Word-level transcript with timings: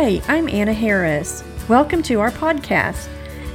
Hi, 0.00 0.22
I'm 0.28 0.48
Anna 0.48 0.72
Harris. 0.72 1.42
Welcome 1.66 2.04
to 2.04 2.20
our 2.20 2.30
podcast. 2.30 3.08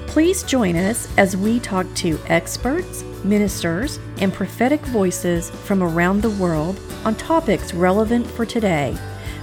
Please 0.07 0.43
join 0.43 0.75
us 0.75 1.07
as 1.17 1.37
we 1.37 1.57
talk 1.61 1.87
to 1.95 2.19
experts, 2.27 3.01
ministers, 3.23 3.97
and 4.17 4.33
prophetic 4.33 4.81
voices 4.87 5.51
from 5.51 5.81
around 5.81 6.21
the 6.21 6.31
world 6.31 6.77
on 7.05 7.15
topics 7.15 7.73
relevant 7.73 8.27
for 8.27 8.45
today. 8.45 8.93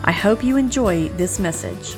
I 0.05 0.13
hope 0.13 0.45
you 0.45 0.59
enjoy 0.59 1.09
this 1.17 1.39
message. 1.39 1.97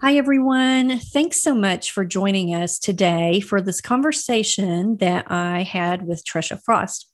Hi, 0.00 0.16
everyone. 0.16 0.98
Thanks 0.98 1.42
so 1.42 1.54
much 1.54 1.90
for 1.90 2.06
joining 2.06 2.54
us 2.54 2.78
today 2.78 3.40
for 3.40 3.60
this 3.60 3.82
conversation 3.82 4.96
that 4.96 5.30
I 5.30 5.62
had 5.62 6.06
with 6.06 6.24
Trisha 6.24 6.58
Frost. 6.64 7.11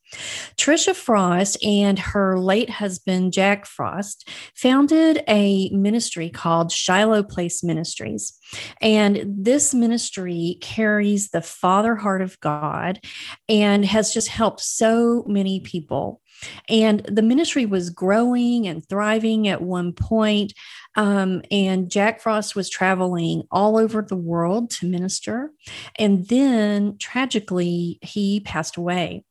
Trisha 0.57 0.95
Frost 0.95 1.63
and 1.65 1.99
her 1.99 2.39
late 2.39 2.71
husband, 2.71 3.33
Jack 3.33 3.67
Frost, 3.67 4.29
founded 4.55 5.23
a 5.29 5.69
ministry 5.71 6.31
called 6.31 6.73
Shiloh 6.73 7.23
Place 7.23 7.63
Ministries. 7.63 8.33
And 8.81 9.25
this 9.27 9.75
ministry 9.75 10.59
carries 10.61 11.31
the 11.31 11.43
Father 11.43 11.97
heart 11.97 12.23
of 12.23 12.41
God 12.41 13.01
and 13.49 13.85
has 13.85 14.13
just 14.13 14.29
helped 14.29 14.61
so 14.61 15.25
many 15.27 15.61
people. 15.61 16.23
And 16.69 17.01
the 17.01 17.23
ministry 17.23 17.67
was 17.67 17.91
growing 17.91 18.67
and 18.67 18.87
thriving 18.89 19.49
at 19.49 19.63
one 19.63 19.93
point. 19.93 20.53
Um, 20.95 21.43
and 21.51 21.91
Jack 21.91 22.21
Frost 22.21 22.55
was 22.55 22.71
traveling 22.71 23.43
all 23.51 23.77
over 23.77 24.03
the 24.03 24.17
world 24.17 24.71
to 24.73 24.87
minister. 24.87 25.51
And 25.97 26.29
then 26.29 26.97
tragically, 26.99 27.99
he 28.03 28.41
passed 28.41 28.77
away. 28.77 29.25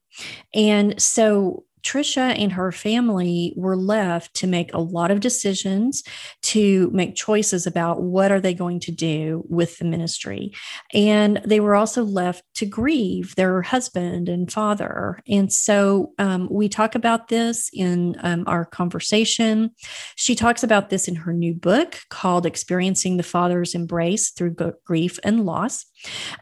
And 0.54 1.02
so 1.02 1.66
Trisha 1.88 2.38
and 2.38 2.52
her 2.52 2.72
family 2.74 3.54
were 3.56 3.78
left 3.78 4.34
to 4.36 4.48
make 4.48 4.74
a 4.74 4.80
lot 4.80 5.10
of 5.10 5.22
decisions 5.22 6.04
to 6.42 6.90
make 6.92 7.16
choices 7.16 7.66
about 7.66 8.02
what 8.02 8.30
are 8.30 8.42
they 8.42 8.54
going 8.54 8.82
to 8.82 8.92
do 8.92 9.46
with 9.48 9.78
the 9.78 9.86
ministry. 9.86 10.54
And 10.94 11.40
they 11.46 11.62
were 11.62 11.76
also 11.76 12.04
left 12.04 12.44
to 12.56 12.66
grieve 12.66 13.36
their 13.36 13.62
husband 13.62 14.28
and 14.28 14.52
father. 14.52 15.22
And 15.30 15.52
so 15.52 16.14
um, 16.20 16.50
we 16.52 16.68
talk 16.68 16.94
about 16.94 17.30
this 17.30 17.70
in 17.72 18.18
um, 18.22 18.44
our 18.48 18.66
conversation. 18.66 19.72
She 20.16 20.36
talks 20.36 20.64
about 20.64 20.90
this 20.90 21.08
in 21.08 21.16
her 21.16 21.31
new 21.31 21.54
book 21.54 22.00
called 22.09 22.46
Experiencing 22.46 23.16
the 23.16 23.24
Father's 23.24 23.74
Embrace 23.74 24.31
Through 24.31 24.56
Grief 24.84 25.20
and 25.24 25.46
Loss. 25.46 25.86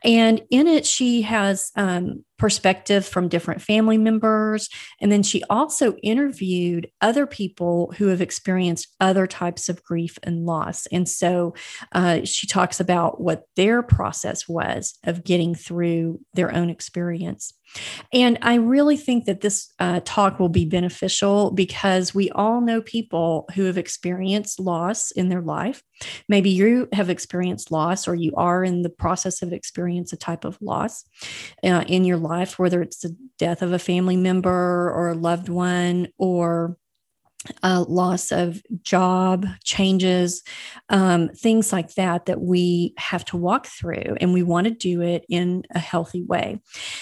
And 0.04 0.42
in 0.50 0.68
it, 0.68 0.86
she 0.86 1.22
has 1.24 1.72
um, 1.76 2.24
perspective 2.38 3.06
from 3.06 3.30
different 3.30 3.62
family 3.62 3.98
members. 3.98 4.70
And 5.00 5.12
then 5.12 5.24
she 5.24 5.44
also 5.50 5.96
interviewed 6.04 6.90
other 7.02 7.26
people 7.26 7.94
who 7.98 8.08
have 8.08 8.22
experienced 8.22 8.94
other 9.00 9.26
types 9.28 9.70
of 9.70 9.84
grief 9.84 10.18
and 10.24 10.46
loss. 10.46 10.86
And 10.88 11.08
so 11.08 11.56
uh, 11.94 12.22
she 12.24 12.48
talks 12.48 12.80
about 12.80 13.22
what 13.22 13.44
their 13.56 13.82
process 13.82 14.48
was 14.48 14.98
of 15.06 15.24
getting 15.24 15.56
through 15.56 16.20
their 16.34 16.54
own 16.54 16.70
experience. 16.70 17.54
And 18.14 18.38
I 18.42 18.56
really 18.56 18.98
think 18.98 19.26
that 19.26 19.42
this 19.42 19.74
uh, 19.80 20.02
talk 20.06 20.40
will 20.40 20.50
be 20.50 20.66
beneficial 20.66 21.52
because 21.52 22.14
we 22.14 22.30
all 22.32 22.62
know 22.62 22.82
people 22.82 23.48
who 23.54 23.64
have 23.66 23.78
experienced 23.78 24.60
loss 24.60 25.12
in 25.12 25.30
their 25.30 25.42
life. 25.42 25.84
Maybe 26.30 26.50
you 26.50 26.88
have 26.94 27.10
experienced 27.10 27.72
loss 27.72 28.08
or 28.08 28.16
you 28.16 28.34
are 28.36 28.64
in 28.64 28.82
the 28.82 28.90
process 28.90 29.42
of 29.42 29.54
experience 29.54 30.14
a 30.14 30.18
type 30.18 30.46
of 30.46 30.58
loss 30.62 31.06
uh, 31.64 31.84
in 31.88 32.06
your 32.06 32.18
life, 32.18 32.60
whether 32.60 32.82
it's 32.82 33.00
the 33.00 33.16
death 33.38 33.62
of 33.62 33.74
a 33.74 33.80
family 33.80 34.18
member 34.18 34.92
or 34.92 35.10
a 35.10 35.16
loved 35.16 35.50
one 35.50 36.08
or 36.18 36.78
uh, 37.64 37.86
loss 37.88 38.32
of 38.32 38.62
job 38.82 39.46
changes, 39.64 40.44
um, 40.90 41.30
things 41.30 41.72
like 41.72 41.96
that, 41.96 42.26
that 42.26 42.42
we 42.42 42.94
have 42.98 43.26
to 43.26 43.38
walk 43.38 43.68
through. 43.68 44.16
And 44.22 44.34
we 44.34 44.44
want 44.44 44.66
to 44.66 44.72
do 44.72 45.02
it 45.02 45.26
in 45.30 45.64
a 45.72 45.80
healthy 45.80 46.24
way. 46.24 46.62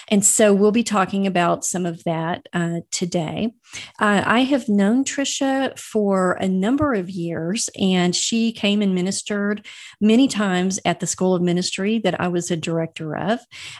And 0.09 0.23
so 0.23 0.53
we'll 0.53 0.71
be 0.71 0.83
talking 0.83 1.27
about 1.27 1.65
some 1.65 1.85
of 1.85 2.03
that 2.03 2.47
uh, 2.53 2.81
today. 2.91 3.53
Uh, 3.99 4.23
I 4.25 4.41
have 4.41 4.69
known 4.69 5.03
Trisha 5.03 5.77
for 5.77 6.33
a 6.33 6.47
number 6.47 6.93
of 6.93 7.09
years, 7.09 7.69
and 7.79 8.15
she 8.15 8.51
came 8.51 8.81
and 8.81 8.93
ministered 8.93 9.65
many 9.99 10.27
times 10.27 10.79
at 10.85 10.99
the 10.99 11.07
School 11.07 11.35
of 11.35 11.41
Ministry 11.41 11.99
that 11.99 12.19
I 12.19 12.27
was 12.27 12.51
a 12.51 12.57
director 12.57 13.15
of. 13.15 13.39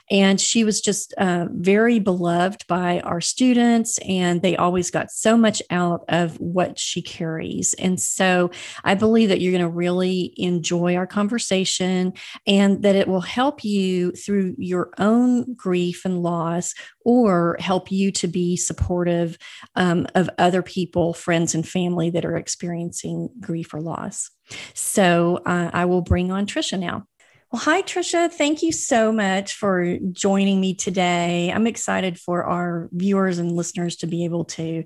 And 0.10 0.40
she 0.40 0.64
was 0.64 0.82
just 0.82 1.14
uh, 1.14 1.48
very 1.52 2.00
beloved 2.00 2.66
by 2.68 3.00
our 3.02 3.22
students, 3.22 4.00
and 4.00 4.42
they 4.42 4.56
always 4.56 4.90
got 4.90 5.12
so 5.12 5.38
much 5.38 5.62
out 5.70 6.06
of 6.10 6.40
what 6.40 6.80
she 6.80 7.02
carries. 7.02 7.74
And 7.76 8.00
so 8.00 8.52
I 8.84 8.96
believe 8.96 9.30
that 9.30 9.42
you're 9.42 9.52
going 9.52 9.62
to 9.62 9.70
really 9.70 10.34
enjoy 10.38 10.96
our 10.96 11.08
conversation 11.08 12.14
and 12.48 12.82
that 12.84 12.96
it 12.96 13.08
will 13.08 13.22
help 13.22 13.64
you 13.64 14.12
through 14.12 14.56
your 14.58 14.92
own 14.98 15.54
grief 15.54 16.06
and 16.06 16.22
loss 16.22 16.74
or 17.06 17.58
help 17.60 17.92
you 17.92 18.12
to 18.12 18.28
be 18.28 18.56
supportive 18.56 19.38
um, 19.76 19.83
of 20.16 20.30
other 20.38 20.62
people, 20.62 21.14
friends, 21.14 21.56
and 21.56 21.68
family 21.68 22.10
that 22.12 22.26
are 22.26 22.38
experiencing 22.38 23.30
grief 23.40 23.74
or 23.74 23.82
loss. 23.82 24.30
So 24.74 25.42
uh, 25.46 25.72
I 25.74 25.86
will 25.86 26.02
bring 26.02 26.32
on 26.32 26.46
Trisha 26.46 26.80
now. 26.80 27.06
Well, 27.52 27.62
hi, 27.62 27.84
Trisha. 27.84 28.32
Thank 28.32 28.64
you 28.64 28.72
so 28.72 29.12
much 29.12 29.54
for 29.54 29.98
joining 30.12 30.60
me 30.60 30.74
today. 30.74 31.52
I'm 31.54 31.68
excited 31.68 32.20
for 32.20 32.44
our 32.44 32.90
viewers 32.92 33.38
and 33.38 33.52
listeners 33.52 33.98
to 33.98 34.08
be 34.08 34.26
able 34.26 34.46
to 34.46 34.86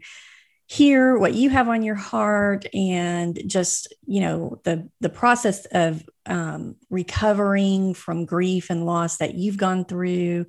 hear 0.69 1.17
what 1.17 1.33
you 1.33 1.49
have 1.49 1.69
on 1.69 1.81
your 1.81 1.95
heart 1.95 2.65
and 2.73 3.41
just 3.47 3.93
you 4.05 4.19
know 4.19 4.59
the 4.65 4.89
the 4.99 5.09
process 5.09 5.65
of 5.67 6.03
um, 6.25 6.75
recovering 6.89 7.93
from 7.93 8.25
grief 8.25 8.69
and 8.69 8.85
loss 8.85 9.17
that 9.17 9.33
you've 9.33 9.55
gone 9.55 9.85
through 9.85 10.45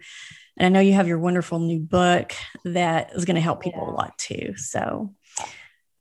and 0.58 0.66
i 0.66 0.68
know 0.68 0.80
you 0.84 0.92
have 0.92 1.08
your 1.08 1.18
wonderful 1.18 1.58
new 1.58 1.78
book 1.78 2.34
that 2.64 3.12
is 3.14 3.24
going 3.24 3.36
to 3.36 3.40
help 3.40 3.62
people 3.62 3.84
yeah. 3.86 3.90
a 3.90 3.94
lot 3.94 4.18
too 4.18 4.54
so. 4.56 5.14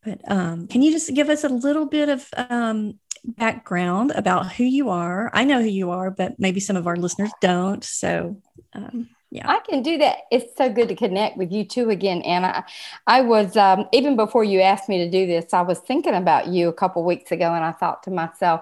But 0.03 0.22
um, 0.31 0.68
can 0.68 0.81
you 0.81 0.91
just 0.94 1.13
give 1.13 1.29
us 1.29 1.44
a 1.44 1.50
little 1.50 1.85
bit 1.85 2.07
of 2.07 2.25
um, 2.38 2.97
background 3.25 4.13
about 4.16 4.53
who 4.53 4.63
you 4.63 4.90
are? 4.90 5.29
I 5.34 5.44
know 5.44 5.62
who 5.62 5.68
you 5.68 5.91
are 5.91 6.12
but 6.12 6.40
maybe 6.40 6.62
some 6.62 6.78
of 6.78 6.88
our 6.88 6.95
listeners 6.95 7.31
don't 7.41 7.84
so 7.84 8.41
um, 8.72 9.09
yeah. 9.31 9.50
I 9.50 9.59
can 9.59 9.81
do 9.84 9.97
that. 9.97 10.19
It's 10.31 10.56
so 10.56 10.72
good 10.72 10.88
to 10.88 10.95
connect 10.95 11.35
with 11.35 11.51
you 11.51 11.66
too 11.66 11.89
again 11.89 12.22
anna. 12.22 12.66
I 13.06 13.22
was 13.22 13.57
um, 13.57 13.88
even 13.91 14.16
before 14.16 14.45
you 14.45 14.62
asked 14.62 14.88
me 14.88 15.00
to 15.00 15.09
do 15.09 15.25
this 15.28 15.53
i 15.53 15.62
was 15.62 15.79
thinking 15.79 16.13
about 16.13 16.47
you 16.47 16.69
a 16.69 16.74
couple 16.74 17.03
weeks 17.03 17.31
ago 17.31 17.53
and 17.53 17.63
i 17.63 17.72
thought 17.72 18.03
to 18.03 18.12
myself 18.12 18.62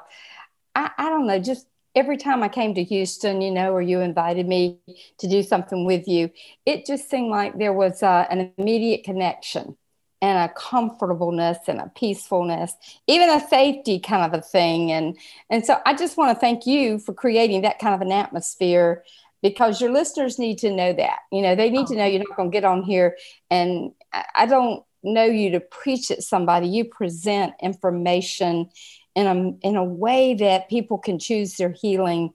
I, 0.73 0.91
I 0.97 1.09
don't 1.09 1.27
know 1.27 1.39
just 1.39 1.67
every 1.95 2.17
time 2.17 2.43
i 2.43 2.47
came 2.47 2.73
to 2.73 2.83
houston 2.83 3.41
you 3.41 3.51
know 3.51 3.71
or 3.73 3.81
you 3.81 3.99
invited 3.99 4.47
me 4.47 4.79
to 5.17 5.27
do 5.27 5.41
something 5.41 5.85
with 5.85 6.07
you 6.07 6.29
it 6.65 6.85
just 6.85 7.09
seemed 7.09 7.29
like 7.29 7.57
there 7.57 7.73
was 7.73 8.03
uh, 8.03 8.25
an 8.29 8.51
immediate 8.57 9.03
connection 9.03 9.75
and 10.21 10.49
a 10.49 10.53
comfortableness 10.53 11.57
and 11.67 11.79
a 11.79 11.91
peacefulness 11.95 12.73
even 13.07 13.29
a 13.29 13.47
safety 13.47 13.99
kind 13.99 14.23
of 14.23 14.37
a 14.37 14.41
thing 14.41 14.91
and 14.91 15.17
and 15.49 15.65
so 15.65 15.79
i 15.85 15.93
just 15.93 16.17
want 16.17 16.35
to 16.35 16.39
thank 16.39 16.65
you 16.65 16.99
for 16.99 17.13
creating 17.13 17.61
that 17.61 17.79
kind 17.79 17.95
of 17.95 18.01
an 18.01 18.11
atmosphere 18.11 19.03
because 19.41 19.79
your 19.79 19.91
listeners 19.91 20.39
need 20.39 20.57
to 20.57 20.71
know 20.71 20.91
that. 20.91 21.19
You 21.31 21.43
know, 21.43 21.55
they 21.55 21.69
need 21.69 21.85
to 21.87 21.95
know 21.95 22.05
oh. 22.05 22.07
you're 22.07 22.23
not 22.27 22.35
going 22.35 22.49
to 22.49 22.55
get 22.55 22.65
on 22.65 22.81
here 22.81 23.15
and 23.51 23.91
I 24.33 24.47
don't 24.47 24.83
know 25.03 25.25
you 25.25 25.51
to 25.51 25.59
preach 25.59 26.09
at 26.11 26.23
somebody. 26.23 26.67
You 26.67 26.85
present 26.85 27.53
information 27.61 28.69
in 29.15 29.27
a 29.27 29.67
in 29.67 29.75
a 29.75 29.83
way 29.83 30.33
that 30.35 30.69
people 30.69 30.97
can 30.97 31.17
choose 31.17 31.55
their 31.55 31.71
healing, 31.71 32.33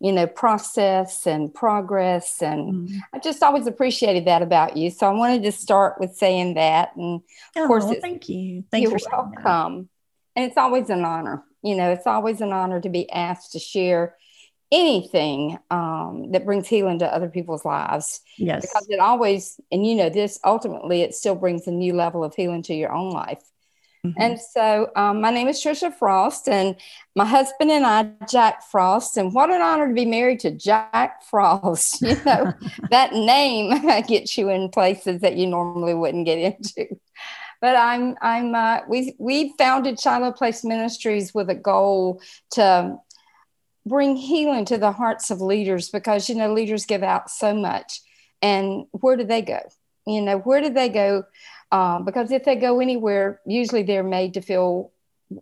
you 0.00 0.12
know, 0.12 0.26
process 0.26 1.26
and 1.26 1.52
progress. 1.52 2.40
And 2.40 2.88
mm-hmm. 2.88 2.98
I 3.12 3.18
just 3.18 3.42
always 3.42 3.66
appreciated 3.66 4.26
that 4.26 4.42
about 4.42 4.76
you. 4.76 4.90
So 4.90 5.06
I 5.06 5.12
wanted 5.12 5.42
to 5.42 5.52
start 5.52 6.00
with 6.00 6.14
saying 6.14 6.54
that. 6.54 6.94
And 6.96 7.16
of 7.56 7.64
oh, 7.64 7.66
course, 7.66 7.84
thank 8.00 8.28
you. 8.28 8.64
thank 8.70 8.84
you're 8.84 8.98
welcome. 9.12 9.88
And 10.36 10.44
it's 10.44 10.56
always 10.56 10.88
an 10.90 11.04
honor. 11.04 11.42
You 11.62 11.76
know, 11.76 11.90
it's 11.90 12.06
always 12.06 12.40
an 12.40 12.52
honor 12.52 12.80
to 12.80 12.88
be 12.88 13.10
asked 13.10 13.52
to 13.52 13.58
share 13.58 14.16
anything 14.72 15.58
um, 15.70 16.30
that 16.30 16.44
brings 16.44 16.68
healing 16.68 17.00
to 17.00 17.12
other 17.12 17.28
people's 17.28 17.64
lives. 17.64 18.20
Yes. 18.38 18.62
Because 18.62 18.86
it 18.88 19.00
always, 19.00 19.60
and 19.72 19.84
you 19.84 19.96
know, 19.96 20.08
this 20.08 20.38
ultimately, 20.44 21.02
it 21.02 21.14
still 21.14 21.34
brings 21.34 21.66
a 21.66 21.72
new 21.72 21.92
level 21.92 22.22
of 22.22 22.34
healing 22.34 22.62
to 22.62 22.74
your 22.74 22.92
own 22.92 23.10
life. 23.10 23.42
Mm-hmm. 24.04 24.20
And 24.20 24.40
so, 24.40 24.90
um, 24.96 25.20
my 25.20 25.30
name 25.30 25.48
is 25.48 25.62
Trisha 25.62 25.92
Frost, 25.92 26.48
and 26.48 26.74
my 27.14 27.26
husband 27.26 27.70
and 27.70 27.84
I, 27.84 28.10
Jack 28.30 28.62
Frost. 28.62 29.18
And 29.18 29.34
what 29.34 29.50
an 29.50 29.60
honor 29.60 29.88
to 29.88 29.94
be 29.94 30.06
married 30.06 30.40
to 30.40 30.50
Jack 30.50 31.22
Frost. 31.24 32.02
You 32.10 32.16
know, 32.24 32.52
that 32.90 33.12
name 33.12 33.86
gets 34.08 34.38
you 34.38 34.48
in 34.48 34.70
places 34.70 35.20
that 35.20 35.36
you 35.36 35.46
normally 35.46 35.94
wouldn't 35.94 36.24
get 36.24 36.38
into. 36.38 36.98
But 37.60 37.76
I'm, 37.76 38.16
I'm, 38.22 38.54
uh, 38.54 38.78
we, 38.88 39.14
we 39.18 39.52
founded 39.58 40.00
Shiloh 40.00 40.32
Place 40.32 40.64
Ministries 40.64 41.34
with 41.34 41.50
a 41.50 41.54
goal 41.54 42.22
to 42.52 42.96
bring 43.84 44.16
healing 44.16 44.64
to 44.66 44.78
the 44.78 44.92
hearts 44.92 45.30
of 45.30 45.40
leaders 45.40 45.90
because 45.90 46.28
you 46.28 46.34
know 46.34 46.52
leaders 46.52 46.86
give 46.86 47.02
out 47.02 47.30
so 47.30 47.54
much 47.54 48.00
and 48.42 48.84
where 48.92 49.16
do 49.16 49.24
they 49.24 49.40
go 49.40 49.60
you 50.06 50.20
know 50.20 50.38
where 50.38 50.60
do 50.60 50.70
they 50.70 50.88
go 50.88 51.24
uh, 51.72 51.98
because 52.00 52.30
if 52.30 52.44
they 52.44 52.56
go 52.56 52.80
anywhere 52.80 53.40
usually 53.46 53.82
they're 53.82 54.02
made 54.02 54.34
to 54.34 54.40
feel 54.40 54.92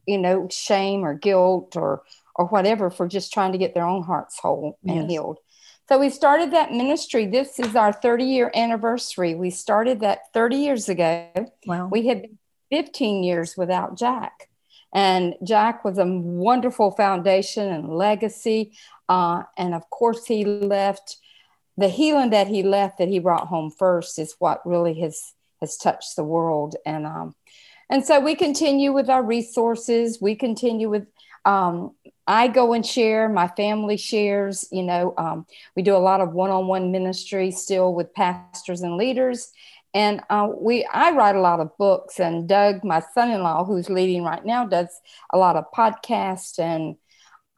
you 0.06 0.18
know, 0.18 0.48
shame 0.50 1.04
or 1.04 1.14
guilt 1.14 1.76
or 1.76 2.02
or 2.34 2.46
whatever 2.46 2.88
for 2.90 3.08
just 3.08 3.32
trying 3.32 3.52
to 3.52 3.58
get 3.58 3.74
their 3.74 3.86
own 3.86 4.02
hearts 4.02 4.38
whole 4.38 4.78
and 4.86 5.02
yes. 5.02 5.10
healed. 5.10 5.38
So 5.88 5.98
we 5.98 6.10
started 6.10 6.52
that 6.52 6.70
ministry. 6.70 7.26
This 7.26 7.58
is 7.58 7.74
our 7.74 7.92
30 7.92 8.24
year 8.24 8.52
anniversary. 8.54 9.34
We 9.34 9.50
started 9.50 10.00
that 10.00 10.32
30 10.34 10.56
years 10.56 10.88
ago. 10.88 11.28
Wow. 11.66 11.88
We 11.90 12.06
had 12.06 12.22
been 12.22 12.38
15 12.70 13.24
years 13.24 13.56
without 13.56 13.98
Jack. 13.98 14.48
And 14.94 15.34
Jack 15.44 15.84
was 15.84 15.98
a 15.98 16.06
wonderful 16.06 16.92
foundation 16.92 17.68
and 17.68 17.88
legacy. 17.88 18.72
Uh, 19.08 19.42
and 19.56 19.74
of 19.74 19.90
course, 19.90 20.26
he 20.26 20.44
left 20.44 21.16
the 21.76 21.88
healing 21.88 22.30
that 22.30 22.48
he 22.48 22.62
left 22.62 22.98
that 22.98 23.08
he 23.08 23.18
brought 23.18 23.48
home 23.48 23.70
first 23.70 24.18
is 24.18 24.34
what 24.38 24.64
really 24.66 25.00
has 25.00 25.34
has 25.60 25.76
touched 25.76 26.16
the 26.16 26.24
world. 26.24 26.76
And 26.84 27.06
um, 27.06 27.34
and 27.90 28.04
so 28.04 28.20
we 28.20 28.34
continue 28.34 28.92
with 28.92 29.08
our 29.08 29.22
resources. 29.22 30.18
We 30.20 30.34
continue 30.34 30.90
with 30.90 31.06
um, 31.44 31.94
I 32.26 32.48
go 32.48 32.74
and 32.74 32.84
share, 32.84 33.28
my 33.28 33.48
family 33.48 33.96
shares, 33.96 34.68
you 34.70 34.82
know, 34.82 35.14
um, 35.16 35.46
we 35.74 35.82
do 35.82 35.96
a 35.96 35.98
lot 35.98 36.20
of 36.20 36.34
one-on-one 36.34 36.92
ministry 36.92 37.50
still 37.50 37.94
with 37.94 38.12
pastors 38.12 38.82
and 38.82 38.98
leaders. 38.98 39.50
And 39.94 40.20
uh, 40.28 40.48
we, 40.54 40.84
I 40.92 41.12
write 41.12 41.36
a 41.36 41.40
lot 41.40 41.60
of 41.60 41.74
books, 41.78 42.20
and 42.20 42.46
Doug, 42.46 42.84
my 42.84 43.00
son-in-law, 43.14 43.64
who's 43.64 43.88
leading 43.88 44.22
right 44.22 44.44
now, 44.44 44.66
does 44.66 44.88
a 45.32 45.38
lot 45.38 45.56
of 45.56 45.64
podcasts, 45.74 46.58
and 46.58 46.96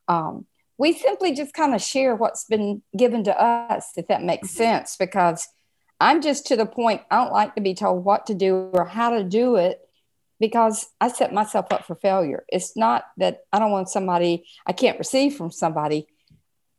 um, 0.07 0.47
we 0.79 0.93
simply 0.93 1.35
just 1.35 1.53
kind 1.53 1.75
of 1.75 1.83
share 1.83 2.15
what's 2.15 2.45
been 2.45 2.83
given 2.97 3.25
to 3.25 3.37
us, 3.37 3.91
if 3.97 4.07
that 4.07 4.23
makes 4.23 4.49
mm-hmm. 4.51 4.59
sense. 4.59 4.97
Because 4.97 5.49
I'm 6.01 6.23
just 6.23 6.47
to 6.47 6.57
the 6.57 6.67
point 6.67 7.03
I 7.11 7.17
don't 7.17 7.33
like 7.33 7.55
to 7.55 7.61
be 7.61 7.75
told 7.75 8.05
what 8.05 8.27
to 8.27 8.35
do 8.35 8.71
or 8.73 8.87
how 8.87 9.11
to 9.11 9.23
do 9.23 9.57
it 9.57 9.87
because 10.41 10.89
I 11.01 11.09
set 11.09 11.35
myself 11.35 11.67
up 11.71 11.87
for 11.87 11.95
failure. 11.95 12.45
It's 12.49 12.77
not 12.77 13.05
that 13.19 13.45
I 13.53 13.59
don't 13.59 13.71
want 13.71 13.91
somebody 13.91 14.47
I 14.67 14.73
can't 14.73 14.99
receive 14.99 15.37
from 15.37 15.51
somebody. 15.51 16.07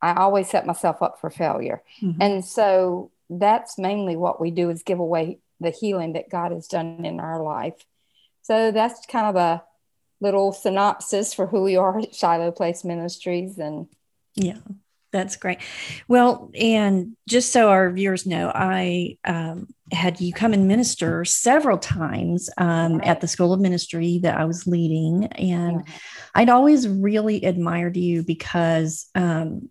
I 0.01 0.15
always 0.15 0.49
set 0.49 0.65
myself 0.65 1.03
up 1.03 1.21
for 1.21 1.29
failure. 1.29 1.83
Mm-hmm. 2.01 2.21
And 2.21 2.43
so 2.43 3.11
that's 3.29 3.77
mainly 3.77 4.15
what 4.15 4.41
we 4.41 4.49
do 4.49 4.71
is 4.71 4.81
give 4.81 4.99
away 4.99 5.37
the 5.59 5.69
healing 5.69 6.13
that 6.13 6.29
God 6.29 6.51
has 6.51 6.67
done 6.67 7.05
in 7.05 7.19
our 7.19 7.41
life. 7.41 7.85
So 8.41 8.71
that's 8.71 9.05
kind 9.05 9.27
of 9.27 9.35
a 9.35 9.63
little 10.19 10.51
synopsis 10.51 11.33
for 11.33 11.45
who 11.45 11.61
we 11.61 11.77
are 11.77 11.99
at 11.99 12.15
Shiloh 12.15 12.51
Place 12.51 12.83
Ministries 12.83 13.59
and 13.59 13.87
yeah 14.35 14.57
that's 15.11 15.35
great. 15.35 15.59
Well, 16.07 16.51
and 16.59 17.15
just 17.27 17.51
so 17.51 17.69
our 17.69 17.91
viewers 17.91 18.25
know, 18.25 18.51
I 18.53 19.17
um, 19.25 19.67
had 19.91 20.21
you 20.21 20.33
come 20.33 20.53
and 20.53 20.67
minister 20.67 21.25
several 21.25 21.77
times 21.77 22.49
um, 22.57 23.01
at 23.03 23.21
the 23.21 23.27
School 23.27 23.53
of 23.53 23.59
Ministry 23.59 24.19
that 24.23 24.37
I 24.37 24.45
was 24.45 24.67
leading. 24.67 25.25
And 25.25 25.83
I'd 26.33 26.49
always 26.49 26.87
really 26.87 27.43
admired 27.43 27.97
you 27.97 28.23
because 28.23 29.09
um, 29.15 29.69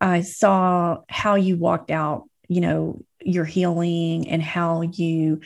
I 0.00 0.22
saw 0.22 0.98
how 1.08 1.34
you 1.34 1.56
walked 1.56 1.90
out, 1.90 2.24
you 2.48 2.60
know, 2.60 3.04
your 3.20 3.44
healing 3.44 4.28
and 4.28 4.42
how 4.42 4.82
you 4.82 5.40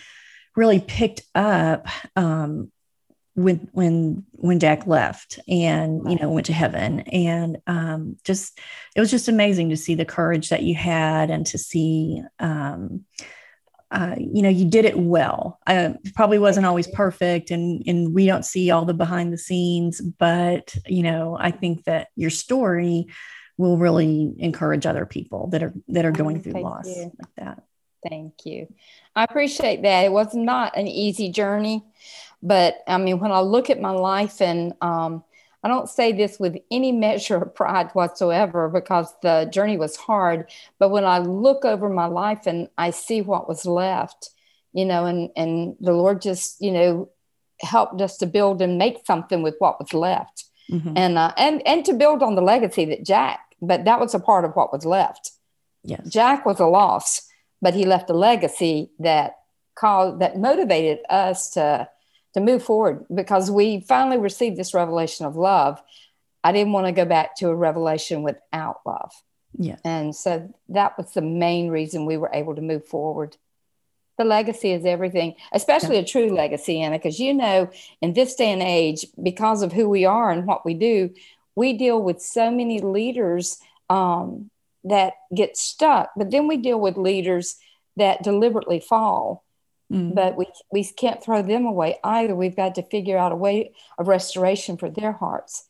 really 0.55 0.81
picked 0.81 1.23
up 1.35 1.87
um, 2.15 2.71
when 3.34 3.69
when 3.73 4.25
when 4.32 4.58
Jack 4.58 4.87
left 4.87 5.38
and 5.49 6.11
you 6.11 6.19
know 6.19 6.31
went 6.31 6.46
to 6.46 6.52
heaven 6.52 7.00
and 7.00 7.58
um, 7.67 8.17
just 8.25 8.58
it 8.94 9.00
was 9.00 9.11
just 9.11 9.29
amazing 9.29 9.70
to 9.70 9.76
see 9.76 9.94
the 9.94 10.05
courage 10.05 10.50
that 10.50 10.62
you 10.62 10.75
had 10.75 11.31
and 11.31 11.46
to 11.46 11.58
see 11.58 12.23
um, 12.38 13.05
uh, 13.90 14.17
you 14.19 14.43
know 14.43 14.49
you 14.49 14.67
did 14.69 14.84
it 14.84 14.99
well. 14.99 15.58
I 15.67 15.94
probably 16.14 16.38
wasn't 16.38 16.67
always 16.67 16.88
perfect 16.88 17.50
and 17.50 17.82
and 17.87 18.14
we 18.14 18.26
don't 18.26 18.44
see 18.44 18.70
all 18.70 18.84
the 18.84 18.94
behind 18.94 19.32
the 19.32 19.38
scenes, 19.38 20.00
but 20.00 20.75
you 20.87 21.02
know 21.02 21.37
I 21.38 21.52
think 21.52 21.84
that 21.84 22.08
your 22.17 22.31
story 22.31 23.06
will 23.56 23.79
really 23.79 24.34
encourage 24.38 24.87
other 24.87 25.06
people 25.06 25.49
that 25.49 25.62
are 25.62 25.73
that 25.88 26.05
are 26.05 26.12
going 26.12 26.43
through 26.43 26.52
Thank 26.52 26.64
loss 26.64 26.87
you. 26.87 27.12
like 27.19 27.34
that. 27.37 27.62
Thank 28.06 28.44
you. 28.44 28.67
I 29.14 29.25
appreciate 29.25 29.82
that. 29.82 30.05
It 30.05 30.12
was 30.12 30.34
not 30.34 30.76
an 30.76 30.88
easy 30.88 31.31
journey. 31.31 31.84
But 32.43 32.83
I 32.89 32.99
mean, 32.99 33.21
when 33.21 33.33
I 33.33 33.41
look 33.41 33.71
at 33.71 33.81
my 33.81 33.91
life, 33.91 34.41
and 34.41 34.75
um, 34.81 35.25
I 35.62 35.69
don't 35.69 35.89
say 35.89 36.12
this 36.12 36.39
with 36.41 36.56
any 36.71 36.93
measure 37.06 37.37
of 37.37 37.55
pride 37.55 37.91
whatsoever 37.93 38.69
because 38.69 39.12
the 39.23 39.49
journey 39.53 39.77
was 39.77 39.97
hard. 39.97 40.50
But 40.79 40.91
when 40.91 41.05
I 41.05 41.19
look 41.19 41.65
over 41.65 41.89
my 41.89 42.06
life 42.06 42.47
and 42.47 42.69
I 42.77 42.91
see 42.91 43.21
what 43.21 43.49
was 43.49 43.65
left, 43.65 44.31
you 44.73 44.85
know, 44.85 45.06
and 45.06 45.31
and 45.37 45.77
the 45.81 45.93
Lord 45.93 46.23
just, 46.23 46.61
you 46.61 46.73
know, 46.73 47.11
helped 47.61 48.00
us 48.00 48.17
to 48.19 48.27
build 48.27 48.61
and 48.61 48.79
make 48.79 49.06
something 49.06 49.43
with 49.43 49.55
what 49.59 49.79
was 49.79 49.94
left, 49.94 50.44
mm-hmm. 50.71 50.94
and 50.97 51.19
uh, 51.19 51.33
and 51.37 51.67
and 51.67 51.85
to 51.85 51.93
build 51.93 52.23
on 52.23 52.35
the 52.35 52.43
legacy 52.43 52.85
that 52.87 53.05
Jack. 53.05 53.41
But 53.61 53.85
that 53.85 54.00
was 54.00 54.12
a 54.12 54.19
part 54.19 54.44
of 54.44 54.55
what 54.55 54.73
was 54.73 54.85
left. 54.85 55.31
Yes. 55.85 56.09
Jack 56.09 56.44
was 56.44 56.59
a 56.59 56.67
loss, 56.67 57.29
but 57.61 57.75
he 57.75 57.85
left 57.85 58.11
a 58.11 58.15
legacy 58.15 58.91
that 58.99 59.37
caused 59.75 60.21
that 60.21 60.39
motivated 60.39 60.99
us 61.09 61.50
to 61.50 61.89
to 62.34 62.40
move 62.40 62.62
forward 62.62 63.05
because 63.14 63.50
we 63.50 63.81
finally 63.81 64.19
received 64.19 64.56
this 64.56 64.75
revelation 64.75 65.26
of 65.26 65.37
love. 65.37 65.82
I 66.44 66.52
didn't 66.52 66.73
want 66.73 66.87
to 66.87 66.93
go 66.93 67.05
back 67.05 67.37
to 67.37 67.49
a 67.49 67.55
revelation 67.55 68.23
without 68.23 68.81
love. 68.87 69.12
Yeah. 69.58 69.76
And 69.84 70.14
so 70.17 70.52
that 70.70 70.96
was 70.96 71.12
the 71.12 71.23
main 71.23 71.69
reason 71.69 72.06
we 72.06 72.17
were 72.17 72.31
able 72.32 72.55
to 72.55 72.62
move 72.62 72.87
forward. 72.87 73.37
The 74.19 74.25
legacy 74.25 74.73
is 74.73 74.84
everything, 74.84 75.34
especially 75.52 75.96
yeah. 75.96 76.02
a 76.02 76.06
true 76.06 76.34
legacy, 76.34 76.81
Anna, 76.81 76.99
because 76.99 77.19
you 77.19 77.34
know, 77.34 77.70
in 78.00 78.12
this 78.12 78.34
day 78.34 78.52
and 78.52 78.62
age, 78.62 79.06
because 79.23 79.62
of 79.62 79.73
who 79.73 79.88
we 79.88 80.05
are 80.05 80.31
and 80.31 80.46
what 80.46 80.64
we 80.64 80.75
do, 80.75 81.11
we 81.55 81.75
deal 81.75 82.00
with 82.00 82.20
so 82.20 82.50
many 82.50 82.81
leaders 82.81 83.58
um, 83.90 84.50
that 84.84 85.14
get 85.34 85.56
stuck, 85.56 86.11
but 86.17 86.31
then 86.31 86.46
we 86.46 86.56
deal 86.56 86.81
with 86.81 86.96
leaders 86.96 87.56
that 87.96 88.23
deliberately 88.23 88.81
fall 88.81 89.44
Mm. 89.93 90.15
But 90.15 90.37
we, 90.37 90.47
we 90.73 90.85
can't 90.85 91.23
throw 91.23 91.43
them 91.43 91.67
away 91.67 91.99
either. 92.03 92.35
We've 92.35 92.56
got 92.56 92.77
to 92.77 92.83
figure 92.83 93.19
out 93.19 93.33
a 93.33 93.37
way 93.37 93.73
of 93.99 94.09
restoration 94.09 94.79
for 94.79 94.89
their 94.89 95.12
hearts. 95.12 95.67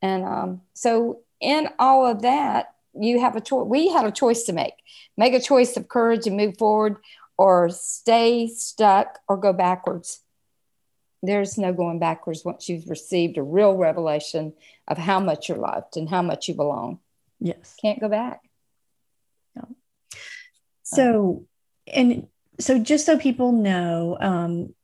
And 0.00 0.24
um, 0.24 0.60
so, 0.74 1.20
in 1.40 1.68
all 1.78 2.06
of 2.06 2.22
that, 2.22 2.74
you 2.94 3.20
have 3.20 3.34
a 3.34 3.40
choice. 3.40 3.66
We 3.66 3.88
had 3.88 4.06
a 4.06 4.12
choice 4.12 4.44
to 4.44 4.52
make 4.52 4.74
make 5.16 5.34
a 5.34 5.40
choice 5.40 5.76
of 5.76 5.88
courage 5.88 6.26
and 6.26 6.36
move 6.36 6.56
forward, 6.56 6.96
or 7.36 7.68
stay 7.70 8.46
stuck 8.46 9.18
or 9.28 9.36
go 9.36 9.52
backwards. 9.52 10.20
There's 11.22 11.58
no 11.58 11.72
going 11.72 11.98
backwards 11.98 12.44
once 12.44 12.68
you've 12.68 12.88
received 12.88 13.38
a 13.38 13.42
real 13.42 13.74
revelation 13.74 14.52
of 14.86 14.98
how 14.98 15.18
much 15.18 15.48
you're 15.48 15.58
loved 15.58 15.96
and 15.96 16.08
how 16.08 16.22
much 16.22 16.48
you 16.48 16.54
belong. 16.54 17.00
Yes. 17.40 17.74
Can't 17.80 17.98
go 17.98 18.08
back. 18.08 18.42
No. 19.56 19.68
So, 20.82 21.46
and 21.86 22.28
so 22.58 22.78
just 22.78 23.06
so 23.06 23.18
people 23.18 23.52
know, 23.52 24.16
um, 24.20 24.74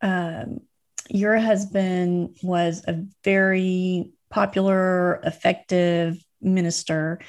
um, 0.00 0.60
your 1.08 1.38
husband 1.38 2.36
was 2.42 2.84
a 2.86 3.04
very 3.22 4.10
popular, 4.30 5.20
effective 5.24 6.16
minister 6.40 7.20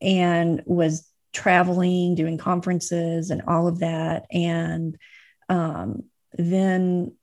and 0.00 0.62
was 0.66 1.08
traveling, 1.32 2.14
doing 2.14 2.38
conferences 2.38 3.30
and 3.30 3.42
all 3.46 3.68
of 3.68 3.80
that. 3.80 4.26
And 4.30 4.96
um, 5.48 6.04
then 6.32 7.14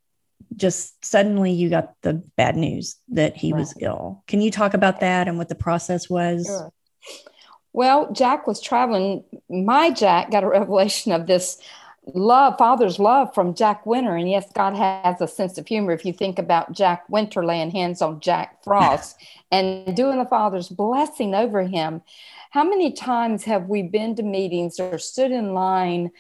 just 0.55 1.03
suddenly 1.03 1.51
you 1.51 1.69
got 1.69 1.93
the 2.01 2.24
bad 2.38 2.55
news 2.55 2.98
that 3.10 3.36
he 3.36 3.51
right. 3.51 3.60
was 3.60 3.74
ill. 3.79 4.24
Can 4.27 4.41
you 4.41 4.51
talk 4.51 4.74
about 4.74 5.00
that 5.00 5.27
and 5.27 5.38
what 5.38 5.50
the 5.50 5.55
process 5.55 6.10
was? 6.10 6.45
Sure. 6.45 6.72
Well, 7.74 8.12
Jack 8.13 8.46
was 8.46 8.62
traveling. 8.62 9.24
My 9.50 9.89
Jack 9.89 10.32
got 10.32 10.44
a 10.44 10.48
revelation 10.60 11.12
of 11.12 11.27
this 11.27 11.58
love, 12.06 12.58
Father's 12.58 13.00
love 13.00 13.34
from 13.34 13.53
Jack 13.53 13.86
Winter. 13.86 14.15
And 14.15 14.30
yes, 14.30 14.46
God 14.53 14.75
has 14.75 15.20
a 15.22 15.27
sense 15.27 15.58
of 15.58 15.68
humor. 15.68 15.92
If 15.92 16.06
you 16.06 16.13
think 16.13 16.38
about 16.38 16.74
Jack 16.74 17.08
Winter 17.10 17.46
laying 17.46 17.72
hands 17.72 18.01
on 18.01 18.20
Jack 18.20 18.63
Frost 18.63 19.18
and 19.51 19.96
doing 19.96 20.20
the 20.20 20.25
Father's 20.25 20.70
blessing 20.70 21.34
over 21.34 21.63
him, 21.63 22.01
how 22.51 22.63
many 22.63 22.92
times 22.92 23.44
have 23.46 23.68
we 23.68 23.82
been 23.82 24.15
to 24.15 24.24
meetings 24.24 24.80
or 24.80 25.00
stood 25.00 25.32
in 25.32 25.53
line 25.53 26.12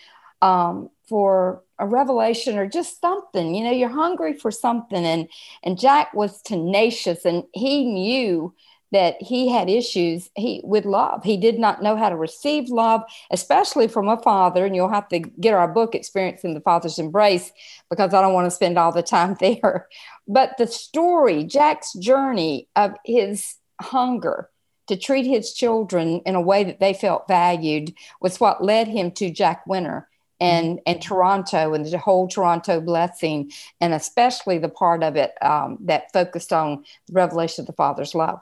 um, 0.41 0.89
for 1.07 1.61
a 1.77 1.85
revelation 1.85 2.57
or 2.57 2.65
just 2.65 2.99
something? 2.99 3.53
You 3.53 3.63
know, 3.65 3.71
you're 3.71 3.89
hungry 3.89 4.33
for 4.33 4.49
something. 4.49 5.05
And, 5.05 5.27
and 5.61 5.79
Jack 5.79 6.13
was 6.15 6.41
tenacious 6.41 7.25
and 7.25 7.43
he 7.53 7.85
knew 7.85 8.53
that 8.93 9.21
he 9.21 9.49
had 9.49 9.69
issues 9.69 10.29
he 10.35 10.61
with 10.63 10.85
love. 10.85 11.23
He 11.23 11.37
did 11.37 11.59
not 11.59 11.83
know 11.83 11.97
how 11.97 12.09
to 12.09 12.15
receive 12.15 12.69
love 12.69 13.03
especially 13.31 13.87
from 13.87 14.07
a 14.07 14.21
father 14.21 14.65
and 14.65 14.75
you'll 14.75 14.89
have 14.89 15.07
to 15.09 15.19
get 15.19 15.53
our 15.53 15.67
book 15.67 15.95
experiencing 15.95 16.53
the 16.53 16.61
father's 16.61 16.99
embrace 16.99 17.51
because 17.89 18.13
i 18.13 18.21
don't 18.21 18.33
want 18.33 18.45
to 18.45 18.51
spend 18.51 18.77
all 18.77 18.91
the 18.91 19.03
time 19.03 19.35
there. 19.39 19.87
But 20.27 20.51
the 20.57 20.67
story 20.67 21.43
jack's 21.43 21.93
journey 21.93 22.67
of 22.75 22.93
his 23.05 23.55
hunger 23.81 24.49
to 24.87 24.97
treat 24.97 25.25
his 25.25 25.53
children 25.53 26.21
in 26.25 26.35
a 26.35 26.41
way 26.41 26.63
that 26.63 26.79
they 26.79 26.93
felt 26.93 27.27
valued 27.27 27.93
was 28.21 28.39
what 28.39 28.63
led 28.63 28.87
him 28.87 29.11
to 29.11 29.31
jack 29.31 29.65
winter 29.65 30.07
and 30.39 30.81
and 30.85 31.01
Toronto 31.01 31.73
and 31.73 31.85
the 31.85 31.97
whole 31.97 32.27
Toronto 32.27 32.81
blessing, 32.81 33.51
and 33.79 33.93
especially 33.93 34.57
the 34.57 34.67
part 34.67 35.01
of 35.01 35.15
it 35.15 35.31
um, 35.41 35.77
that 35.81 36.11
focused 36.11 36.51
on 36.51 36.83
the 37.07 37.13
revelation 37.13 37.61
of 37.61 37.67
the 37.67 37.73
Father's 37.73 38.13
love. 38.13 38.41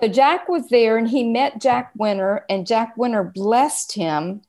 So 0.00 0.08
Jack 0.08 0.48
was 0.48 0.68
there, 0.68 0.96
and 0.96 1.08
he 1.08 1.24
met 1.24 1.60
Jack 1.60 1.92
Winter, 1.96 2.44
and 2.48 2.66
Jack 2.66 2.96
Winter 2.96 3.22
blessed 3.22 3.92
him, 3.92 4.42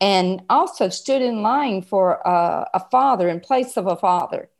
and 0.00 0.42
also 0.48 0.88
stood 0.88 1.22
in 1.22 1.42
line 1.42 1.82
for 1.82 2.20
a, 2.24 2.68
a 2.74 2.80
father 2.90 3.28
in 3.28 3.40
place 3.40 3.76
of 3.76 3.86
a 3.86 3.96
father, 3.96 4.50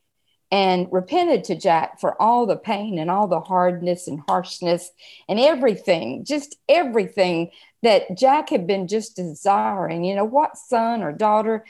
and 0.51 0.89
repented 0.91 1.45
to 1.45 1.55
Jack 1.55 2.01
for 2.01 2.21
all 2.21 2.47
the 2.47 2.57
pain 2.57 2.99
and 2.99 3.11
all 3.11 3.29
the 3.29 3.41
hardness 3.41 4.09
and 4.09 4.21
harshness 4.29 4.91
and 5.29 5.39
everything, 5.39 6.25
just 6.25 6.57
everything 6.69 7.51
that 7.83 8.19
Jack 8.19 8.51
had 8.51 8.67
been 8.67 8.89
just 8.89 9.17
desiring. 9.17 10.05
You 10.05 10.17
know, 10.17 10.25
what 10.25 10.57
son 10.57 11.03
or 11.03 11.13
daughter, 11.13 11.65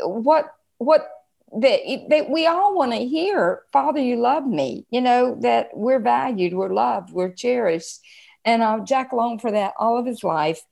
what, 0.00 0.52
what, 0.78 1.08
that, 1.60 1.80
that 2.08 2.30
we 2.30 2.46
all 2.46 2.74
want 2.74 2.92
to 2.92 3.06
hear, 3.06 3.62
Father, 3.72 4.00
you 4.00 4.16
love 4.16 4.46
me, 4.46 4.86
you 4.90 5.00
know, 5.00 5.36
that 5.40 5.68
we're 5.74 6.00
valued, 6.00 6.54
we're 6.54 6.72
loved, 6.72 7.12
we're 7.12 7.32
cherished. 7.32 8.00
And 8.44 8.62
uh, 8.62 8.80
Jack 8.80 9.12
longed 9.12 9.40
for 9.40 9.52
that 9.52 9.74
all 9.78 9.98
of 9.98 10.06
his 10.06 10.24
life. 10.24 10.62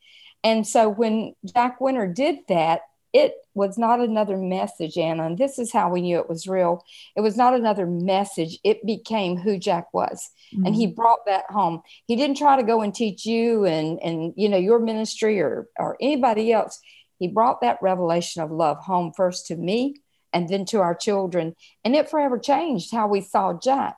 And 0.42 0.66
so 0.66 0.88
when 0.88 1.34
Jack 1.44 1.80
Winter 1.80 2.06
did 2.06 2.38
that, 2.48 2.80
it 3.12 3.34
was 3.54 3.76
not 3.76 4.00
another 4.00 4.36
message, 4.36 4.96
Anna. 4.96 5.26
And 5.26 5.36
this 5.36 5.58
is 5.58 5.72
how 5.72 5.90
we 5.90 6.00
knew 6.00 6.18
it 6.18 6.28
was 6.28 6.46
real. 6.46 6.84
It 7.16 7.20
was 7.20 7.36
not 7.36 7.54
another 7.54 7.86
message. 7.86 8.58
It 8.62 8.86
became 8.86 9.36
who 9.36 9.58
Jack 9.58 9.92
was. 9.92 10.30
Mm-hmm. 10.54 10.66
And 10.66 10.74
he 10.74 10.86
mm-hmm. 10.86 10.94
brought 10.94 11.26
that 11.26 11.44
home. 11.50 11.82
He 12.06 12.16
didn't 12.16 12.36
try 12.36 12.56
to 12.56 12.62
go 12.62 12.82
and 12.82 12.94
teach 12.94 13.26
you 13.26 13.64
and, 13.64 13.98
and 14.00 14.32
you 14.36 14.48
know, 14.48 14.56
your 14.56 14.78
ministry 14.78 15.40
or, 15.40 15.66
or 15.78 15.96
anybody 16.00 16.52
else. 16.52 16.80
He 17.18 17.28
brought 17.28 17.60
that 17.60 17.82
revelation 17.82 18.42
of 18.42 18.50
love 18.50 18.78
home 18.78 19.12
first 19.14 19.48
to 19.48 19.56
me 19.56 19.96
and 20.32 20.48
then 20.48 20.64
to 20.66 20.80
our 20.80 20.94
children. 20.94 21.54
And 21.84 21.94
it 21.94 22.10
forever 22.10 22.38
changed 22.38 22.92
how 22.92 23.08
we 23.08 23.20
saw 23.20 23.52
Jack. 23.52 23.96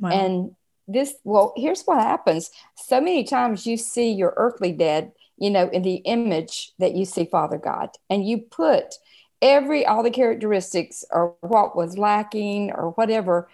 Wow. 0.00 0.10
And 0.10 0.56
this, 0.88 1.14
well, 1.24 1.52
here's 1.56 1.82
what 1.84 2.00
happens. 2.00 2.50
So 2.76 3.00
many 3.00 3.24
times 3.24 3.66
you 3.66 3.76
see 3.76 4.12
your 4.12 4.34
earthly 4.36 4.72
dad 4.72 5.12
you 5.42 5.50
know, 5.50 5.68
in 5.68 5.82
the 5.82 5.96
image 5.96 6.70
that 6.78 6.94
you 6.94 7.04
see 7.04 7.24
Father 7.24 7.58
God. 7.58 7.90
And 8.08 8.24
you 8.26 8.38
put 8.38 8.94
every, 9.42 9.84
all 9.84 10.04
the 10.04 10.10
characteristics 10.12 11.04
or 11.10 11.34
what 11.40 11.74
was 11.74 11.98
lacking 11.98 12.70
or 12.70 12.90
whatever 12.90 13.48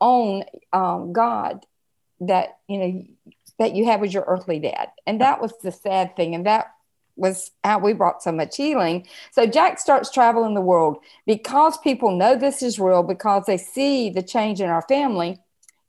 on 0.00 0.44
um, 0.74 1.14
God 1.14 1.64
that, 2.20 2.58
you 2.68 2.78
know, 2.78 3.04
that 3.58 3.74
you 3.74 3.86
have 3.86 4.02
as 4.02 4.12
your 4.12 4.24
earthly 4.26 4.58
dad. 4.58 4.90
And 5.06 5.22
that 5.22 5.40
was 5.40 5.54
the 5.62 5.72
sad 5.72 6.14
thing. 6.14 6.34
And 6.34 6.44
that 6.44 6.72
was 7.16 7.50
how 7.64 7.78
we 7.78 7.92
brought 7.92 8.22
so 8.22 8.32
much 8.32 8.56
healing. 8.56 9.06
So 9.32 9.46
Jack 9.46 9.78
starts 9.78 10.10
traveling 10.10 10.54
the 10.54 10.60
world 10.60 10.98
because 11.26 11.76
people 11.78 12.16
know 12.16 12.36
this 12.36 12.62
is 12.62 12.78
real, 12.78 13.02
because 13.02 13.44
they 13.46 13.56
see 13.56 14.10
the 14.10 14.22
change 14.22 14.60
in 14.60 14.70
our 14.70 14.82
family. 14.82 15.38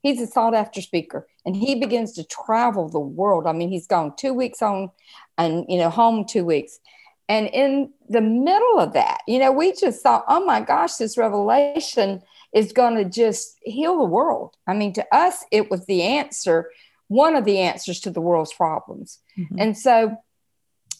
He's 0.02 0.20
a 0.20 0.26
sought 0.26 0.54
after 0.54 0.80
speaker 0.80 1.28
and 1.46 1.54
he 1.54 1.76
begins 1.76 2.12
to 2.14 2.24
travel 2.24 2.88
the 2.88 3.00
world. 3.00 3.46
I 3.46 3.52
mean, 3.52 3.68
he's 3.68 3.86
gone 3.86 4.14
two 4.16 4.34
weeks 4.34 4.60
on 4.60 4.90
and, 5.38 5.64
you 5.68 5.78
know, 5.78 5.90
home 5.90 6.24
two 6.24 6.44
weeks. 6.44 6.80
And 7.28 7.46
in 7.48 7.92
the 8.08 8.20
middle 8.20 8.78
of 8.78 8.92
that, 8.92 9.20
you 9.26 9.38
know, 9.38 9.52
we 9.52 9.72
just 9.72 10.02
thought, 10.02 10.24
oh 10.28 10.44
my 10.44 10.60
gosh, 10.60 10.94
this 10.94 11.16
revelation 11.16 12.20
is 12.52 12.72
going 12.72 12.96
to 12.96 13.04
just 13.04 13.56
heal 13.62 13.96
the 13.98 14.04
world. 14.04 14.56
I 14.66 14.74
mean, 14.74 14.92
to 14.94 15.14
us, 15.14 15.44
it 15.50 15.70
was 15.70 15.86
the 15.86 16.02
answer, 16.02 16.70
one 17.08 17.36
of 17.36 17.44
the 17.44 17.58
answers 17.58 18.00
to 18.00 18.10
the 18.10 18.20
world's 18.20 18.52
problems. 18.52 19.18
Mm-hmm. 19.38 19.56
And 19.58 19.78
so, 19.78 20.16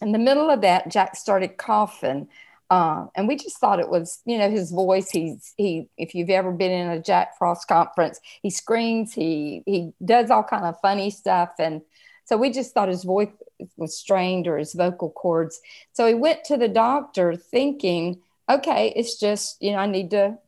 in 0.02 0.12
the 0.12 0.18
middle 0.18 0.50
of 0.50 0.60
that, 0.62 0.90
Jack 0.90 1.16
started 1.16 1.56
coughing. 1.56 2.28
Uh, 2.70 3.06
and 3.14 3.28
we 3.28 3.36
just 3.36 3.58
thought 3.58 3.80
it 3.80 3.90
was, 3.90 4.22
you 4.24 4.38
know, 4.38 4.50
his 4.50 4.70
voice. 4.70 5.10
He's 5.10 5.52
he. 5.58 5.88
If 5.98 6.14
you've 6.14 6.30
ever 6.30 6.52
been 6.52 6.72
in 6.72 6.88
a 6.88 7.02
Jack 7.02 7.36
Frost 7.36 7.68
conference, 7.68 8.18
he 8.42 8.48
screams. 8.48 9.12
He 9.12 9.62
he 9.66 9.92
does 10.02 10.30
all 10.30 10.42
kind 10.42 10.64
of 10.64 10.80
funny 10.80 11.10
stuff, 11.10 11.50
and 11.58 11.82
so 12.24 12.38
we 12.38 12.50
just 12.50 12.72
thought 12.72 12.88
his 12.88 13.04
voice 13.04 13.28
was 13.76 13.96
strained 13.96 14.46
or 14.48 14.56
his 14.56 14.72
vocal 14.72 15.10
cords. 15.10 15.60
So 15.92 16.06
he 16.06 16.14
went 16.14 16.44
to 16.44 16.56
the 16.56 16.68
doctor 16.68 17.36
thinking, 17.36 18.22
okay, 18.48 18.92
it's 18.96 19.18
just, 19.18 19.60
you 19.60 19.72
know, 19.72 19.78
I 19.78 19.86
need 19.86 20.10
to 20.10 20.38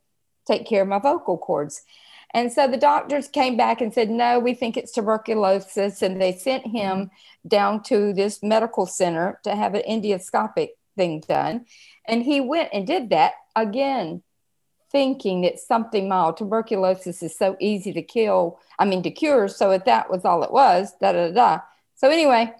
take 0.47 0.65
care 0.65 0.81
of 0.81 0.87
my 0.87 0.99
vocal 0.99 1.37
cords. 1.37 1.83
And 2.35 2.51
so 2.51 2.67
the 2.67 2.75
doctors 2.75 3.29
came 3.29 3.55
back 3.55 3.79
and 3.79 3.93
said, 3.93 4.09
no, 4.09 4.39
we 4.39 4.53
think 4.53 4.75
it's 4.75 4.91
tuberculosis. 4.91 6.01
And 6.01 6.21
they 6.21 6.33
sent 6.33 6.67
him 6.67 7.09
down 7.47 7.81
to 7.83 8.11
this 8.11 8.43
medical 8.43 8.85
center 8.85 9.39
to 9.45 9.55
have 9.55 9.73
an 9.73 9.83
endoscopic 9.89 10.71
thing 10.97 11.21
done. 11.25 11.65
And 12.05 12.21
he 12.23 12.41
went 12.41 12.71
and 12.73 12.85
did 12.85 13.09
that 13.11 13.35
again, 13.55 14.21
thinking 14.91 15.45
it's 15.45 15.65
something 15.65 16.09
mild. 16.09 16.35
Tuberculosis 16.35 17.23
is 17.23 17.37
so 17.37 17.55
easy 17.61 17.93
to 17.93 18.01
kill, 18.01 18.59
I 18.77 18.83
mean, 18.83 19.01
to 19.03 19.11
cure. 19.11 19.47
So 19.47 19.71
if 19.71 19.85
that 19.85 20.09
was 20.09 20.25
all 20.25 20.43
it 20.43 20.51
was, 20.51 20.91
da 20.99 21.13
da 21.13 21.31
da. 21.31 21.61
So 21.95 22.09
anyway, 22.09 22.53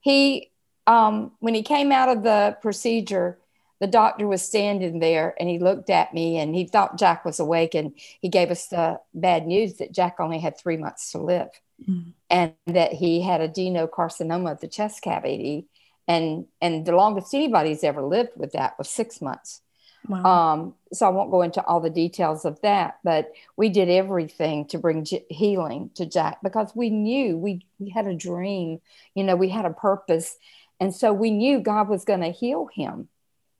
he 0.00 0.50
um, 0.88 1.30
when 1.38 1.54
he 1.54 1.62
came 1.62 1.92
out 1.92 2.08
of 2.08 2.24
the 2.24 2.56
procedure, 2.60 3.38
the 3.80 3.86
doctor 3.86 4.26
was 4.26 4.42
standing 4.42 4.98
there 4.98 5.34
and 5.40 5.48
he 5.48 5.58
looked 5.58 5.90
at 5.90 6.12
me 6.12 6.38
and 6.38 6.54
he 6.54 6.66
thought 6.66 6.98
Jack 6.98 7.24
was 7.24 7.40
awake 7.40 7.74
and 7.74 7.92
he 8.20 8.28
gave 8.28 8.50
us 8.50 8.66
the 8.68 9.00
bad 9.14 9.46
news 9.46 9.74
that 9.74 9.92
Jack 9.92 10.16
only 10.20 10.38
had 10.38 10.58
three 10.58 10.76
months 10.76 11.12
to 11.12 11.18
live 11.18 11.48
mm-hmm. 11.82 12.10
and 12.28 12.52
that 12.66 12.92
he 12.92 13.22
had 13.22 13.40
adenocarcinoma 13.40 14.52
of 14.52 14.60
the 14.60 14.68
chest 14.68 15.02
cavity 15.02 15.66
and 16.06 16.46
and 16.60 16.84
the 16.84 16.94
longest 16.94 17.34
anybody's 17.34 17.84
ever 17.84 18.02
lived 18.02 18.32
with 18.36 18.52
that 18.52 18.76
was 18.78 18.88
six 18.88 19.20
months. 19.20 19.62
Wow. 20.08 20.24
Um, 20.24 20.74
so 20.92 21.06
I 21.06 21.10
won't 21.10 21.30
go 21.30 21.42
into 21.42 21.64
all 21.64 21.80
the 21.80 21.90
details 21.90 22.44
of 22.44 22.60
that, 22.62 22.98
but 23.04 23.32
we 23.56 23.68
did 23.68 23.88
everything 23.88 24.66
to 24.68 24.78
bring 24.78 25.04
j- 25.04 25.26
healing 25.28 25.90
to 25.94 26.06
Jack 26.06 26.38
because 26.42 26.74
we 26.74 26.90
knew 26.90 27.36
we, 27.36 27.66
we 27.78 27.90
had 27.90 28.06
a 28.06 28.14
dream, 28.14 28.80
you 29.14 29.24
know, 29.24 29.36
we 29.36 29.50
had 29.50 29.66
a 29.66 29.70
purpose. 29.70 30.36
And 30.80 30.94
so 30.94 31.12
we 31.12 31.30
knew 31.30 31.60
God 31.60 31.88
was 31.88 32.04
going 32.04 32.20
to 32.20 32.30
heal 32.30 32.68
him. 32.72 33.08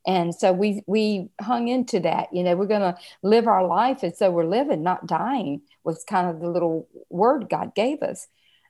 And 0.07 0.35
so 0.35 0.52
we 0.52 0.83
we 0.87 1.28
hung 1.40 1.69
into 1.69 2.00
that, 2.00 2.33
you 2.33 2.42
know, 2.42 2.57
we're 2.57 2.66
going 2.66 2.80
to 2.80 2.97
live 3.23 3.47
our 3.47 3.66
life 3.66 4.02
as 4.02 4.19
though 4.19 4.30
we're 4.30 4.45
living, 4.47 4.83
not 4.83 5.07
dying, 5.07 5.62
was 5.85 6.04
kind 6.04 6.28
of 6.28 6.40
the 6.40 6.49
little 6.49 6.88
word 7.11 7.49
God 7.50 7.75
gave 7.75 8.02
us. 8.02 8.26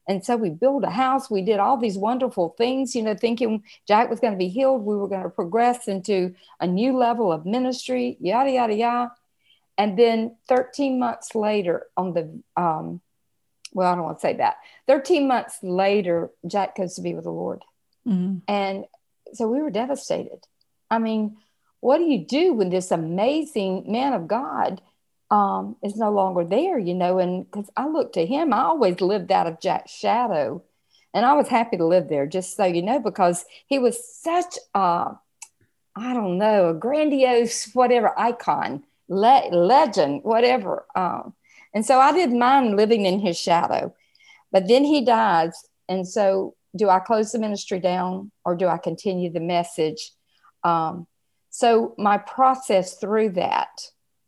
And 0.08 0.24
so 0.24 0.36
we 0.36 0.50
built 0.50 0.82
a 0.82 0.90
house. 0.90 1.30
We 1.30 1.42
did 1.42 1.60
all 1.60 1.76
these 1.76 1.96
wonderful 1.96 2.56
things, 2.58 2.96
you 2.96 3.02
know, 3.02 3.14
thinking 3.14 3.62
Jack 3.86 4.10
was 4.10 4.18
going 4.18 4.32
to 4.32 4.38
be 4.38 4.48
healed. 4.48 4.84
We 4.84 4.96
were 4.96 5.06
going 5.06 5.22
to 5.22 5.30
progress 5.30 5.86
into 5.86 6.34
a 6.58 6.66
new 6.66 6.96
level 6.96 7.30
of 7.30 7.46
ministry, 7.46 8.16
yada, 8.20 8.50
yada, 8.50 8.74
yada. 8.74 9.12
And 9.78 9.96
then 9.96 10.36
13 10.48 10.98
months 10.98 11.34
later, 11.36 11.86
on 11.96 12.12
the, 12.12 12.42
um, 12.56 13.00
well, 13.72 13.92
I 13.92 13.94
don't 13.94 14.04
want 14.04 14.18
to 14.18 14.22
say 14.22 14.36
that. 14.38 14.56
13 14.88 15.28
months 15.28 15.58
later, 15.62 16.30
Jack 16.44 16.76
goes 16.76 16.94
to 16.96 17.02
be 17.02 17.14
with 17.14 17.24
the 17.24 17.30
Lord. 17.30 17.64
Mm-hmm. 18.06 18.38
And 18.48 18.86
so 19.32 19.48
we 19.48 19.62
were 19.62 19.70
devastated. 19.70 20.40
I 20.90 20.98
mean, 20.98 21.36
what 21.80 21.98
do 21.98 22.04
you 22.04 22.24
do 22.26 22.54
when 22.54 22.70
this 22.70 22.90
amazing 22.90 23.84
man 23.86 24.12
of 24.12 24.28
God 24.28 24.82
um, 25.30 25.76
is 25.82 25.96
no 25.96 26.10
longer 26.10 26.44
there, 26.44 26.78
you 26.78 26.94
know. 26.94 27.18
And 27.18 27.50
because 27.50 27.70
I 27.76 27.86
look 27.86 28.12
to 28.14 28.26
him, 28.26 28.52
I 28.52 28.62
always 28.62 29.00
lived 29.00 29.30
out 29.30 29.46
of 29.46 29.60
Jack's 29.60 29.92
shadow. 29.92 30.62
And 31.14 31.26
I 31.26 31.34
was 31.34 31.48
happy 31.48 31.76
to 31.76 31.86
live 31.86 32.08
there, 32.08 32.26
just 32.26 32.56
so 32.56 32.64
you 32.64 32.82
know, 32.82 33.00
because 33.00 33.44
he 33.66 33.78
was 33.78 33.98
such 34.04 34.56
a, 34.74 35.12
I 35.96 36.14
don't 36.14 36.38
know, 36.38 36.68
a 36.68 36.74
grandiose, 36.74 37.72
whatever 37.72 38.16
icon, 38.18 38.84
le- 39.08 39.48
legend, 39.50 40.22
whatever. 40.22 40.86
Um, 40.94 41.34
and 41.74 41.84
so 41.84 41.98
I 41.98 42.12
didn't 42.12 42.38
mind 42.38 42.76
living 42.76 43.06
in 43.06 43.20
his 43.20 43.38
shadow. 43.38 43.94
But 44.52 44.68
then 44.68 44.84
he 44.84 45.04
dies. 45.04 45.52
And 45.88 46.06
so 46.06 46.54
do 46.76 46.88
I 46.88 47.00
close 47.00 47.32
the 47.32 47.38
ministry 47.38 47.80
down 47.80 48.30
or 48.44 48.54
do 48.54 48.68
I 48.68 48.78
continue 48.78 49.32
the 49.32 49.40
message? 49.40 50.12
Um, 50.64 51.06
so 51.50 51.94
my 51.98 52.18
process 52.18 52.94
through 52.94 53.30
that, 53.30 53.82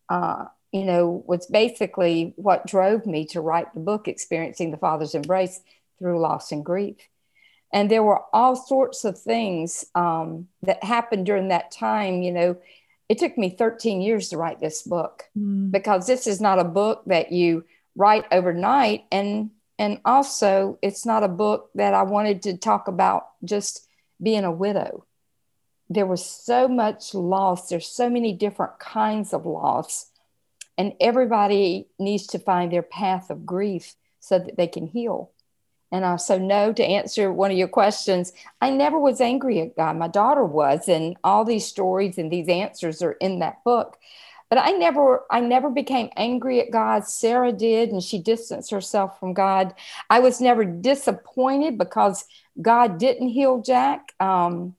uh, 0.08 0.46
you 0.72 0.84
know, 0.84 1.22
was 1.26 1.46
basically 1.46 2.32
what 2.36 2.66
drove 2.66 3.06
me 3.06 3.26
to 3.26 3.40
write 3.40 3.72
the 3.74 3.80
book, 3.80 4.08
Experiencing 4.08 4.70
the 4.70 4.76
Father's 4.76 5.14
Embrace 5.14 5.60
Through 5.98 6.20
Loss 6.20 6.52
and 6.52 6.64
Grief. 6.64 6.96
And 7.72 7.90
there 7.90 8.02
were 8.02 8.22
all 8.32 8.54
sorts 8.54 9.04
of 9.04 9.18
things 9.18 9.86
um, 9.94 10.48
that 10.62 10.84
happened 10.84 11.26
during 11.26 11.48
that 11.48 11.70
time. 11.70 12.22
You 12.22 12.32
know, 12.32 12.56
it 13.08 13.18
took 13.18 13.38
me 13.38 13.50
13 13.50 14.00
years 14.00 14.28
to 14.28 14.36
write 14.36 14.60
this 14.60 14.82
book 14.82 15.24
mm. 15.38 15.70
because 15.70 16.06
this 16.06 16.26
is 16.26 16.40
not 16.40 16.58
a 16.58 16.64
book 16.64 17.02
that 17.06 17.32
you 17.32 17.64
write 17.96 18.26
overnight. 18.30 19.04
And, 19.10 19.50
and 19.78 20.00
also, 20.04 20.78
it's 20.82 21.06
not 21.06 21.22
a 21.22 21.28
book 21.28 21.70
that 21.74 21.94
I 21.94 22.02
wanted 22.02 22.42
to 22.42 22.56
talk 22.56 22.88
about 22.88 23.26
just 23.44 23.86
being 24.22 24.44
a 24.44 24.52
widow. 24.52 25.06
There 25.92 26.06
was 26.06 26.24
so 26.24 26.68
much 26.68 27.14
loss, 27.14 27.68
there's 27.68 27.86
so 27.86 28.08
many 28.08 28.32
different 28.32 28.78
kinds 28.78 29.32
of 29.32 29.46
loss 29.46 30.06
and 30.78 30.94
everybody 31.00 31.88
needs 31.98 32.26
to 32.28 32.38
find 32.38 32.72
their 32.72 32.82
path 32.82 33.30
of 33.30 33.46
grief 33.46 33.94
so 34.20 34.38
that 34.38 34.56
they 34.56 34.66
can 34.66 34.86
heal. 34.86 35.30
And 35.90 36.04
uh, 36.04 36.16
so, 36.16 36.38
no, 36.38 36.72
to 36.72 36.82
answer 36.82 37.30
one 37.30 37.50
of 37.50 37.56
your 37.58 37.68
questions, 37.68 38.32
I 38.60 38.70
never 38.70 38.98
was 38.98 39.20
angry 39.20 39.60
at 39.60 39.76
God. 39.76 39.96
My 39.98 40.08
daughter 40.08 40.44
was, 40.44 40.88
and 40.88 41.16
all 41.22 41.44
these 41.44 41.66
stories 41.66 42.16
and 42.16 42.30
these 42.32 42.48
answers 42.48 43.02
are 43.02 43.12
in 43.12 43.40
that 43.40 43.62
book. 43.62 43.98
But 44.48 44.58
I 44.58 44.70
never, 44.72 45.24
I 45.30 45.40
never 45.40 45.70
became 45.70 46.10
angry 46.16 46.60
at 46.60 46.70
God. 46.70 47.06
Sarah 47.06 47.52
did, 47.52 47.90
and 47.90 48.02
she 48.02 48.18
distanced 48.18 48.70
herself 48.70 49.20
from 49.20 49.34
God. 49.34 49.74
I 50.08 50.20
was 50.20 50.40
never 50.40 50.64
disappointed 50.64 51.76
because 51.76 52.24
God 52.60 52.98
didn't 52.98 53.28
heal 53.28 53.60
Jack. 53.60 54.14
Um, 54.18 54.74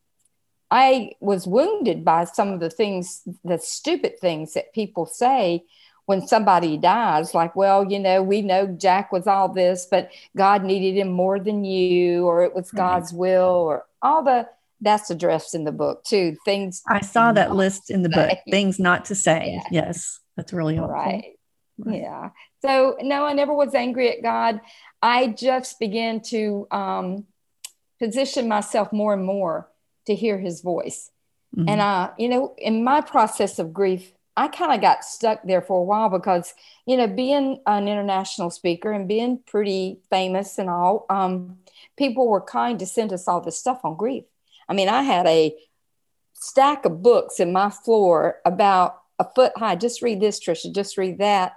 I 0.74 1.12
was 1.20 1.46
wounded 1.46 2.04
by 2.04 2.24
some 2.24 2.50
of 2.50 2.60
the 2.60 2.72
things, 2.72 3.22
the 3.44 3.60
stupid 3.60 4.20
things 4.20 4.54
that 4.54 4.74
people 4.74 5.06
say 5.06 5.66
when 6.08 6.28
somebody 6.28 6.78
dies, 6.78 7.36
like, 7.36 7.56
well, 7.56 7.86
you 7.92 8.00
know, 8.00 8.24
we 8.24 8.42
know 8.42 8.66
Jack 8.66 9.12
was 9.12 9.28
all 9.28 9.48
this, 9.48 9.86
but 9.90 10.10
God 10.36 10.64
needed 10.64 11.00
him 11.00 11.12
more 11.12 11.40
than 11.40 11.64
you, 11.64 12.26
or 12.26 12.44
it 12.44 12.56
was 12.56 12.72
God's 12.72 13.14
will, 13.14 13.44
or 13.44 13.86
all 14.02 14.24
the 14.24 14.50
that's 14.82 15.12
addressed 15.12 15.54
in 15.54 15.64
the 15.64 15.72
book 15.72 16.04
too. 16.06 16.36
Things 16.44 16.82
I 16.88 17.02
saw 17.02 17.32
that 17.34 17.54
list 17.54 17.92
in 17.92 18.02
the 18.02 18.10
book, 18.10 18.40
things 18.50 18.80
not 18.80 19.06
to 19.06 19.16
say. 19.16 19.54
Yeah. 19.54 19.84
Yes, 19.84 20.22
that's 20.36 20.54
really 20.54 20.74
helpful. 20.74 20.96
Right. 20.96 21.38
right. 21.78 22.02
Yeah. 22.02 22.32
So 22.64 22.98
no, 23.00 23.26
I 23.26 23.34
never 23.34 23.54
was 23.54 23.76
angry 23.76 24.10
at 24.10 24.24
God. 24.24 24.60
I 25.04 25.28
just 25.28 25.80
began 25.80 26.22
to 26.22 26.68
um, 26.72 27.26
position 28.00 28.48
myself 28.48 28.92
more 28.92 29.14
and 29.14 29.24
more 29.24 29.70
to 30.08 30.16
hear 30.16 30.38
His 30.38 30.62
voice. 30.62 31.12
Mm-hmm. 31.56 31.70
And 31.70 31.82
I, 31.82 32.12
you 32.18 32.30
know, 32.30 32.56
in 32.58 32.84
my 32.84 33.02
process 33.02 33.60
of 33.60 33.74
grief, 33.74 34.12
I 34.36 34.48
kind 34.48 34.74
of 34.74 34.82
got 34.82 35.04
stuck 35.04 35.44
there 35.44 35.62
for 35.62 35.80
a 35.80 35.84
while 35.84 36.10
because, 36.10 36.54
you 36.88 36.98
know, 36.98 37.08
being 37.08 37.62
an 37.68 37.88
international 37.88 38.50
speaker 38.50 38.92
and 38.92 39.08
being 39.08 39.40
pretty 39.46 40.00
famous 40.10 40.58
and 40.58 40.70
all, 40.70 41.06
um, 41.10 41.60
people 41.98 42.28
were 42.28 42.42
kind 42.42 42.80
to 42.80 42.86
send 42.86 43.14
us 43.14 43.28
all 43.28 43.42
this 43.42 43.60
stuff 43.60 43.82
on 43.84 43.96
grief. 43.96 44.24
I 44.68 44.74
mean, 44.74 44.90
I 44.90 45.04
had 45.04 45.28
a 45.28 45.56
stack 46.34 46.86
of 46.86 47.04
books 47.04 47.40
in 47.40 47.54
my 47.54 47.70
floor 47.70 48.40
about 48.44 49.02
a 49.20 49.26
foot 49.36 49.54
high. 49.56 49.76
Just 49.76 50.02
read 50.02 50.20
this, 50.20 50.40
Trisha, 50.40 50.74
just 50.74 50.98
read 50.98 51.20
that. 51.20 51.54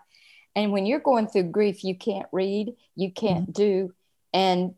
And 0.55 0.73
when 0.73 0.87
you're 0.87 1.01
going 1.01 1.29
through 1.29 1.45
grief, 1.45 1.83
you 1.83 1.95
can't 1.95 2.29
read, 2.33 2.75
you 2.95 3.11
can't 3.11 3.53
mm-hmm. 3.53 3.53
do. 3.53 3.95
And 4.35 4.75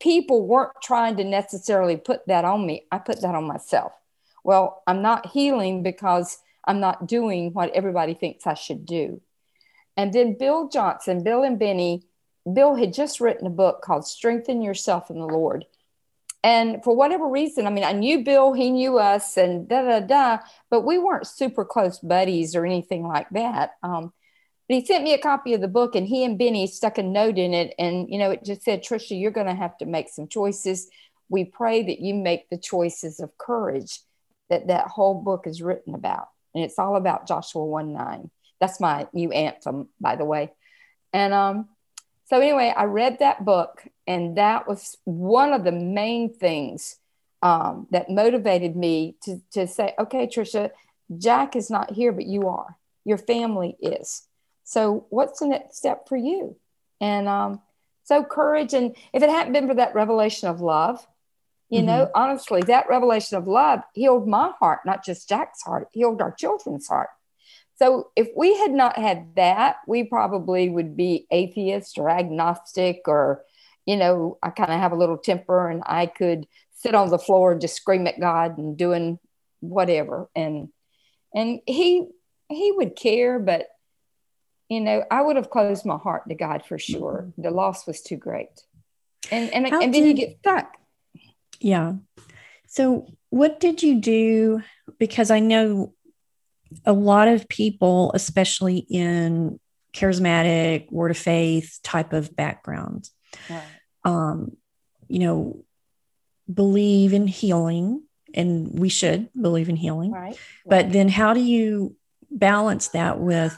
people 0.00 0.46
weren't 0.46 0.72
trying 0.82 1.16
to 1.18 1.24
necessarily 1.24 1.96
put 1.96 2.26
that 2.26 2.44
on 2.44 2.66
me. 2.66 2.86
I 2.90 2.98
put 2.98 3.20
that 3.20 3.34
on 3.34 3.46
myself. 3.46 3.92
Well, 4.42 4.82
I'm 4.86 5.02
not 5.02 5.26
healing 5.26 5.82
because 5.82 6.38
I'm 6.64 6.80
not 6.80 7.06
doing 7.06 7.52
what 7.52 7.70
everybody 7.70 8.14
thinks 8.14 8.46
I 8.46 8.54
should 8.54 8.86
do. 8.86 9.20
And 9.96 10.12
then 10.12 10.38
Bill 10.38 10.68
Johnson, 10.68 11.22
Bill 11.22 11.42
and 11.42 11.58
Beni, 11.58 12.02
Bill 12.50 12.74
had 12.74 12.94
just 12.94 13.20
written 13.20 13.46
a 13.46 13.50
book 13.50 13.82
called 13.82 14.06
Strengthen 14.06 14.62
Yourself 14.62 15.10
in 15.10 15.18
the 15.18 15.26
Lord. 15.26 15.66
And 16.42 16.82
for 16.82 16.96
whatever 16.96 17.26
reason, 17.26 17.66
I 17.66 17.70
mean, 17.70 17.84
I 17.84 17.92
knew 17.92 18.24
Bill, 18.24 18.54
he 18.54 18.70
knew 18.70 18.98
us, 18.98 19.36
and 19.36 19.68
da 19.68 19.82
da 19.82 20.00
da, 20.00 20.38
but 20.70 20.86
we 20.86 20.96
weren't 20.96 21.26
super 21.26 21.66
close 21.66 21.98
buddies 21.98 22.56
or 22.56 22.64
anything 22.64 23.06
like 23.06 23.28
that. 23.30 23.72
Um, 23.82 24.14
but 24.70 24.76
he 24.76 24.86
sent 24.86 25.02
me 25.02 25.14
a 25.14 25.18
copy 25.18 25.52
of 25.52 25.60
the 25.60 25.66
book, 25.66 25.96
and 25.96 26.06
he 26.06 26.22
and 26.22 26.38
Beni 26.38 26.68
stuck 26.68 26.96
a 26.96 27.02
note 27.02 27.38
in 27.38 27.54
it. 27.54 27.74
And, 27.76 28.08
you 28.08 28.20
know, 28.20 28.30
it 28.30 28.44
just 28.44 28.62
said, 28.62 28.84
Trisha, 28.84 29.20
you're 29.20 29.32
going 29.32 29.48
to 29.48 29.52
have 29.52 29.76
to 29.78 29.84
make 29.84 30.08
some 30.08 30.28
choices. 30.28 30.88
We 31.28 31.44
pray 31.44 31.82
that 31.82 31.98
you 31.98 32.14
make 32.14 32.48
the 32.48 32.56
choices 32.56 33.18
of 33.18 33.36
courage 33.36 33.98
that 34.48 34.68
that 34.68 34.86
whole 34.86 35.14
book 35.22 35.48
is 35.48 35.60
written 35.60 35.96
about 35.96 36.28
and 36.54 36.62
it's 36.62 36.78
all 36.78 36.94
about 36.94 37.26
Joshua 37.26 37.64
1 37.64 37.92
9. 37.92 38.30
That's 38.60 38.78
my 38.78 39.08
new 39.12 39.32
anthem, 39.32 39.88
by 40.00 40.14
the 40.14 40.24
way. 40.24 40.52
And 41.12 41.32
um, 41.32 41.68
so, 42.26 42.38
anyway, 42.38 42.72
I 42.76 42.84
read 42.84 43.18
that 43.18 43.44
book, 43.44 43.82
and 44.06 44.36
that 44.36 44.68
was 44.68 44.96
one 45.02 45.52
of 45.52 45.64
the 45.64 45.72
main 45.72 46.32
things 46.32 46.96
um, 47.42 47.88
that 47.90 48.08
motivated 48.08 48.76
me 48.76 49.16
to, 49.24 49.40
to 49.52 49.66
say, 49.66 49.94
okay, 49.98 50.28
Trisha, 50.28 50.70
Jack 51.18 51.56
is 51.56 51.70
not 51.70 51.90
here, 51.90 52.12
but 52.12 52.26
you 52.26 52.46
are. 52.48 52.76
Your 53.04 53.18
family 53.18 53.76
is. 53.80 54.28
So, 54.70 55.06
what's 55.10 55.40
the 55.40 55.48
next 55.48 55.78
step 55.78 56.08
for 56.08 56.16
you? 56.16 56.56
And 57.00 57.26
um, 57.26 57.60
so, 58.04 58.22
courage. 58.22 58.72
And 58.72 58.94
if 59.12 59.20
it 59.20 59.28
hadn't 59.28 59.52
been 59.52 59.66
for 59.66 59.74
that 59.74 59.96
revelation 59.96 60.48
of 60.48 60.60
love, 60.60 61.04
you 61.70 61.78
mm-hmm. 61.78 61.86
know, 61.88 62.10
honestly, 62.14 62.62
that 62.62 62.88
revelation 62.88 63.36
of 63.36 63.48
love 63.48 63.80
healed 63.94 64.28
my 64.28 64.52
heart, 64.60 64.80
not 64.86 65.04
just 65.04 65.28
Jack's 65.28 65.62
heart, 65.62 65.88
healed 65.90 66.22
our 66.22 66.30
children's 66.30 66.86
heart. 66.86 67.08
So 67.78 68.12
if 68.14 68.28
we 68.36 68.56
had 68.58 68.70
not 68.70 68.96
had 68.96 69.34
that, 69.34 69.78
we 69.88 70.04
probably 70.04 70.68
would 70.68 70.96
be 70.96 71.26
atheist 71.32 71.98
or 71.98 72.08
agnostic 72.08 73.00
or, 73.08 73.42
you 73.86 73.96
know, 73.96 74.38
I 74.40 74.50
kind 74.50 74.72
of 74.72 74.78
have 74.78 74.92
a 74.92 74.96
little 74.96 75.18
temper 75.18 75.68
and 75.68 75.82
I 75.84 76.06
could 76.06 76.46
sit 76.74 76.94
on 76.94 77.10
the 77.10 77.18
floor 77.18 77.50
and 77.52 77.60
just 77.60 77.74
scream 77.74 78.06
at 78.06 78.20
God 78.20 78.56
and 78.56 78.76
doing 78.76 79.18
whatever. 79.58 80.28
And 80.36 80.68
and 81.34 81.58
he 81.66 82.06
he 82.48 82.70
would 82.70 82.94
care, 82.94 83.40
but 83.40 83.66
you 84.70 84.80
know, 84.80 85.04
I 85.10 85.20
would 85.20 85.36
have 85.36 85.50
closed 85.50 85.84
my 85.84 85.98
heart 85.98 86.28
to 86.28 86.34
God 86.34 86.64
for 86.64 86.78
sure. 86.78 87.26
Mm-hmm. 87.26 87.42
The 87.42 87.50
loss 87.50 87.86
was 87.86 88.00
too 88.00 88.16
great. 88.16 88.48
And 89.30 89.52
and, 89.52 89.66
and 89.66 89.92
then 89.92 90.06
you 90.06 90.14
get 90.14 90.38
stuck. 90.38 90.76
Yeah. 91.58 91.94
So, 92.68 93.06
what 93.28 93.60
did 93.60 93.82
you 93.82 94.00
do? 94.00 94.62
Because 94.98 95.30
I 95.30 95.40
know 95.40 95.92
a 96.86 96.92
lot 96.92 97.28
of 97.28 97.48
people, 97.48 98.12
especially 98.14 98.78
in 98.88 99.58
charismatic, 99.92 100.90
word 100.90 101.10
of 101.10 101.18
faith 101.18 101.80
type 101.82 102.12
of 102.12 102.34
backgrounds, 102.36 103.10
right. 103.50 103.62
um, 104.04 104.56
you 105.08 105.18
know, 105.18 105.64
believe 106.52 107.12
in 107.12 107.26
healing, 107.26 108.04
and 108.34 108.78
we 108.78 108.88
should 108.88 109.28
believe 109.38 109.68
in 109.68 109.76
healing. 109.76 110.12
Right. 110.12 110.38
But 110.64 110.84
right. 110.84 110.92
then, 110.92 111.08
how 111.08 111.34
do 111.34 111.40
you 111.40 111.96
balance 112.30 112.88
that 112.88 113.18
with, 113.18 113.56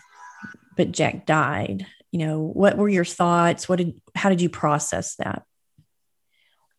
but 0.76 0.92
Jack 0.92 1.26
died? 1.26 1.86
You 2.10 2.26
know, 2.26 2.40
what 2.40 2.76
were 2.76 2.88
your 2.88 3.04
thoughts? 3.04 3.68
What 3.68 3.78
did, 3.78 4.00
how 4.14 4.28
did 4.28 4.40
you 4.40 4.48
process 4.48 5.16
that? 5.16 5.44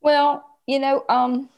Well, 0.02 0.46
you 0.68 0.80
know, 0.80 1.04
um, 1.10 1.50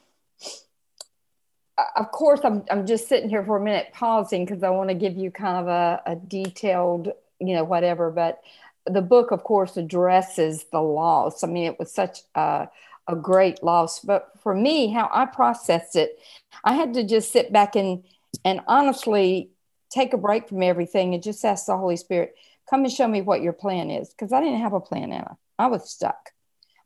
of 1.96 2.10
course, 2.10 2.40
I'm, 2.44 2.64
I'm 2.70 2.86
just 2.86 3.08
sitting 3.08 3.28
here 3.28 3.44
for 3.44 3.56
a 3.56 3.64
minute 3.64 3.88
pausing 3.92 4.44
because 4.44 4.62
I 4.62 4.70
want 4.70 4.88
to 4.88 4.94
give 4.94 5.16
you 5.16 5.30
kind 5.30 5.56
of 5.58 5.68
a, 5.68 6.02
a 6.06 6.16
detailed, 6.16 7.12
you 7.38 7.54
know, 7.54 7.64
whatever. 7.64 8.10
But 8.10 8.40
the 8.86 9.02
book, 9.02 9.30
of 9.30 9.44
course, 9.44 9.76
addresses 9.76 10.64
the 10.72 10.80
loss. 10.80 11.44
I 11.44 11.48
mean, 11.48 11.64
it 11.64 11.78
was 11.78 11.92
such 11.92 12.20
a, 12.34 12.68
a 13.08 13.16
great 13.16 13.62
loss. 13.62 14.00
But 14.00 14.30
for 14.42 14.54
me, 14.54 14.90
how 14.90 15.10
I 15.12 15.26
processed 15.26 15.96
it, 15.96 16.18
I 16.64 16.74
had 16.74 16.94
to 16.94 17.04
just 17.04 17.32
sit 17.32 17.52
back 17.52 17.76
and 17.76 18.04
and 18.44 18.60
honestly 18.66 19.50
take 19.90 20.12
a 20.12 20.18
break 20.18 20.48
from 20.48 20.62
everything 20.62 21.14
and 21.14 21.22
just 21.22 21.44
ask 21.44 21.66
the 21.66 21.76
Holy 21.76 21.96
Spirit, 21.96 22.34
come 22.68 22.84
and 22.84 22.92
show 22.92 23.06
me 23.06 23.22
what 23.22 23.42
your 23.42 23.52
plan 23.52 23.90
is. 23.90 24.10
Because 24.10 24.32
I 24.32 24.40
didn't 24.40 24.60
have 24.60 24.72
a 24.72 24.80
plan, 24.80 25.12
Anna. 25.12 25.36
I 25.58 25.66
was 25.68 25.90
stuck. 25.90 26.30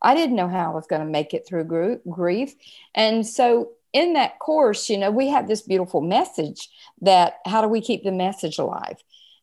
I 0.03 0.15
didn't 0.15 0.37
know 0.37 0.49
how 0.49 0.71
I 0.71 0.75
was 0.75 0.87
going 0.87 1.03
to 1.03 1.11
make 1.11 1.35
it 1.35 1.47
through 1.47 2.01
grief. 2.09 2.55
And 2.95 3.27
so 3.27 3.71
in 3.93 4.15
that 4.15 4.39
course, 4.39 4.89
you 4.89 4.97
know, 4.97 5.11
we 5.11 5.29
have 5.29 5.49
this 5.49 5.63
beautiful 5.63 6.01
message 6.01 6.69
that 7.03 7.35
how 7.45 7.61
do 7.61 7.69
we 7.69 7.81
keep 7.81 8.05
the 8.05 8.13
message 8.13 8.59
alive? 8.59 8.97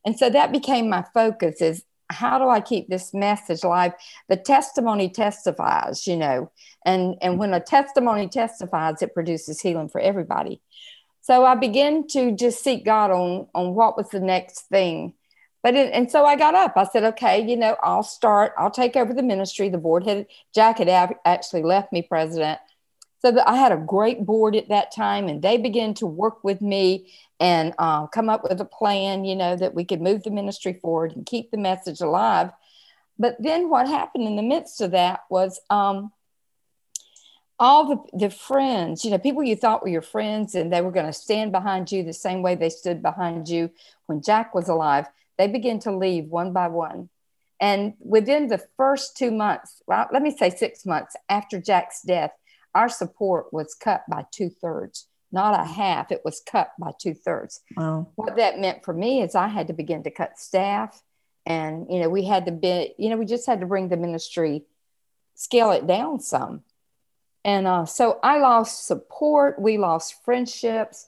And 0.05 0.17
so 0.17 0.29
that 0.29 0.51
became 0.51 0.89
my 0.89 1.03
focus 1.13 1.61
is 1.61 1.83
how 2.09 2.37
do 2.37 2.47
I 2.47 2.61
keep 2.61 2.87
this 2.87 3.13
message 3.13 3.63
alive? 3.63 3.91
The 4.29 4.37
testimony 4.37 5.09
testifies, 5.09 6.07
you 6.07 6.15
know, 6.15 6.49
and, 6.85 7.15
and 7.21 7.37
when 7.37 7.53
a 7.53 7.59
testimony 7.59 8.29
testifies, 8.29 9.01
it 9.01 9.13
produces 9.13 9.59
healing 9.59 9.89
for 9.89 9.99
everybody. 9.99 10.61
So 11.27 11.43
I 11.43 11.55
began 11.55 12.07
to 12.09 12.31
just 12.31 12.63
seek 12.63 12.85
God 12.85 13.11
on, 13.11 13.47
on 13.53 13.75
what 13.75 13.97
was 13.97 14.09
the 14.09 14.21
next 14.21 14.61
thing 14.69 15.13
but 15.67 15.75
it, 15.75 15.91
and 15.91 16.09
so 16.09 16.25
I 16.25 16.37
got 16.37 16.55
up. 16.55 16.77
I 16.77 16.85
said, 16.85 17.03
okay, 17.03 17.45
you 17.45 17.57
know, 17.57 17.75
I'll 17.83 18.01
start. 18.01 18.53
I'll 18.57 18.71
take 18.71 18.95
over 18.95 19.13
the 19.13 19.21
ministry. 19.21 19.67
The 19.67 19.77
board 19.77 20.05
had 20.07 20.27
Jack 20.55 20.77
had 20.77 20.87
actually 21.25 21.63
left 21.63 21.91
me 21.91 22.03
president, 22.03 22.59
so 23.19 23.31
that 23.31 23.49
I 23.49 23.57
had 23.57 23.73
a 23.73 23.77
great 23.77 24.25
board 24.25 24.55
at 24.55 24.69
that 24.69 24.95
time, 24.95 25.27
and 25.27 25.41
they 25.41 25.57
began 25.57 25.93
to 25.95 26.05
work 26.05 26.41
with 26.41 26.61
me 26.61 27.11
and 27.41 27.73
um, 27.79 28.07
come 28.07 28.29
up 28.29 28.43
with 28.43 28.61
a 28.61 28.65
plan. 28.65 29.25
You 29.25 29.35
know 29.35 29.57
that 29.57 29.73
we 29.73 29.83
could 29.83 29.99
move 29.99 30.23
the 30.23 30.31
ministry 30.31 30.79
forward 30.81 31.17
and 31.17 31.25
keep 31.25 31.51
the 31.51 31.57
message 31.57 31.99
alive. 31.99 32.51
But 33.19 33.35
then 33.37 33.69
what 33.69 33.87
happened 33.87 34.25
in 34.25 34.37
the 34.37 34.43
midst 34.43 34.79
of 34.79 34.91
that 34.91 35.21
was 35.29 35.59
um, 35.69 36.13
all 37.59 37.87
the, 37.87 38.27
the 38.27 38.29
friends, 38.29 39.03
you 39.03 39.11
know, 39.11 39.17
people 39.17 39.43
you 39.43 39.55
thought 39.55 39.81
were 39.81 39.89
your 39.89 40.01
friends 40.01 40.53
and 40.55 40.71
they 40.71 40.81
were 40.81 40.91
going 40.91 41.05
to 41.05 41.13
stand 41.13 41.51
behind 41.51 41.91
you 41.91 42.03
the 42.03 42.13
same 42.13 42.41
way 42.41 42.55
they 42.55 42.69
stood 42.69 43.01
behind 43.01 43.49
you 43.49 43.71
when 44.05 44.21
Jack 44.21 44.53
was 44.53 44.69
alive 44.69 45.07
they 45.37 45.47
begin 45.47 45.79
to 45.79 45.95
leave 45.95 46.25
one 46.25 46.51
by 46.51 46.67
one. 46.67 47.09
And 47.59 47.93
within 47.99 48.47
the 48.47 48.63
first 48.75 49.17
two 49.17 49.31
months, 49.31 49.81
well, 49.87 50.07
let 50.11 50.21
me 50.21 50.35
say 50.35 50.49
six 50.49 50.85
months 50.85 51.15
after 51.29 51.59
Jack's 51.59 52.01
death, 52.01 52.31
our 52.75 52.89
support 52.89 53.51
was 53.51 53.73
cut 53.73 54.03
by 54.09 54.25
two 54.31 54.49
thirds, 54.49 55.07
not 55.31 55.59
a 55.59 55.63
half. 55.63 56.11
It 56.11 56.21
was 56.23 56.41
cut 56.45 56.71
by 56.79 56.91
two 56.99 57.15
thirds. 57.15 57.61
Wow. 57.75 58.09
What 58.15 58.35
that 58.35 58.59
meant 58.59 58.83
for 58.83 58.93
me 58.93 59.21
is 59.21 59.33
I 59.33 59.47
had 59.47 59.67
to 59.67 59.73
begin 59.73 60.03
to 60.03 60.11
cut 60.11 60.39
staff. 60.39 61.01
And, 61.45 61.87
you 61.89 61.99
know, 61.99 62.09
we 62.09 62.25
had 62.25 62.45
to 62.45 62.51
be, 62.51 62.93
you 62.97 63.09
know, 63.09 63.17
we 63.17 63.25
just 63.25 63.47
had 63.47 63.61
to 63.61 63.65
bring 63.65 63.89
the 63.89 63.97
ministry 63.97 64.63
scale 65.33 65.71
it 65.71 65.87
down 65.87 66.19
some. 66.19 66.63
And 67.43 67.67
uh, 67.67 67.85
so 67.85 68.19
I 68.23 68.39
lost 68.39 68.85
support. 68.85 69.59
We 69.59 69.77
lost 69.77 70.23
friendships. 70.23 71.07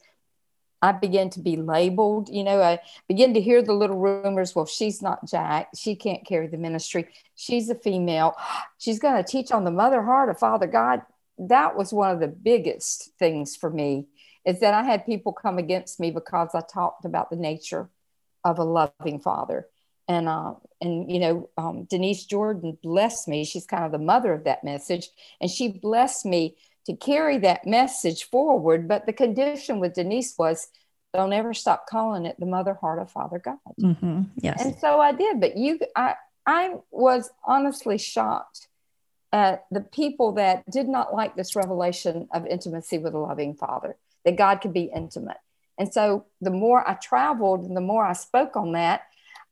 I 0.81 0.93
began 0.93 1.29
to 1.31 1.41
be 1.41 1.57
labeled. 1.57 2.29
You 2.29 2.43
know, 2.43 2.61
I 2.61 2.79
began 3.07 3.33
to 3.33 3.41
hear 3.41 3.61
the 3.61 3.73
little 3.73 3.97
rumors. 3.97 4.55
Well, 4.55 4.65
she's 4.65 5.01
not 5.01 5.25
Jack. 5.25 5.69
She 5.75 5.95
can't 5.95 6.25
carry 6.25 6.47
the 6.47 6.57
ministry. 6.57 7.07
She's 7.35 7.69
a 7.69 7.75
female. 7.75 8.35
She's 8.77 8.99
going 8.99 9.21
to 9.21 9.29
teach 9.29 9.51
on 9.51 9.65
the 9.65 9.71
mother 9.71 10.01
heart 10.01 10.29
of 10.29 10.39
Father 10.39 10.67
God. 10.67 11.01
That 11.37 11.75
was 11.75 11.91
one 11.91 12.11
of 12.11 12.21
the 12.21 12.27
biggest 12.29 13.11
things 13.19 13.57
for 13.57 13.69
me 13.69 14.07
is 14.45 14.61
that 14.61 14.73
I 14.73 14.83
had 14.83 15.05
people 15.05 15.33
come 15.33 15.57
against 15.57 15.99
me 15.99 16.11
because 16.11 16.49
I 16.53 16.61
talked 16.61 17.05
about 17.05 17.29
the 17.29 17.35
nature 17.35 17.89
of 18.43 18.57
a 18.57 18.63
loving 18.63 19.19
father. 19.19 19.67
And, 20.09 20.27
uh, 20.27 20.55
and 20.81 21.09
you 21.09 21.19
know, 21.19 21.49
um, 21.57 21.85
Denise 21.85 22.25
Jordan 22.25 22.77
blessed 22.83 23.27
me. 23.27 23.45
She's 23.45 23.65
kind 23.65 23.85
of 23.85 23.93
the 23.93 23.99
mother 23.99 24.33
of 24.33 24.43
that 24.43 24.63
message. 24.65 25.07
And 25.39 25.49
she 25.49 25.69
blessed 25.69 26.25
me 26.25 26.57
to 26.87 26.95
carry 26.95 27.37
that 27.37 27.65
message 27.65 28.29
forward. 28.29 28.87
But 28.87 29.05
the 29.05 29.13
condition 29.13 29.79
with 29.79 29.93
Denise 29.93 30.35
was 30.37 30.67
don't 31.13 31.33
ever 31.33 31.53
stop 31.53 31.85
calling 31.87 32.25
it 32.25 32.39
the 32.39 32.45
mother 32.45 32.73
heart 32.73 32.99
of 32.99 33.11
Father 33.11 33.39
God. 33.39 33.57
Mm-hmm. 33.79 34.23
Yes. 34.37 34.63
And 34.63 34.75
so 34.79 34.99
I 34.99 35.11
did. 35.11 35.39
But 35.39 35.55
you, 35.57 35.79
I, 35.95 36.15
I 36.45 36.75
was 36.91 37.29
honestly 37.45 37.97
shocked 37.97 38.67
at 39.31 39.65
the 39.69 39.81
people 39.81 40.33
that 40.33 40.69
did 40.69 40.87
not 40.87 41.13
like 41.13 41.35
this 41.35 41.55
revelation 41.55 42.27
of 42.33 42.47
intimacy 42.47 42.97
with 42.97 43.13
a 43.13 43.19
loving 43.19 43.53
Father, 43.53 43.95
that 44.25 44.35
God 44.35 44.55
could 44.61 44.73
be 44.73 44.91
intimate. 44.93 45.37
And 45.77 45.93
so 45.93 46.25
the 46.41 46.51
more 46.51 46.87
I 46.87 46.95
traveled 46.95 47.65
and 47.65 47.77
the 47.77 47.81
more 47.81 48.03
I 48.03 48.13
spoke 48.13 48.55
on 48.55 48.73
that, 48.73 49.03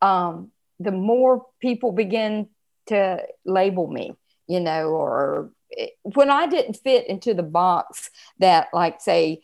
um, 0.02 0.52
the 0.80 0.92
more 0.92 1.46
people 1.60 1.92
begin 1.92 2.50
to 2.88 3.24
label 3.46 3.88
me, 3.88 4.14
you 4.48 4.60
know, 4.60 4.90
or 4.90 5.52
when 6.04 6.30
I 6.30 6.48
didn't 6.48 6.76
fit 6.76 7.08
into 7.08 7.34
the 7.34 7.44
box 7.44 8.10
that, 8.40 8.70
like, 8.74 9.02
say, 9.02 9.42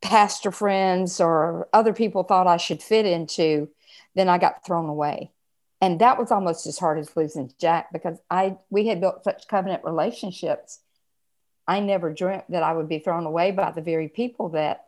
pastor 0.00 0.50
friends 0.50 1.20
or 1.20 1.68
other 1.72 1.92
people 1.92 2.22
thought 2.22 2.46
I 2.46 2.56
should 2.56 2.82
fit 2.82 3.06
into, 3.06 3.68
then 4.14 4.28
I 4.28 4.38
got 4.38 4.64
thrown 4.64 4.88
away. 4.88 5.30
And 5.80 6.00
that 6.00 6.18
was 6.18 6.30
almost 6.30 6.66
as 6.66 6.78
hard 6.78 6.98
as 6.98 7.16
losing 7.16 7.52
Jack 7.58 7.92
because 7.92 8.18
I 8.30 8.58
we 8.68 8.86
had 8.86 9.00
built 9.00 9.24
such 9.24 9.48
covenant 9.48 9.82
relationships. 9.84 10.80
I 11.66 11.80
never 11.80 12.12
dreamt 12.12 12.50
that 12.50 12.62
I 12.62 12.72
would 12.72 12.88
be 12.88 12.98
thrown 12.98 13.24
away 13.24 13.50
by 13.50 13.70
the 13.70 13.80
very 13.80 14.08
people 14.08 14.50
that, 14.50 14.86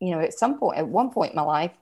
you 0.00 0.10
know, 0.10 0.20
at 0.20 0.34
some 0.34 0.58
point, 0.58 0.78
at 0.78 0.88
one 0.88 1.10
point 1.10 1.32
in 1.32 1.36
my 1.36 1.42
life, 1.42 1.72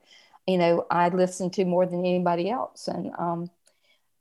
you 0.50 0.58
know, 0.58 0.86
I 0.90 1.08
listened 1.08 1.52
to 1.54 1.64
more 1.64 1.86
than 1.86 2.00
anybody 2.00 2.50
else. 2.50 2.88
And 2.88 3.12
um, 3.18 3.50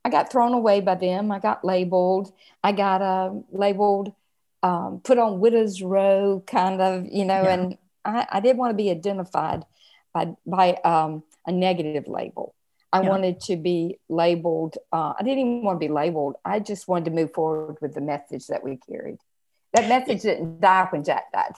I 0.05 0.09
got 0.09 0.31
thrown 0.31 0.53
away 0.53 0.81
by 0.81 0.95
them. 0.95 1.31
I 1.31 1.39
got 1.39 1.65
labeled. 1.65 2.31
I 2.63 2.71
got 2.71 3.01
uh, 3.01 3.31
labeled, 3.51 4.13
um, 4.63 5.01
put 5.03 5.17
on 5.17 5.39
widow's 5.39 5.81
row, 5.81 6.43
kind 6.45 6.81
of, 6.81 7.05
you 7.11 7.25
know, 7.25 7.43
yeah. 7.43 7.53
and 7.53 7.77
I, 8.05 8.27
I 8.29 8.39
didn't 8.39 8.57
want 8.57 8.71
to 8.71 8.77
be 8.77 8.91
identified 8.91 9.65
by, 10.13 10.35
by 10.45 10.73
um, 10.83 11.23
a 11.45 11.51
negative 11.51 12.07
label. 12.07 12.53
I 12.91 13.01
yeah. 13.01 13.09
wanted 13.09 13.41
to 13.41 13.55
be 13.55 13.99
labeled. 14.09 14.77
Uh, 14.91 15.13
I 15.17 15.23
didn't 15.23 15.39
even 15.39 15.63
want 15.63 15.79
to 15.79 15.87
be 15.87 15.93
labeled. 15.93 16.35
I 16.43 16.59
just 16.59 16.87
wanted 16.87 17.05
to 17.05 17.11
move 17.11 17.33
forward 17.33 17.77
with 17.81 17.93
the 17.93 18.01
message 18.01 18.47
that 18.47 18.63
we 18.63 18.77
carried. 18.77 19.19
That 19.73 19.87
message 19.87 20.23
didn't 20.23 20.59
die 20.59 20.87
when 20.89 21.03
Jack 21.03 21.31
died. 21.31 21.53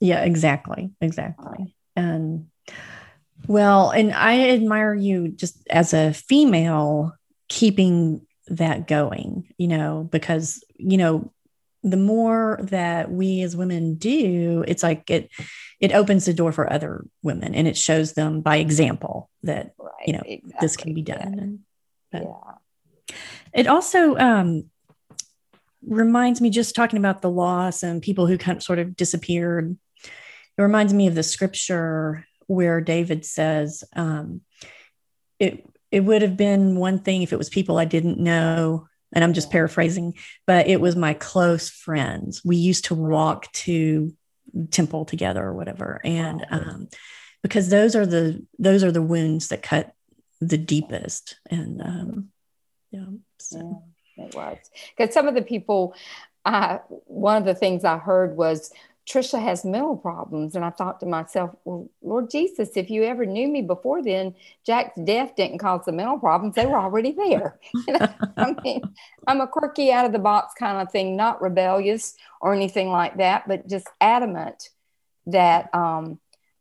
Yeah, 0.00 0.22
exactly. 0.24 0.90
Exactly. 1.00 1.74
And 1.96 2.48
well, 3.48 3.90
and 3.90 4.12
I 4.12 4.50
admire 4.50 4.94
you 4.94 5.28
just 5.28 5.66
as 5.70 5.94
a 5.94 6.12
female 6.12 7.14
keeping 7.48 8.26
that 8.48 8.86
going, 8.86 9.52
you 9.56 9.68
know, 9.68 10.06
because, 10.12 10.62
you 10.76 10.98
know, 10.98 11.32
the 11.82 11.96
more 11.96 12.58
that 12.64 13.10
we 13.10 13.40
as 13.40 13.56
women 13.56 13.94
do, 13.94 14.64
it's 14.68 14.82
like 14.82 15.10
it 15.10 15.30
it 15.80 15.92
opens 15.92 16.26
the 16.26 16.34
door 16.34 16.52
for 16.52 16.70
other 16.70 17.06
women 17.22 17.54
and 17.54 17.66
it 17.66 17.76
shows 17.76 18.12
them 18.12 18.42
by 18.42 18.56
example 18.56 19.30
that 19.44 19.72
right, 19.78 19.92
you 20.06 20.12
know 20.12 20.22
exactly. 20.26 20.58
this 20.60 20.76
can 20.76 20.94
be 20.94 21.02
done. 21.02 21.60
Yeah. 22.12 22.20
yeah. 22.20 23.14
It 23.54 23.66
also 23.66 24.16
um, 24.16 24.64
reminds 25.86 26.40
me 26.40 26.50
just 26.50 26.74
talking 26.74 26.98
about 26.98 27.22
the 27.22 27.30
loss 27.30 27.82
and 27.82 28.02
people 28.02 28.26
who 28.26 28.36
kind 28.36 28.56
of 28.56 28.62
sort 28.62 28.78
of 28.78 28.94
disappeared. 28.96 29.76
It 30.04 30.62
reminds 30.62 30.92
me 30.92 31.06
of 31.06 31.14
the 31.14 31.22
scripture 31.22 32.26
where 32.48 32.80
David 32.80 33.24
says, 33.24 33.84
um, 33.94 34.40
"It 35.38 35.64
it 35.90 36.00
would 36.00 36.22
have 36.22 36.36
been 36.36 36.76
one 36.76 36.98
thing 36.98 37.22
if 37.22 37.32
it 37.32 37.38
was 37.38 37.48
people 37.48 37.78
I 37.78 37.84
didn't 37.84 38.18
know, 38.18 38.88
and 39.14 39.24
I'm 39.24 39.32
just 39.32 39.50
paraphrasing, 39.50 40.14
but 40.46 40.66
it 40.66 40.80
was 40.80 40.96
my 40.96 41.14
close 41.14 41.70
friends. 41.70 42.44
We 42.44 42.56
used 42.56 42.86
to 42.86 42.94
walk 42.94 43.50
to 43.52 44.14
temple 44.70 45.04
together 45.04 45.44
or 45.44 45.54
whatever, 45.54 46.00
and 46.04 46.44
um, 46.50 46.88
because 47.42 47.68
those 47.70 47.94
are 47.94 48.06
the 48.06 48.44
those 48.58 48.82
are 48.82 48.92
the 48.92 49.02
wounds 49.02 49.48
that 49.48 49.62
cut 49.62 49.92
the 50.40 50.58
deepest, 50.58 51.38
and 51.50 51.80
um, 51.82 52.28
yeah, 52.90 53.04
so. 53.38 53.82
yeah, 54.16 54.24
it 54.24 54.34
was 54.34 54.58
because 54.96 55.14
some 55.14 55.28
of 55.28 55.34
the 55.34 55.42
people. 55.42 55.94
Uh, 56.44 56.78
one 57.04 57.36
of 57.36 57.44
the 57.44 57.54
things 57.54 57.84
I 57.84 57.98
heard 57.98 58.34
was 58.34 58.72
Trisha 59.08 59.42
has 59.42 59.64
mental 59.64 59.96
problems. 59.96 60.54
And 60.54 60.64
I 60.64 60.70
thought 60.70 61.00
to 61.00 61.06
myself, 61.06 61.50
well, 61.64 61.88
Lord 62.02 62.30
Jesus, 62.30 62.70
if 62.76 62.90
you 62.90 63.04
ever 63.04 63.24
knew 63.24 63.48
me 63.48 63.62
before 63.62 64.02
then, 64.02 64.34
Jack's 64.66 64.98
death 65.02 65.34
didn't 65.34 65.58
cause 65.58 65.84
the 65.86 65.92
mental 65.92 66.18
problems. 66.18 66.54
They 66.54 66.66
were 66.66 66.78
already 66.78 67.12
there. 67.12 67.58
I 68.36 68.54
mean, 68.62 68.82
I'm 69.26 69.40
a 69.40 69.46
quirky, 69.46 69.90
out 69.90 70.04
of 70.04 70.12
the 70.12 70.18
box 70.18 70.52
kind 70.58 70.78
of 70.80 70.92
thing, 70.92 71.16
not 71.16 71.40
rebellious 71.40 72.14
or 72.40 72.52
anything 72.52 72.90
like 72.90 73.16
that, 73.16 73.48
but 73.48 73.66
just 73.66 73.88
adamant 74.00 74.68
that 75.26 75.74
um, 75.74 76.18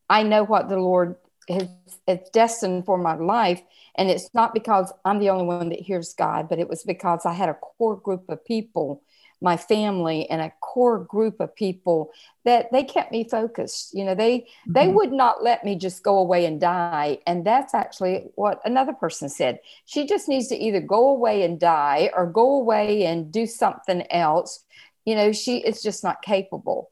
I 0.10 0.23
know 0.23 0.43
what 0.43 0.69
the 0.69 0.77
Lord 0.77 1.15
has, 1.49 1.67
has 2.07 2.29
destined 2.31 2.86
for 2.86 2.97
my 2.97 3.15
life. 3.15 3.62
And 3.95 4.10
it's 4.10 4.33
not 4.33 4.53
because 4.53 4.93
I'm 5.03 5.19
the 5.19 5.31
only 5.31 5.45
one 5.45 5.69
that 5.69 5.79
hears 5.79 6.13
God, 6.13 6.47
but 6.47 6.60
it 6.60 6.69
was 6.69 6.83
because 6.83 7.25
I 7.25 7.33
had 7.33 7.49
a 7.49 7.55
core 7.55 7.97
group 7.97 8.29
of 8.29 8.45
people 8.45 9.01
my 9.41 9.58
family 9.58 10.30
and 10.30 10.41
a 10.41 10.52
core 10.62 11.00
group 11.00 11.39
of 11.39 11.56
people 11.56 12.12
that 12.45 12.71
they 12.71 12.84
kept 12.84 13.12
me 13.12 13.28
focused. 13.28 13.93
You 13.93 14.06
know 14.06 14.15
they 14.15 14.39
mm-hmm. 14.39 14.73
they 14.73 14.88
would 14.88 15.12
not 15.12 15.43
let 15.43 15.63
me 15.63 15.76
just 15.76 16.04
go 16.04 16.17
away 16.17 16.45
and 16.45 16.60
die. 16.60 17.19
And 17.28 17.45
that's 17.45 17.73
actually 17.73 18.26
what 18.36 18.62
another 18.65 18.93
person 18.93 19.30
said. 19.30 19.60
She 19.86 20.08
just 20.08 20.28
needs 20.28 20.47
to 20.47 20.56
either 20.56 20.82
go 20.82 21.10
away 21.10 21.43
and 21.43 21.60
die 21.60 22.10
or 22.15 22.26
go 22.26 22.56
away 22.56 23.06
and 23.06 23.32
do 23.32 23.45
something 23.45 24.04
else. 24.12 24.63
You 25.06 25.15
know 25.15 25.32
she 25.32 25.58
is 25.58 25.82
just 25.82 26.04
not 26.04 26.21
capable. 26.21 26.91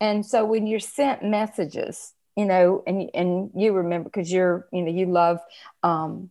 And 0.00 0.26
so 0.26 0.44
when 0.44 0.66
you're 0.66 0.80
sent 0.80 1.22
messages 1.22 2.12
you 2.36 2.44
know 2.44 2.82
and 2.86 3.10
and 3.14 3.50
you 3.54 3.72
remember 3.72 4.10
because 4.10 4.30
you're 4.30 4.68
you 4.70 4.82
know 4.82 4.92
you 4.92 5.06
love 5.06 5.40
um 5.82 6.28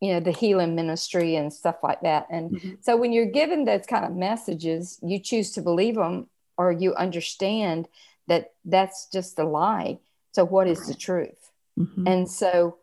you 0.00 0.12
know 0.12 0.20
the 0.20 0.32
healing 0.32 0.74
ministry 0.74 1.36
and 1.36 1.52
stuff 1.52 1.76
like 1.82 2.00
that. 2.02 2.26
And 2.30 2.50
mm-hmm. 2.50 2.74
so 2.80 2.96
when 2.96 3.12
you're 3.12 3.26
given 3.26 3.64
those 3.64 3.86
kind 3.86 4.04
of 4.04 4.14
messages 4.14 4.98
you 5.02 5.18
choose 5.18 5.52
to 5.52 5.62
believe 5.62 5.94
them 5.94 6.28
or 6.56 6.72
you 6.72 6.94
understand 6.94 7.88
that 8.26 8.52
that's 8.64 9.08
just 9.12 9.38
a 9.38 9.44
lie. 9.44 9.98
So 10.32 10.44
what 10.44 10.66
is 10.66 10.86
the 10.86 10.94
truth? 10.94 11.44
Mm-hmm. 11.76 12.06
and 12.06 12.30
so 12.30 12.76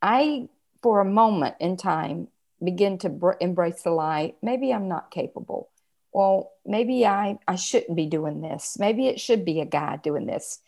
i 0.00 0.48
for 0.82 1.02
a 1.02 1.04
moment 1.04 1.54
in 1.60 1.76
time 1.76 2.28
begin 2.64 2.96
to 2.96 3.10
br- 3.10 3.32
embrace 3.42 3.82
the 3.82 3.90
lie 3.90 4.32
maybe 4.40 4.72
i'm 4.72 4.88
not 4.88 5.10
capable. 5.10 5.68
Well 6.14 6.52
maybe 6.64 7.04
i 7.04 7.38
i 7.46 7.56
shouldn't 7.56 7.94
be 7.94 8.06
doing 8.06 8.40
this. 8.40 8.78
Maybe 8.78 9.06
it 9.06 9.20
should 9.20 9.44
be 9.44 9.60
a 9.60 9.66
guy 9.66 9.98
doing 10.02 10.24
this. 10.24 10.60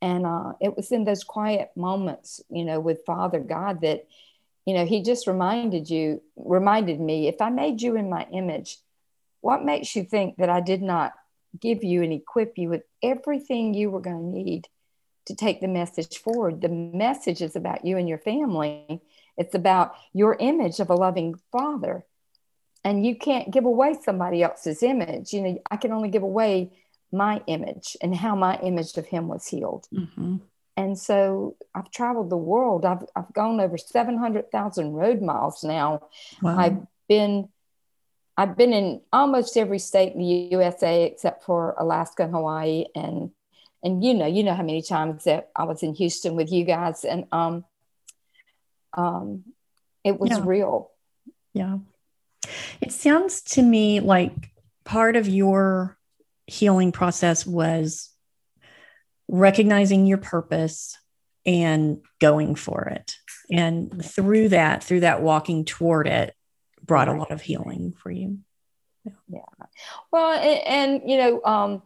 And 0.00 0.24
uh, 0.24 0.52
it 0.58 0.74
was 0.74 0.90
in 0.90 1.04
those 1.04 1.22
quiet 1.22 1.70
moments 1.76 2.40
you 2.48 2.64
know 2.64 2.80
with 2.80 3.04
father 3.04 3.40
god 3.40 3.82
that 3.82 4.06
you 4.68 4.74
know 4.74 4.86
he 4.86 5.02
just 5.02 5.26
reminded 5.26 5.88
you 5.88 6.22
reminded 6.36 7.00
me 7.00 7.28
if 7.28 7.40
i 7.40 7.50
made 7.50 7.80
you 7.80 7.96
in 7.96 8.08
my 8.10 8.26
image 8.32 8.78
what 9.40 9.64
makes 9.64 9.96
you 9.96 10.04
think 10.04 10.36
that 10.36 10.50
i 10.50 10.60
did 10.60 10.82
not 10.82 11.12
give 11.58 11.82
you 11.82 12.02
and 12.02 12.12
equip 12.12 12.58
you 12.58 12.68
with 12.68 12.82
everything 13.02 13.74
you 13.74 13.90
were 13.90 14.00
going 14.00 14.16
to 14.16 14.38
need 14.38 14.68
to 15.28 15.34
take 15.34 15.60
the 15.60 15.68
message 15.68 16.18
forward? 16.18 16.60
The 16.60 16.68
message 16.68 17.42
is 17.42 17.54
about 17.54 17.84
you 17.84 17.96
and 17.96 18.08
your 18.08 18.18
family. 18.18 19.00
It's 19.36 19.54
about 19.54 19.94
your 20.12 20.36
image 20.40 20.80
of 20.80 20.90
a 20.90 20.94
loving 20.94 21.36
father. 21.52 22.04
And 22.84 23.04
you 23.06 23.16
can't 23.16 23.50
give 23.50 23.64
away 23.64 23.96
somebody 24.02 24.42
else's 24.42 24.82
image. 24.82 25.32
You 25.32 25.42
know 25.42 25.58
i 25.70 25.76
can 25.76 25.92
only 25.92 26.08
give 26.08 26.22
away 26.22 26.72
my 27.12 27.42
image 27.46 27.96
and 28.02 28.14
how 28.14 28.34
my 28.34 28.58
image 28.58 28.96
of 28.96 29.06
him 29.06 29.28
was 29.28 29.46
healed. 29.46 29.86
Mm-hmm. 29.94 30.36
And 30.78 30.96
so 30.96 31.56
I've 31.74 31.90
traveled 31.90 32.30
the 32.30 32.36
world. 32.36 32.84
I've, 32.84 33.04
I've 33.16 33.32
gone 33.32 33.58
over 33.58 33.76
700,000 33.76 34.92
road 34.92 35.20
miles 35.20 35.64
now. 35.64 36.06
Wow. 36.40 36.56
I've 36.56 36.78
been 37.08 37.48
I've 38.36 38.56
been 38.56 38.72
in 38.72 39.00
almost 39.12 39.56
every 39.56 39.80
state 39.80 40.12
in 40.12 40.20
the 40.20 40.48
USA 40.52 41.02
except 41.02 41.42
for 41.42 41.74
Alaska 41.78 42.22
and 42.22 42.32
Hawaii 42.32 42.84
and 42.94 43.32
and 43.82 44.04
you 44.04 44.14
know 44.14 44.26
you 44.26 44.44
know 44.44 44.54
how 44.54 44.62
many 44.62 44.80
times 44.80 45.24
that 45.24 45.50
I 45.56 45.64
was 45.64 45.82
in 45.82 45.94
Houston 45.94 46.36
with 46.36 46.52
you 46.52 46.64
guys 46.64 47.04
and 47.04 47.24
um 47.32 47.64
um 48.96 49.42
it 50.04 50.20
was 50.20 50.30
yeah. 50.30 50.42
real. 50.44 50.92
Yeah. 51.54 51.78
It 52.80 52.92
sounds 52.92 53.42
to 53.54 53.62
me 53.62 53.98
like 53.98 54.52
part 54.84 55.16
of 55.16 55.26
your 55.26 55.98
healing 56.46 56.92
process 56.92 57.44
was 57.44 58.10
recognizing 59.28 60.06
your 60.06 60.18
purpose 60.18 60.98
and 61.46 62.00
going 62.20 62.54
for 62.54 62.84
it. 62.88 63.16
And 63.50 64.04
through 64.04 64.50
that, 64.50 64.82
through 64.82 65.00
that 65.00 65.22
walking 65.22 65.64
toward 65.64 66.06
it, 66.06 66.34
brought 66.82 67.08
a 67.08 67.14
lot 67.14 67.30
of 67.30 67.40
healing 67.40 67.94
for 67.96 68.10
you. 68.10 68.38
Yeah. 69.28 69.40
Well, 70.10 70.32
and, 70.32 71.00
and, 71.00 71.10
you 71.10 71.18
know, 71.18 71.42
um, 71.44 71.82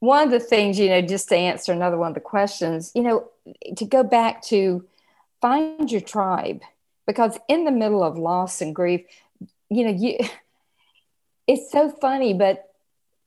one 0.00 0.24
of 0.24 0.30
the 0.32 0.40
things, 0.40 0.78
you 0.78 0.88
know, 0.88 1.00
just 1.00 1.28
to 1.28 1.36
answer 1.36 1.72
another 1.72 1.96
one 1.96 2.08
of 2.08 2.14
the 2.14 2.20
questions, 2.20 2.90
you 2.94 3.02
know, 3.02 3.28
to 3.76 3.84
go 3.84 4.02
back 4.02 4.42
to 4.42 4.84
find 5.40 5.90
your 5.90 6.00
tribe, 6.00 6.62
because 7.06 7.38
in 7.48 7.64
the 7.64 7.70
middle 7.70 8.02
of 8.02 8.18
loss 8.18 8.60
and 8.60 8.74
grief, 8.74 9.02
you 9.68 9.84
know, 9.84 9.90
you, 9.90 10.18
it's 11.46 11.70
so 11.70 11.90
funny, 11.90 12.34
but 12.34 12.71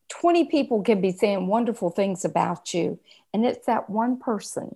20 0.10 0.46
people 0.46 0.82
can 0.84 1.02
be 1.02 1.12
saying 1.12 1.48
wonderful 1.48 1.89
things 1.89 2.26
about 2.26 2.74
you. 2.74 3.00
And 3.34 3.46
it's 3.46 3.65
that 3.65 3.89
one 3.89 4.18
person. 4.20 4.76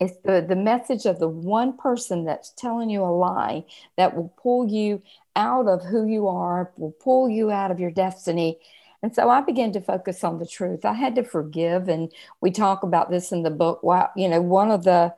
It's 0.00 0.16
the, 0.24 0.44
the 0.46 0.56
message 0.56 1.04
of 1.04 1.18
the 1.18 1.28
one 1.28 1.76
person 1.76 2.24
that's 2.24 2.50
telling 2.56 2.88
you 2.88 3.02
a 3.02 3.12
lie 3.12 3.64
that 3.98 4.16
will 4.16 4.32
pull 4.42 4.66
you 4.66 5.02
out 5.36 5.68
of 5.68 5.84
who 5.84 6.06
you 6.06 6.26
are, 6.26 6.72
will 6.76 6.92
pull 6.92 7.28
you 7.28 7.50
out 7.50 7.70
of 7.70 7.78
your 7.78 7.90
destiny. 7.90 8.58
And 9.02 9.14
so 9.14 9.28
I 9.28 9.42
began 9.42 9.72
to 9.72 9.80
focus 9.80 10.24
on 10.24 10.38
the 10.38 10.46
truth. 10.46 10.84
I 10.84 10.94
had 10.94 11.14
to 11.16 11.22
forgive. 11.22 11.88
And 11.88 12.10
we 12.40 12.50
talk 12.50 12.82
about 12.82 13.10
this 13.10 13.30
in 13.30 13.42
the 13.42 13.50
book. 13.50 13.82
Wow, 13.82 14.10
you 14.16 14.28
know, 14.28 14.40
one 14.40 14.70
of 14.70 14.84
the 14.84 15.14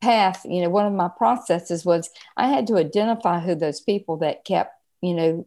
path, 0.00 0.44
you 0.48 0.62
know, 0.62 0.70
one 0.70 0.86
of 0.86 0.92
my 0.92 1.08
processes 1.08 1.84
was 1.84 2.10
I 2.36 2.48
had 2.48 2.66
to 2.68 2.76
identify 2.76 3.40
who 3.40 3.54
those 3.54 3.80
people 3.80 4.16
that 4.18 4.44
kept, 4.44 4.74
you 5.02 5.14
know, 5.14 5.46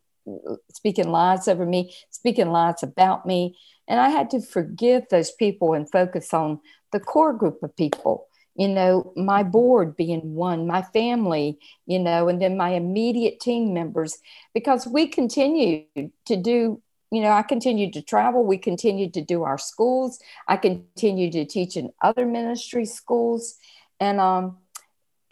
speaking 0.72 1.10
lies 1.10 1.48
over 1.48 1.66
me, 1.66 1.94
speaking 2.10 2.50
lies 2.50 2.84
about 2.84 3.26
me. 3.26 3.58
And 3.88 4.00
I 4.00 4.10
had 4.10 4.30
to 4.32 4.42
forgive 4.42 5.04
those 5.10 5.32
people 5.32 5.74
and 5.74 5.90
focus 5.90 6.34
on 6.34 6.60
the 6.92 7.00
core 7.00 7.34
group 7.34 7.64
of 7.64 7.76
people, 7.76 8.28
you 8.56 8.68
know, 8.68 9.14
my 9.16 9.44
board 9.44 9.96
being 9.96 10.36
one, 10.36 10.68
my 10.68 10.82
family, 10.82 11.58
you 11.86 12.00
know, 12.00 12.28
and 12.28 12.42
then 12.42 12.58
my 12.58 12.70
immediate 12.72 13.40
team 13.40 13.74
members, 13.74 14.18
because 14.54 14.86
we 14.86 15.08
continued 15.08 15.86
to 16.26 16.36
do, 16.36 16.82
you 17.12 17.22
know, 17.22 17.32
I 17.32 17.42
continued 17.42 17.94
to 17.94 18.02
travel. 18.02 18.44
We 18.44 18.58
continued 18.58 19.14
to 19.16 19.22
do 19.22 19.44
our 19.44 19.58
schools. 19.58 20.20
I 20.48 20.58
continued 20.58 21.32
to 21.34 21.46
teach 21.46 21.78
in 21.78 21.92
other 22.04 22.26
ministry 22.26 22.86
schools. 22.86 23.58
And, 24.00 24.20
um, 24.20 24.58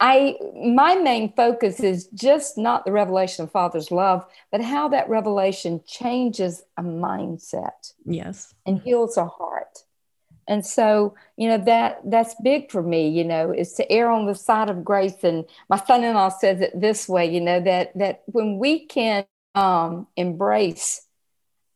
I 0.00 0.36
my 0.54 0.94
main 0.94 1.32
focus 1.34 1.80
is 1.80 2.06
just 2.08 2.56
not 2.56 2.84
the 2.84 2.92
revelation 2.92 3.44
of 3.44 3.50
Father's 3.50 3.90
love, 3.90 4.24
but 4.52 4.60
how 4.60 4.88
that 4.88 5.08
revelation 5.08 5.80
changes 5.86 6.62
a 6.76 6.82
mindset. 6.82 7.92
Yes. 8.04 8.54
And 8.64 8.80
heals 8.80 9.16
a 9.16 9.26
heart. 9.26 9.84
And 10.46 10.64
so, 10.64 11.14
you 11.36 11.48
know, 11.48 11.58
that 11.58 12.00
that's 12.04 12.34
big 12.42 12.70
for 12.70 12.82
me, 12.82 13.08
you 13.08 13.24
know, 13.24 13.52
is 13.52 13.74
to 13.74 13.92
err 13.92 14.08
on 14.08 14.26
the 14.26 14.34
side 14.34 14.70
of 14.70 14.84
grace. 14.84 15.22
And 15.22 15.44
my 15.68 15.76
son-in-law 15.76 16.30
says 16.30 16.60
it 16.60 16.80
this 16.80 17.08
way, 17.08 17.30
you 17.30 17.40
know, 17.40 17.60
that 17.60 17.96
that 17.98 18.22
when 18.26 18.58
we 18.58 18.86
can 18.86 19.26
um, 19.54 20.06
embrace 20.16 21.04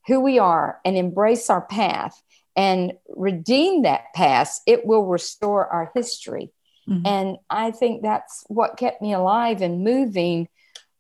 who 0.06 0.20
we 0.20 0.38
are 0.38 0.80
and 0.85 0.96
embrace 0.96 1.50
our 1.50 1.61
path 1.61 2.22
and 2.56 2.92
redeem 3.08 3.82
that 3.82 4.04
past, 4.14 4.62
it 4.66 4.87
will 4.87 5.06
restore 5.06 5.66
our 5.66 5.90
history 5.94 6.50
Mm-hmm. 6.92 7.07
And 7.07 7.37
I 7.48 7.70
think 7.70 8.02
that's 8.02 8.44
what 8.48 8.76
kept 8.76 9.00
me 9.00 9.14
alive 9.14 9.62
and 9.62 9.83
moving 9.83 10.48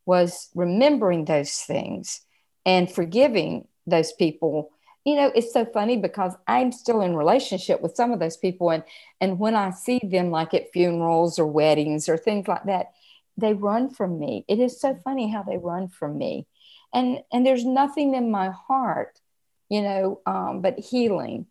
was 0.06 0.48
remembering 0.54 1.26
those 1.26 1.58
things 1.58 2.22
and 2.64 2.90
forgiving 2.90 3.68
those 3.86 4.12
people. 4.12 4.70
You 5.04 5.16
know, 5.16 5.32
it's 5.34 5.52
so 5.52 5.64
funny 5.66 5.96
because 5.96 6.34
I'm 6.46 6.72
still 6.72 7.02
in 7.02 7.14
relationship 7.14 7.82
with 7.82 7.94
some 7.94 8.12
of 8.12 8.20
those 8.20 8.36
people 8.36 8.70
and 8.70 8.84
and 9.20 9.38
when 9.38 9.54
I 9.54 9.70
see 9.70 10.00
them 10.02 10.30
like 10.30 10.54
at 10.54 10.72
funerals 10.72 11.38
or 11.38 11.46
weddings 11.46 12.08
or 12.08 12.16
things 12.16 12.48
like 12.48 12.64
that, 12.64 12.92
they 13.36 13.52
run 13.52 13.90
from 13.90 14.18
me. 14.18 14.44
It 14.48 14.60
is 14.60 14.80
so 14.80 14.94
funny 15.04 15.30
how 15.30 15.42
they 15.42 15.58
run 15.58 15.88
from 15.88 16.16
me. 16.16 16.46
And 16.94 17.20
and 17.32 17.44
there's 17.44 17.64
nothing 17.64 18.14
in 18.14 18.30
my 18.30 18.50
heart, 18.50 19.20
you 19.68 19.82
know, 19.82 20.20
um, 20.24 20.62
but 20.62 20.78
healing. 20.78 21.46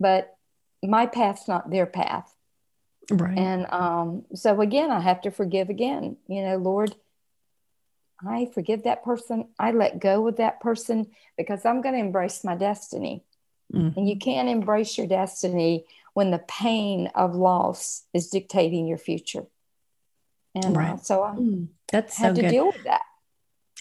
But 0.00 0.34
my 0.82 1.06
path's 1.06 1.48
not 1.48 1.70
their 1.70 1.86
path 1.86 2.34
Right. 3.10 3.36
And 3.36 3.66
um, 3.70 4.24
so 4.34 4.60
again, 4.60 4.90
I 4.90 5.00
have 5.00 5.22
to 5.22 5.30
forgive 5.30 5.68
again. 5.68 6.16
You 6.26 6.42
know, 6.42 6.56
Lord, 6.56 6.94
I 8.26 8.50
forgive 8.54 8.84
that 8.84 9.04
person. 9.04 9.48
I 9.58 9.72
let 9.72 10.00
go 10.00 10.26
of 10.28 10.36
that 10.36 10.60
person 10.60 11.08
because 11.36 11.64
I'm 11.64 11.82
going 11.82 11.94
to 11.94 12.00
embrace 12.00 12.44
my 12.44 12.56
destiny. 12.56 13.24
Mm-hmm. 13.72 13.98
And 13.98 14.08
you 14.08 14.16
can't 14.16 14.48
embrace 14.48 14.96
your 14.96 15.06
destiny 15.06 15.84
when 16.14 16.30
the 16.30 16.38
pain 16.38 17.10
of 17.14 17.34
loss 17.34 18.04
is 18.14 18.28
dictating 18.28 18.86
your 18.86 18.98
future. 18.98 19.44
And 20.54 20.76
uh, 20.76 20.78
right. 20.78 20.92
uh, 20.92 20.96
so 20.98 21.22
I 21.22 21.30
mm, 21.32 21.68
That's 21.90 22.16
had 22.16 22.30
so 22.30 22.34
to 22.36 22.42
good. 22.42 22.50
deal 22.50 22.66
with 22.66 22.84
that. 22.84 23.02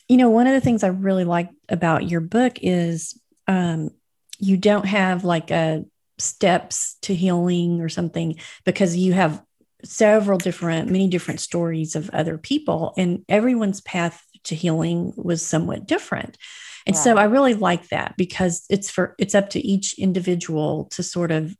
You 0.10 0.18
know, 0.18 0.30
one 0.30 0.48
of 0.48 0.54
the 0.54 0.62
things 0.62 0.84
I 0.84 0.88
really 0.88 1.24
like 1.24 1.50
about 1.70 2.10
your 2.10 2.22
book 2.22 2.58
is 2.62 3.18
um, 3.48 3.92
you 4.40 4.58
don't 4.58 4.86
have 4.86 5.24
like 5.24 5.52
a 5.52 5.86
steps 6.19 6.97
to 7.02 7.15
healing 7.15 7.82
or 7.82 7.89
something 7.89 8.36
because 8.65 8.95
you 8.95 9.13
have 9.13 9.43
several 9.84 10.38
different 10.38 10.89
many 10.89 11.08
different 11.08 11.41
stories 11.41 11.95
of 11.95 12.10
other 12.12 12.38
people 12.38 12.93
and 12.97 13.26
everyone's 13.28 13.82
path 13.82 14.23
to 14.43 14.56
healing 14.56 15.13
was 15.17 15.45
somewhat 15.45 15.86
different. 15.86 16.38
And 16.86 16.95
right. 16.95 17.04
so 17.04 17.17
i 17.17 17.23
really 17.26 17.54
like 17.54 17.89
that 17.89 18.15
because 18.17 18.65
it's 18.69 18.89
for 18.89 19.15
it's 19.17 19.36
up 19.36 19.49
to 19.52 19.60
each 19.60 19.97
individual 19.97 20.86
to 20.91 21.04
sort 21.04 21.32
of 21.32 21.56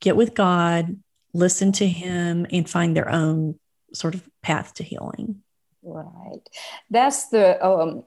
get 0.00 0.16
with 0.16 0.34
god 0.34 0.96
listen 1.34 1.72
to 1.72 1.86
him 1.86 2.46
and 2.50 2.68
find 2.68 2.96
their 2.96 3.08
own 3.08 3.58
sort 3.94 4.14
of 4.14 4.28
path 4.42 4.74
to 4.74 4.82
healing. 4.82 5.42
Right. 5.82 6.48
That's 6.90 7.28
the 7.28 7.64
um 7.64 8.04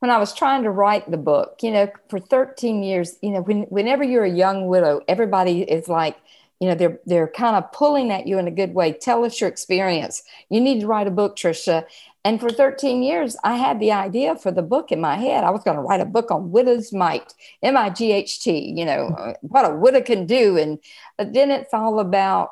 when 0.00 0.10
I 0.10 0.18
was 0.18 0.32
trying 0.32 0.62
to 0.62 0.70
write 0.70 1.10
the 1.10 1.16
book, 1.16 1.58
you 1.62 1.70
know, 1.70 1.90
for 2.08 2.20
13 2.20 2.82
years, 2.82 3.16
you 3.20 3.30
know, 3.30 3.40
when, 3.40 3.62
whenever 3.64 4.04
you're 4.04 4.24
a 4.24 4.30
young 4.30 4.68
widow, 4.68 5.00
everybody 5.08 5.62
is 5.62 5.88
like, 5.88 6.16
you 6.60 6.68
know, 6.68 6.74
they're 6.74 6.98
they're 7.06 7.28
kind 7.28 7.54
of 7.54 7.70
pulling 7.70 8.10
at 8.10 8.26
you 8.26 8.38
in 8.38 8.48
a 8.48 8.52
good 8.52 8.74
way. 8.74 8.92
Tell 8.92 9.24
us 9.24 9.40
your 9.40 9.48
experience. 9.48 10.24
You 10.50 10.60
need 10.60 10.80
to 10.80 10.88
write 10.88 11.06
a 11.06 11.12
book, 11.12 11.36
Trisha. 11.36 11.84
And 12.24 12.40
for 12.40 12.50
13 12.50 13.02
years, 13.02 13.36
I 13.44 13.56
had 13.56 13.78
the 13.78 13.92
idea 13.92 14.34
for 14.34 14.50
the 14.50 14.62
book 14.62 14.90
in 14.90 15.00
my 15.00 15.16
head. 15.16 15.44
I 15.44 15.50
was 15.50 15.62
going 15.62 15.76
to 15.76 15.82
write 15.82 16.00
a 16.00 16.04
book 16.04 16.32
on 16.32 16.50
widow's 16.50 16.92
might, 16.92 17.32
M 17.62 17.76
I 17.76 17.90
G 17.90 18.10
H 18.10 18.40
T, 18.40 18.74
you 18.76 18.84
know, 18.84 19.06
hmm. 19.08 19.30
uh, 19.30 19.32
what 19.40 19.70
a 19.70 19.74
widow 19.74 20.00
can 20.00 20.26
do. 20.26 20.56
And 20.56 20.78
but 21.16 21.32
then 21.32 21.52
it's 21.52 21.72
all 21.72 22.00
about 22.00 22.50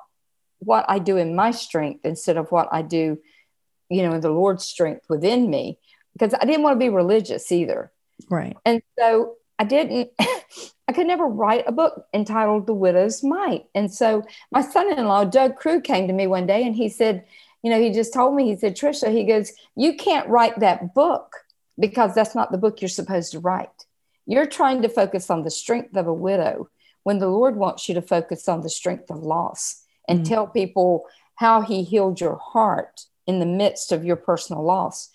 what 0.61 0.85
I 0.89 1.01
do 1.01 1.17
in 1.17 1.35
my 1.35 1.51
strength 1.51 2.05
instead 2.05 2.37
of 2.37 2.51
what 2.53 2.69
I 2.71 2.83
do, 2.83 3.19
you 3.89 4.03
know, 4.03 4.15
in 4.15 4.21
the 4.21 4.31
Lord's 4.31 4.65
strength 4.65 5.07
within 5.09 5.51
me 5.51 5.79
because 6.18 6.35
I 6.40 6.44
didn't 6.46 6.62
want 6.62 6.74
to 6.74 6.85
be 6.85 6.88
religious 6.88 7.52
either. 7.52 7.92
Right. 8.31 8.57
And 8.64 8.83
so 8.98 9.35
I 9.59 9.64
didn't, 9.64 10.11
I 10.88 10.92
could 10.92 11.07
never 11.07 11.26
write 11.26 11.64
a 11.66 11.72
book 11.72 12.07
entitled 12.14 12.66
The 12.66 12.74
Widow's 12.74 13.22
Might. 13.22 13.66
And 13.74 13.92
so 13.92 14.24
my 14.50 14.62
son 14.62 14.96
in 14.96 15.05
law, 15.07 15.24
Doug 15.24 15.57
Crew, 15.57 15.81
came 15.81 16.07
to 16.07 16.14
me 16.14 16.26
one 16.26 16.46
day 16.46 16.64
and 16.64 16.74
he 16.74 16.88
said, 16.88 17.24
you 17.62 17.70
know, 17.70 17.81
he 17.81 17.90
just 17.90 18.14
told 18.14 18.35
me, 18.35 18.44
he 18.44 18.57
said, 18.57 18.76
Trisha, 18.76 19.12
he 19.12 19.24
goes, 19.24 19.52
you 19.76 19.96
can't 19.96 20.29
write 20.29 20.61
that 20.61 20.94
book 20.94 21.37
because 21.79 22.14
that's 22.14 22.35
not 22.35 22.50
the 22.50 22.59
book 22.59 22.81
you're 22.81 22.88
supposed 22.88 23.33
to 23.33 23.40
write. 23.40 23.85
You're 24.24 24.46
trying 24.46 24.83
to 24.83 24.88
focus 24.88 25.29
on 25.31 25.42
the 25.42 25.50
strength 25.50 25.96
of 25.96 26.07
a 26.07 26.14
widow 26.14 26.70
when 27.02 27.18
the 27.18 27.29
Lord 27.29 27.57
wants 27.57 27.88
you 27.88 27.94
to 27.94 28.02
focus 28.02 28.48
on 28.48 28.62
the 28.62 28.70
strength 28.70 29.11
of 29.11 29.22
loss 29.22 29.83
and 30.09 30.20
mm-hmm. 30.20 30.33
tell 30.33 30.46
people 30.46 31.05
how 31.35 31.61
he 31.61 31.83
healed 31.83 32.20
your 32.20 32.37
heart 32.37 33.02
in 33.26 33.40
the 33.40 33.46
midst 33.46 33.92
of 33.92 34.05
your 34.05 34.16
personal 34.16 34.62
loss 34.62 35.11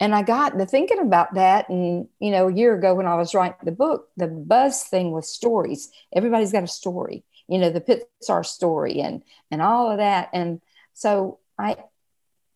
and 0.00 0.14
I 0.14 0.22
got 0.22 0.58
to 0.58 0.66
thinking 0.66 1.00
about 1.00 1.34
that. 1.34 1.68
And, 1.68 2.08
you 2.20 2.30
know, 2.30 2.48
a 2.48 2.52
year 2.52 2.74
ago 2.74 2.94
when 2.94 3.06
I 3.06 3.16
was 3.16 3.34
writing 3.34 3.56
the 3.62 3.72
book, 3.72 4.08
the 4.16 4.28
buzz 4.28 4.84
thing 4.84 5.12
was 5.12 5.28
stories. 5.28 5.90
Everybody's 6.14 6.52
got 6.52 6.62
a 6.62 6.68
story, 6.68 7.24
you 7.48 7.58
know, 7.58 7.70
the 7.70 7.80
Pixar 7.80 8.46
story 8.46 9.00
and, 9.00 9.22
and 9.50 9.60
all 9.60 9.90
of 9.90 9.98
that. 9.98 10.30
And 10.32 10.60
so 10.94 11.38
I, 11.58 11.76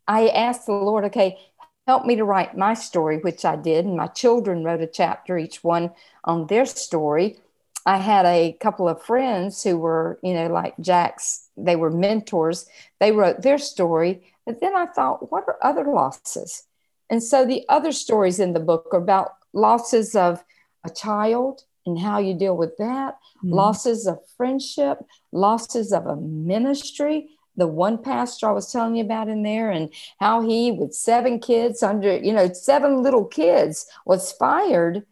I 0.07 0.29
asked 0.29 0.67
the 0.67 0.73
Lord, 0.73 1.05
okay, 1.07 1.39
help 1.87 2.07
me 2.07 2.17
to 2.17 2.25
write 2.25 2.57
my 2.57 2.75
story, 2.75 3.19
which 3.19 3.45
I 3.45 3.57
did. 3.57 3.87
And 3.87 3.97
my 3.97 4.07
children 4.07 4.63
wrote 4.63 4.81
a 4.81 4.87
chapter, 4.87 5.37
each 5.37 5.65
one 5.65 5.91
on 6.25 6.47
their 6.47 6.67
story. 6.67 7.39
I 7.85 7.97
had 7.97 8.25
a 8.25 8.57
couple 8.61 8.89
of 8.89 9.03
friends 9.03 9.65
who 9.65 9.79
were, 9.79 10.21
you 10.23 10.35
know, 10.35 10.47
like 10.47 10.75
Jack's, 10.79 11.49
they 11.57 11.75
were 11.75 11.91
mentors. 11.91 12.67
They 13.01 13.11
wrote 13.11 13.43
their 13.43 13.59
story. 13.59 14.33
But 14.47 14.61
then 14.61 14.77
I 14.77 14.87
thought, 14.87 15.33
what 15.33 15.45
are 15.49 15.59
other 15.61 15.85
losses? 15.85 16.63
And 17.11 17.23
so 17.23 17.45
the 17.45 17.65
other 17.69 17.93
stories 17.93 18.39
in 18.41 18.53
the 18.53 18.61
book 18.61 18.89
are 18.93 18.99
about 18.99 19.33
losses 19.53 20.15
of 20.15 20.43
a 20.85 20.91
child 20.91 21.63
and 21.85 21.99
how 21.99 22.19
you 22.19 22.35
deal 22.35 22.57
with 22.57 22.77
that, 22.79 23.15
mm-hmm. 23.39 23.53
losses 23.53 24.07
of 24.07 24.19
friendship, 24.37 24.99
losses 25.33 25.93
of 25.93 26.07
a 26.07 26.17
ministry. 26.17 27.29
The 27.57 27.67
one 27.67 28.03
pastor 28.03 28.49
I 28.49 28.53
was 28.53 28.73
telling 28.73 28.97
you 28.97 29.05
about 29.05 29.29
in 29.29 29.43
there, 29.43 29.71
and 29.71 29.93
how 30.19 30.41
he, 30.41 30.73
with 30.73 30.95
seven 30.95 31.39
kids 31.39 31.83
under, 31.83 32.17
you 32.17 32.33
know, 32.33 32.51
seven 32.53 33.03
little 33.03 33.27
kids, 33.27 33.87
was 34.07 34.33
fired 34.33 35.05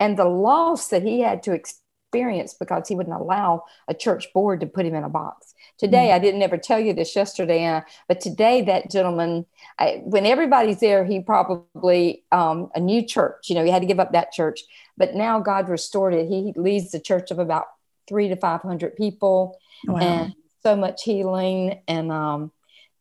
and 0.00 0.18
the 0.18 0.24
loss 0.24 0.88
that 0.88 1.02
he 1.02 1.20
had 1.20 1.42
to 1.44 1.52
experience 1.52 1.83
because 2.14 2.88
he 2.88 2.94
wouldn't 2.94 3.16
allow 3.16 3.64
a 3.88 3.94
church 3.94 4.32
board 4.32 4.60
to 4.60 4.66
put 4.66 4.86
him 4.86 4.94
in 4.94 5.04
a 5.04 5.08
box. 5.08 5.54
Today, 5.78 6.08
mm-hmm. 6.08 6.16
I 6.16 6.18
didn't 6.20 6.42
ever 6.42 6.56
tell 6.56 6.78
you 6.78 6.92
this 6.92 7.16
yesterday, 7.16 7.60
Anna, 7.60 7.84
but 8.08 8.20
today 8.20 8.62
that 8.62 8.90
gentleman, 8.90 9.46
I, 9.78 10.02
when 10.04 10.26
everybody's 10.26 10.80
there, 10.80 11.04
he 11.04 11.20
probably 11.20 12.22
um, 12.30 12.70
a 12.74 12.80
new 12.80 13.04
church. 13.04 13.48
You 13.48 13.56
know, 13.56 13.64
he 13.64 13.70
had 13.70 13.82
to 13.82 13.88
give 13.88 14.00
up 14.00 14.12
that 14.12 14.32
church, 14.32 14.60
but 14.96 15.14
now 15.14 15.40
God 15.40 15.68
restored 15.68 16.14
it. 16.14 16.28
He 16.28 16.52
leads 16.56 16.92
the 16.92 17.00
church 17.00 17.30
of 17.30 17.38
about 17.38 17.66
three 18.06 18.28
to 18.28 18.36
five 18.36 18.62
hundred 18.62 18.96
people, 18.96 19.58
wow. 19.86 19.98
and 19.98 20.34
so 20.62 20.76
much 20.76 21.02
healing 21.02 21.80
and 21.88 22.10
um, 22.10 22.52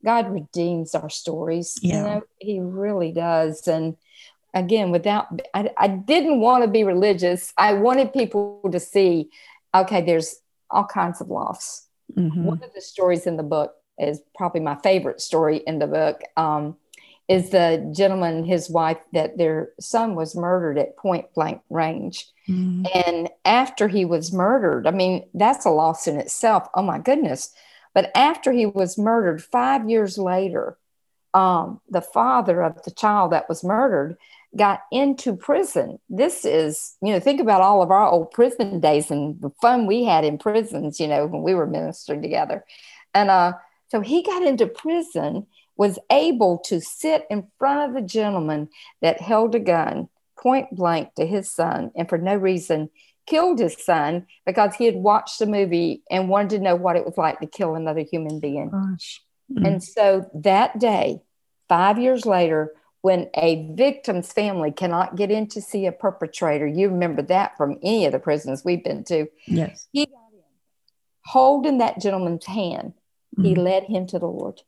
God 0.03 0.31
redeems 0.31 0.95
our 0.95 1.09
stories. 1.09 1.77
Yeah. 1.81 1.95
You 1.95 2.03
know, 2.03 2.21
He 2.39 2.59
really 2.59 3.11
does. 3.11 3.67
And 3.67 3.95
again, 4.53 4.91
without, 4.91 5.41
I, 5.53 5.71
I 5.77 5.87
didn't 5.87 6.39
want 6.39 6.63
to 6.63 6.69
be 6.69 6.83
religious. 6.83 7.53
I 7.57 7.73
wanted 7.73 8.13
people 8.13 8.61
to 8.71 8.79
see, 8.79 9.29
okay, 9.73 10.01
there's 10.01 10.35
all 10.69 10.85
kinds 10.85 11.21
of 11.21 11.29
loss. 11.29 11.87
Mm-hmm. 12.15 12.45
One 12.45 12.63
of 12.63 12.73
the 12.73 12.81
stories 12.81 13.25
in 13.25 13.37
the 13.37 13.43
book 13.43 13.73
is 13.97 14.21
probably 14.35 14.61
my 14.61 14.75
favorite 14.75 15.21
story 15.21 15.57
in 15.57 15.79
the 15.79 15.87
book. 15.87 16.21
Um, 16.37 16.77
is 17.29 17.51
the 17.51 17.91
gentleman, 17.95 18.43
his 18.43 18.69
wife, 18.69 18.97
that 19.13 19.37
their 19.37 19.71
son 19.79 20.13
was 20.13 20.35
murdered 20.35 20.77
at 20.77 20.97
point 20.97 21.33
blank 21.33 21.61
range. 21.69 22.27
Mm-hmm. 22.49 22.85
And 22.93 23.29
after 23.45 23.87
he 23.87 24.03
was 24.03 24.33
murdered, 24.33 24.85
I 24.87 24.91
mean, 24.91 25.25
that's 25.33 25.65
a 25.65 25.69
loss 25.69 26.05
in 26.05 26.17
itself. 26.17 26.67
Oh 26.75 26.81
my 26.81 26.99
goodness. 26.99 27.53
But 27.93 28.11
after 28.15 28.51
he 28.51 28.65
was 28.65 28.97
murdered, 28.97 29.41
five 29.41 29.89
years 29.89 30.17
later, 30.17 30.77
um, 31.33 31.79
the 31.89 32.01
father 32.01 32.61
of 32.61 32.83
the 32.83 32.91
child 32.91 33.31
that 33.31 33.47
was 33.47 33.63
murdered 33.63 34.17
got 34.55 34.81
into 34.91 35.35
prison. 35.35 35.99
This 36.09 36.45
is, 36.45 36.95
you 37.01 37.11
know, 37.11 37.19
think 37.19 37.41
about 37.41 37.61
all 37.61 37.81
of 37.81 37.91
our 37.91 38.07
old 38.07 38.31
prison 38.31 38.79
days 38.79 39.09
and 39.09 39.39
the 39.41 39.51
fun 39.61 39.87
we 39.87 40.03
had 40.03 40.23
in 40.23 40.37
prisons, 40.37 40.99
you 40.99 41.07
know, 41.07 41.25
when 41.25 41.41
we 41.41 41.55
were 41.55 41.67
ministering 41.67 42.21
together. 42.21 42.63
And 43.13 43.29
uh, 43.29 43.53
so 43.89 44.01
he 44.01 44.23
got 44.23 44.43
into 44.43 44.67
prison, 44.67 45.47
was 45.75 45.97
able 46.11 46.59
to 46.65 46.79
sit 46.79 47.25
in 47.29 47.47
front 47.57 47.89
of 47.89 47.95
the 47.95 48.07
gentleman 48.07 48.69
that 49.01 49.21
held 49.21 49.55
a 49.55 49.59
gun 49.59 50.09
point 50.37 50.75
blank 50.75 51.13
to 51.15 51.25
his 51.25 51.51
son 51.51 51.91
and 51.95 52.09
for 52.09 52.17
no 52.17 52.35
reason 52.35 52.89
killed 53.25 53.59
his 53.59 53.77
son 53.83 54.27
because 54.45 54.75
he 54.75 54.85
had 54.85 54.95
watched 54.95 55.39
the 55.39 55.45
movie 55.45 56.03
and 56.11 56.29
wanted 56.29 56.57
to 56.57 56.59
know 56.59 56.75
what 56.75 56.95
it 56.95 57.05
was 57.05 57.17
like 57.17 57.39
to 57.39 57.47
kill 57.47 57.75
another 57.75 58.01
human 58.01 58.39
being. 58.39 58.69
Mm-hmm. 58.69 59.65
And 59.65 59.83
so 59.83 60.29
that 60.33 60.79
day, 60.79 61.21
five 61.69 61.97
years 61.97 62.25
later, 62.25 62.73
when 63.03 63.29
a 63.35 63.69
victim's 63.73 64.31
family 64.31 64.71
cannot 64.71 65.17
get 65.17 65.29
in 65.29 65.45
to 65.45 65.61
see 65.61 65.85
a 65.85 65.91
perpetrator, 65.91 66.65
you 66.65 66.87
remember 66.87 67.21
that 67.21 67.57
from 67.57 67.77
any 67.83 68.05
of 68.05 68.13
the 68.13 68.19
prisons 68.19 68.63
we've 68.63 68.83
been 68.83 69.03
to. 69.03 69.27
Yes. 69.45 69.89
He 69.91 70.05
got 70.05 70.31
in, 70.31 70.39
holding 71.25 71.79
that 71.79 71.99
gentleman's 71.99 72.45
hand. 72.45 72.93
Mm-hmm. 73.37 73.43
He 73.43 73.55
led 73.55 73.83
him 73.83 74.07
to 74.07 74.19
the 74.19 74.25
Lord. 74.25 74.61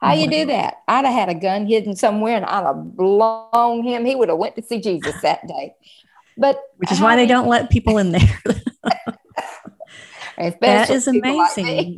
How 0.00 0.14
you 0.14 0.30
do 0.30 0.46
that? 0.46 0.76
I'd 0.86 1.04
have 1.04 1.14
had 1.14 1.28
a 1.28 1.34
gun 1.34 1.66
hidden 1.66 1.96
somewhere 1.96 2.36
and 2.36 2.44
I'd 2.44 2.64
have 2.64 2.96
blown 2.96 3.82
him. 3.82 4.04
He 4.04 4.14
would 4.14 4.28
have 4.28 4.38
went 4.38 4.54
to 4.56 4.62
see 4.62 4.80
Jesus 4.80 5.20
that 5.22 5.46
day. 5.48 5.74
But 6.36 6.60
which 6.76 6.92
is 6.92 7.00
why 7.00 7.16
they 7.16 7.26
don't 7.26 7.48
let 7.48 7.68
people 7.68 7.98
in 7.98 8.12
there. 8.12 8.42
that 10.60 10.88
is 10.88 11.08
amazing. 11.08 11.66
Like 11.66 11.88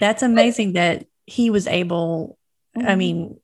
That's 0.00 0.24
amazing 0.24 0.72
that 0.72 1.06
he 1.26 1.50
was 1.50 1.68
able. 1.68 2.38
I 2.74 2.80
mm-hmm. 2.80 2.98
mean, 2.98 3.40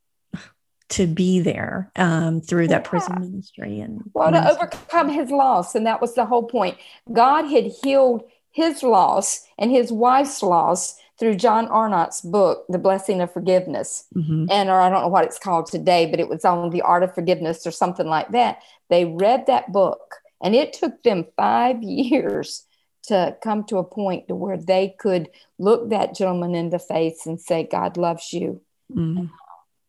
to 0.95 1.07
be 1.09 1.41
there 1.41 1.91
um, 1.97 2.41
through 2.41 2.69
that 2.69 2.85
yeah. 2.85 2.89
prison 2.89 3.21
ministry 3.21 3.81
and 3.81 4.01
well 4.15 4.31
ministry. 4.31 4.57
to 4.57 4.63
overcome 4.63 5.09
his 5.09 5.31
loss, 5.31 5.75
and 5.75 5.87
that 5.87 6.01
was 6.01 6.15
the 6.15 6.25
whole 6.25 6.45
point. 6.45 6.79
God 7.13 7.45
had 7.45 7.73
healed 7.83 8.23
his 8.53 8.85
loss 8.85 9.45
and 9.59 9.73
his 9.73 9.91
wife's 9.91 10.43
loss 10.43 10.97
through 11.19 11.35
John 11.35 11.67
Arnott's 11.67 12.21
book, 12.21 12.65
The 12.69 12.79
Blessing 12.79 13.21
of 13.21 13.33
Forgiveness. 13.33 14.05
Mm-hmm. 14.15 14.47
And, 14.51 14.69
or 14.69 14.81
I 14.81 14.89
don't 14.89 15.03
know 15.03 15.09
what 15.09 15.25
it's 15.25 15.39
called 15.39 15.67
today, 15.67 16.07
but 16.07 16.21
it 16.21 16.29
was 16.29 16.45
on 16.45 16.71
the 16.71 16.83
art 16.83 17.03
of 17.03 17.15
forgiveness 17.15 17.67
or 17.67 17.71
something 17.73 18.07
like 18.07 18.31
that. 18.31 18.59
They 18.91 19.05
read 19.05 19.47
that 19.47 19.73
book 19.73 20.17
and 20.43 20.55
it 20.55 20.73
took 20.73 21.03
them 21.03 21.27
five 21.37 21.83
years 21.83 22.65
to 23.05 23.37
come 23.43 23.65
to 23.65 23.79
a 23.79 23.85
point 23.85 24.29
to 24.29 24.35
where 24.35 24.57
they 24.57 24.95
could 24.99 25.29
look 25.59 25.91
that 25.91 26.15
gentleman 26.15 26.55
in 26.55 26.71
the 26.71 26.79
face 26.79 27.27
and 27.27 27.41
say, 27.41 27.69
God 27.71 27.97
loves 27.97 28.33
you 28.33 28.61
mm-hmm. 28.93 29.27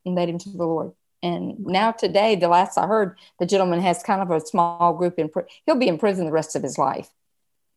And 0.06 0.16
lead 0.16 0.30
him 0.30 0.38
to 0.40 0.50
the 0.50 0.66
Lord. 0.66 0.94
And 1.24 1.66
now 1.66 1.92
today, 1.92 2.36
the 2.36 2.48
last 2.48 2.78
I 2.78 2.86
heard, 2.86 3.18
the 3.40 3.46
gentleman 3.46 3.82
has 3.82 4.04
kind 4.04 4.22
of 4.22 4.30
a 4.30 4.46
small 4.46 4.94
group 4.94 5.18
in, 5.18 5.32
he'll 5.66 5.76
be 5.76 5.88
in 5.88 5.98
prison 5.98 6.26
the 6.26 6.32
rest 6.32 6.56
of 6.56 6.64
his 6.64 6.78
life. 6.78 7.10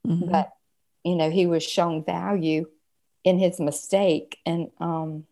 Mm-hmm. 0.07 0.31
But, 0.31 0.53
you 1.05 1.17
know, 1.17 1.31
he 1.31 1.47
was 1.47 1.63
shown 1.63 2.05
value 2.05 2.67
in 3.25 3.39
his 3.39 3.59
mistake. 3.59 4.39
And 4.45 4.71
um, 4.81 5.25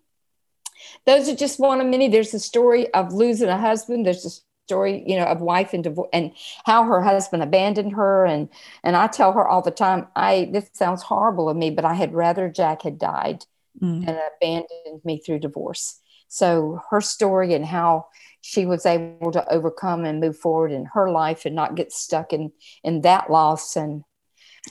those 1.04 1.28
are 1.28 1.37
just 1.37 1.59
one 1.59 1.80
of 1.80 1.87
many. 1.87 2.09
There's 2.09 2.35
a 2.35 2.40
story 2.40 2.92
of 2.94 3.12
losing 3.12 3.48
a 3.48 3.59
husband. 3.59 4.06
There's 4.06 4.24
a 4.24 4.30
story, 4.66 5.04
you 5.06 5.16
know, 5.16 5.24
of 5.24 5.40
wife 5.40 5.72
and 5.72 5.85
divorce 5.85 6.09
and 6.12 6.32
how 6.64 6.85
her 6.85 7.02
husband 7.02 7.42
abandoned 7.42 7.92
her. 7.92 8.26
And 8.26 8.48
and 8.82 8.96
I 8.96 9.06
tell 9.06 9.32
her 9.32 9.46
all 9.46 9.62
the 9.62 9.70
time, 9.70 10.09
I 10.16 10.48
this 10.52 10.68
sounds 10.72 11.02
horrible 11.02 11.48
of 11.48 11.56
me, 11.56 11.70
but 11.70 11.85
I 11.85 11.94
had 11.94 12.14
rather 12.14 12.48
Jack 12.48 12.82
had 12.82 12.98
died 12.98 13.44
mm. 13.80 14.06
and 14.06 14.18
abandoned 14.37 15.04
me 15.04 15.18
through 15.18 15.40
divorce. 15.40 16.00
So 16.28 16.80
her 16.90 17.00
story 17.00 17.54
and 17.54 17.64
how 17.64 18.06
she 18.40 18.66
was 18.66 18.86
able 18.86 19.32
to 19.32 19.52
overcome 19.52 20.04
and 20.04 20.20
move 20.20 20.38
forward 20.38 20.72
in 20.72 20.86
her 20.86 21.10
life 21.10 21.46
and 21.46 21.54
not 21.54 21.74
get 21.74 21.92
stuck 21.92 22.32
in 22.32 22.52
in 22.84 23.00
that 23.02 23.30
loss 23.30 23.76
and 23.76 24.04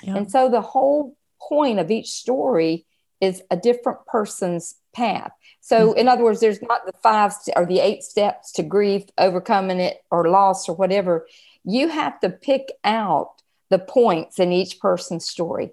yeah. 0.04 0.16
and 0.16 0.32
so 0.32 0.50
the 0.50 0.62
whole 0.62 1.18
point 1.40 1.80
of 1.80 1.92
each 1.92 2.10
story 2.10 2.86
is 3.22 3.42
a 3.50 3.58
different 3.58 4.06
person's 4.06 4.76
path. 4.94 5.32
So, 5.62 5.90
mm-hmm. 5.90 6.00
in 6.00 6.08
other 6.08 6.24
words, 6.24 6.40
there's 6.40 6.62
not 6.62 6.86
the 6.86 6.94
five 7.04 7.34
or 7.56 7.66
the 7.66 7.80
eight 7.80 8.04
steps 8.04 8.52
to 8.54 8.64
grief, 8.64 9.04
overcoming 9.18 9.80
it, 9.80 9.98
or 10.12 10.30
loss, 10.30 10.68
or 10.70 10.76
whatever. 10.76 11.28
You 11.64 11.90
have 11.90 12.20
to 12.22 12.30
pick 12.30 12.72
out 12.84 13.42
the 13.70 13.80
points 13.80 14.40
in 14.40 14.52
each 14.52 14.80
person's 14.80 15.28
story. 15.28 15.72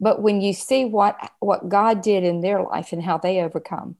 But 0.00 0.22
when 0.22 0.40
you 0.40 0.52
see 0.52 0.84
what 0.84 1.16
what 1.40 1.68
God 1.68 2.02
did 2.02 2.24
in 2.24 2.40
their 2.40 2.62
life 2.62 2.92
and 2.92 3.02
how 3.02 3.18
they 3.18 3.40
overcome, 3.40 3.96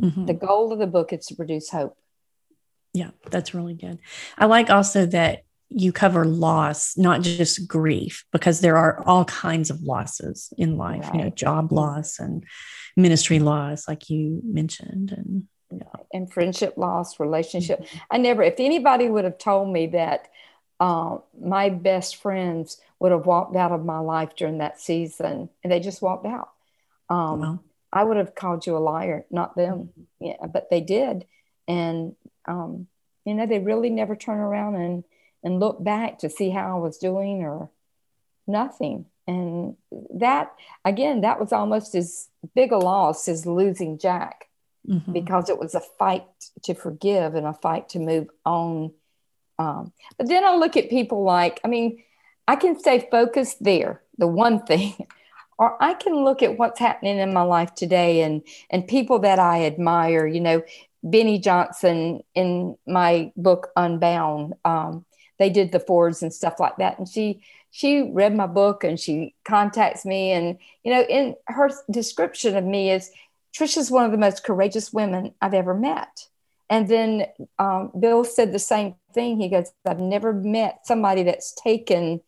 mm-hmm. 0.00 0.26
the 0.26 0.34
goal 0.34 0.72
of 0.72 0.78
the 0.78 0.86
book 0.86 1.12
is 1.12 1.26
to 1.26 1.34
produce 1.34 1.70
hope. 1.70 1.96
Yeah, 2.92 3.10
that's 3.30 3.54
really 3.54 3.74
good. 3.74 3.98
I 4.36 4.46
like 4.46 4.70
also 4.70 5.06
that 5.06 5.44
you 5.70 5.92
cover 5.92 6.26
loss, 6.26 6.98
not 6.98 7.22
just 7.22 7.66
grief, 7.66 8.24
because 8.32 8.60
there 8.60 8.76
are 8.76 9.02
all 9.06 9.24
kinds 9.24 9.70
of 9.70 9.82
losses 9.82 10.52
in 10.58 10.76
life, 10.76 11.04
right. 11.04 11.14
you 11.14 11.20
know, 11.22 11.30
job 11.30 11.72
loss 11.72 12.18
and 12.18 12.44
ministry 12.96 13.38
loss, 13.38 13.88
like 13.88 14.10
you 14.10 14.40
mentioned. 14.44 15.12
And 15.12 15.48
and 16.12 16.30
friendship 16.30 16.76
loss, 16.76 17.18
relationship. 17.18 17.80
Mm-hmm. 17.80 17.98
I 18.10 18.18
never, 18.18 18.42
if 18.42 18.56
anybody 18.58 19.08
would 19.08 19.24
have 19.24 19.38
told 19.38 19.72
me 19.72 19.86
that 19.88 20.28
uh, 20.80 21.18
my 21.40 21.70
best 21.70 22.16
friends 22.16 22.78
would 22.98 23.12
have 23.12 23.26
walked 23.26 23.56
out 23.56 23.72
of 23.72 23.84
my 23.84 23.98
life 23.98 24.36
during 24.36 24.58
that 24.58 24.80
season 24.80 25.48
and 25.62 25.72
they 25.72 25.80
just 25.80 26.02
walked 26.02 26.26
out, 26.26 26.50
um, 27.08 27.40
wow. 27.40 27.60
I 27.92 28.04
would 28.04 28.16
have 28.16 28.34
called 28.34 28.66
you 28.66 28.76
a 28.76 28.78
liar, 28.78 29.24
not 29.30 29.54
them. 29.54 29.90
Mm-hmm. 30.20 30.26
Yeah, 30.26 30.46
but 30.46 30.70
they 30.70 30.80
did. 30.80 31.26
And, 31.68 32.16
um, 32.46 32.86
you 33.24 33.34
know, 33.34 33.46
they 33.46 33.58
really 33.58 33.90
never 33.90 34.16
turn 34.16 34.38
around 34.38 34.76
and 34.76 35.04
and 35.44 35.60
look 35.60 35.82
back 35.82 36.18
to 36.20 36.30
see 36.30 36.50
how 36.50 36.76
I 36.76 36.80
was 36.80 36.98
doing 36.98 37.42
or 37.42 37.68
nothing. 38.46 39.06
And 39.26 39.76
that, 40.14 40.52
again, 40.84 41.22
that 41.22 41.40
was 41.40 41.52
almost 41.52 41.94
as 41.94 42.28
big 42.54 42.72
a 42.72 42.76
loss 42.76 43.28
as 43.28 43.46
losing 43.46 43.98
Jack 43.98 44.48
mm-hmm. 44.88 45.12
because 45.12 45.48
it 45.48 45.58
was 45.58 45.74
a 45.74 45.80
fight 45.80 46.26
to 46.64 46.74
forgive 46.74 47.34
and 47.34 47.46
a 47.46 47.52
fight 47.52 47.90
to 47.90 47.98
move 47.98 48.28
on. 48.44 48.92
Um, 49.58 49.92
but 50.18 50.28
then 50.28 50.44
I 50.44 50.56
look 50.56 50.76
at 50.76 50.90
people 50.90 51.22
like, 51.22 51.60
I 51.64 51.68
mean, 51.68 52.02
I 52.48 52.56
can 52.56 52.78
stay 52.78 53.06
focused 53.10 53.62
there, 53.62 54.02
the 54.18 54.26
one 54.26 54.62
thing, 54.66 55.06
or 55.62 55.80
I 55.80 55.94
can 55.94 56.24
look 56.24 56.42
at 56.42 56.58
what's 56.58 56.80
happening 56.80 57.18
in 57.18 57.32
my 57.32 57.42
life 57.42 57.72
today 57.76 58.22
and 58.22 58.42
and 58.68 58.84
people 58.84 59.20
that 59.20 59.38
I 59.38 59.64
admire. 59.64 60.26
You 60.26 60.40
know, 60.40 60.62
Beni 61.04 61.38
Johnson 61.38 62.22
in 62.34 62.76
my 62.84 63.30
book 63.36 63.68
Unbound. 63.76 64.54
Um, 64.64 65.04
they 65.38 65.50
did 65.50 65.70
the 65.70 65.78
Fords 65.78 66.20
and 66.20 66.34
stuff 66.34 66.58
like 66.58 66.78
that. 66.78 66.98
And 66.98 67.08
she 67.08 67.44
she 67.70 68.10
read 68.10 68.34
my 68.34 68.48
book 68.48 68.82
and 68.82 68.98
she 68.98 69.36
contacts 69.44 70.04
me. 70.04 70.32
And 70.32 70.58
you 70.82 70.92
know, 70.92 71.02
in 71.02 71.36
her 71.46 71.70
description 71.88 72.56
of 72.56 72.64
me 72.64 72.90
is 72.90 73.12
Trisha's 73.56 73.88
one 73.88 74.04
of 74.04 74.10
the 74.10 74.18
most 74.18 74.42
courageous 74.42 74.92
women 74.92 75.32
I've 75.40 75.54
ever 75.54 75.74
met. 75.74 76.26
And 76.70 76.88
then 76.88 77.26
um, 77.60 77.92
Bill 78.00 78.24
said 78.24 78.52
the 78.52 78.58
same 78.58 78.96
thing. 79.14 79.38
He 79.38 79.48
goes, 79.48 79.70
I've 79.86 80.00
never 80.00 80.32
met 80.32 80.88
somebody 80.88 81.22
that's 81.22 81.54
taken 81.54 82.20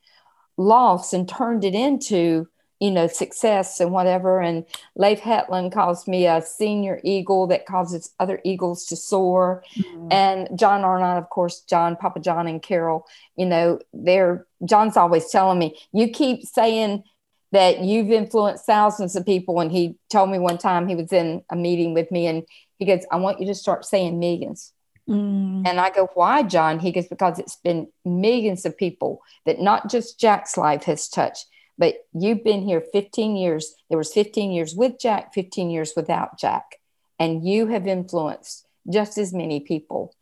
loss 0.57 1.13
and 1.13 1.29
turned 1.29 1.65
it 1.65 1.75
into 1.75 2.47
you 2.85 2.91
know, 2.91 3.07
success 3.07 3.81
and 3.81 3.93
whatever. 3.93 4.43
And 4.43 4.67
Leif 4.95 5.21
Hetland 5.21 5.73
calls 5.73 6.07
me 6.07 6.27
a 6.27 6.43
senior 6.43 7.01
eagle 7.03 7.47
that 7.47 7.65
causes 7.65 8.13
other 8.21 8.43
eagles 8.45 8.85
to 8.87 8.95
soar. 8.95 9.65
Mm-hmm. 9.75 10.09
And 10.11 10.59
John 10.59 10.85
Arnott, 10.85 11.17
of 11.17 11.31
course, 11.31 11.61
John, 11.61 11.97
Papa 11.97 12.21
John, 12.21 12.47
and 12.47 12.63
Carol, 12.63 13.07
you 13.37 13.47
know, 13.47 13.79
they're 13.95 14.47
John's 14.67 14.99
always 14.99 15.31
telling 15.31 15.59
me, 15.59 15.79
you 15.95 16.09
keep 16.11 16.43
saying 16.43 17.05
that 17.53 17.81
you've 17.81 18.11
influenced 18.11 18.67
thousands 18.67 19.17
of 19.17 19.25
people. 19.25 19.61
And 19.61 19.73
he 19.73 19.97
told 20.11 20.29
me 20.29 20.39
one 20.39 20.59
time 20.59 20.87
he 20.87 20.95
was 20.95 21.11
in 21.11 21.43
a 21.49 21.57
meeting 21.57 21.95
with 21.95 22.11
me 22.11 22.27
and 22.27 22.43
he 22.79 22.85
goes, 22.85 23.07
I 23.11 23.17
want 23.17 23.41
you 23.41 23.47
to 23.47 23.55
start 23.55 23.87
saying 23.87 24.19
millions. 24.19 24.75
Mm. 25.09 25.67
And 25.67 25.81
I 25.81 25.89
go, 25.89 26.11
why, 26.13 26.43
John? 26.43 26.79
He 26.81 26.93
goes, 26.93 27.09
because 27.09 27.39
it's 27.39 27.57
been 27.57 27.89
millions 28.05 28.67
of 28.67 28.77
people 28.77 29.23
that 29.47 29.59
not 29.59 29.91
just 29.91 30.21
Jack's 30.21 30.59
life 30.59 30.85
has 30.85 31.09
touched, 31.09 31.47
but 31.79 32.07
you've 32.13 32.45
been 32.45 32.63
here 32.63 32.83
15 32.93 33.37
years. 33.37 33.75
There 33.89 33.99
was 33.99 34.13
15 34.13 34.53
years 34.53 34.75
with 34.75 34.99
Jack, 35.01 35.35
15 35.35 35.71
years 35.71 35.93
without 35.97 36.39
Jack. 36.39 36.81
And 37.19 37.47
you 37.47 37.69
have 37.69 37.87
influenced 37.87 38.67
just 38.91 39.19
as 39.19 39.33
many 39.33 39.61
people. 39.61 40.15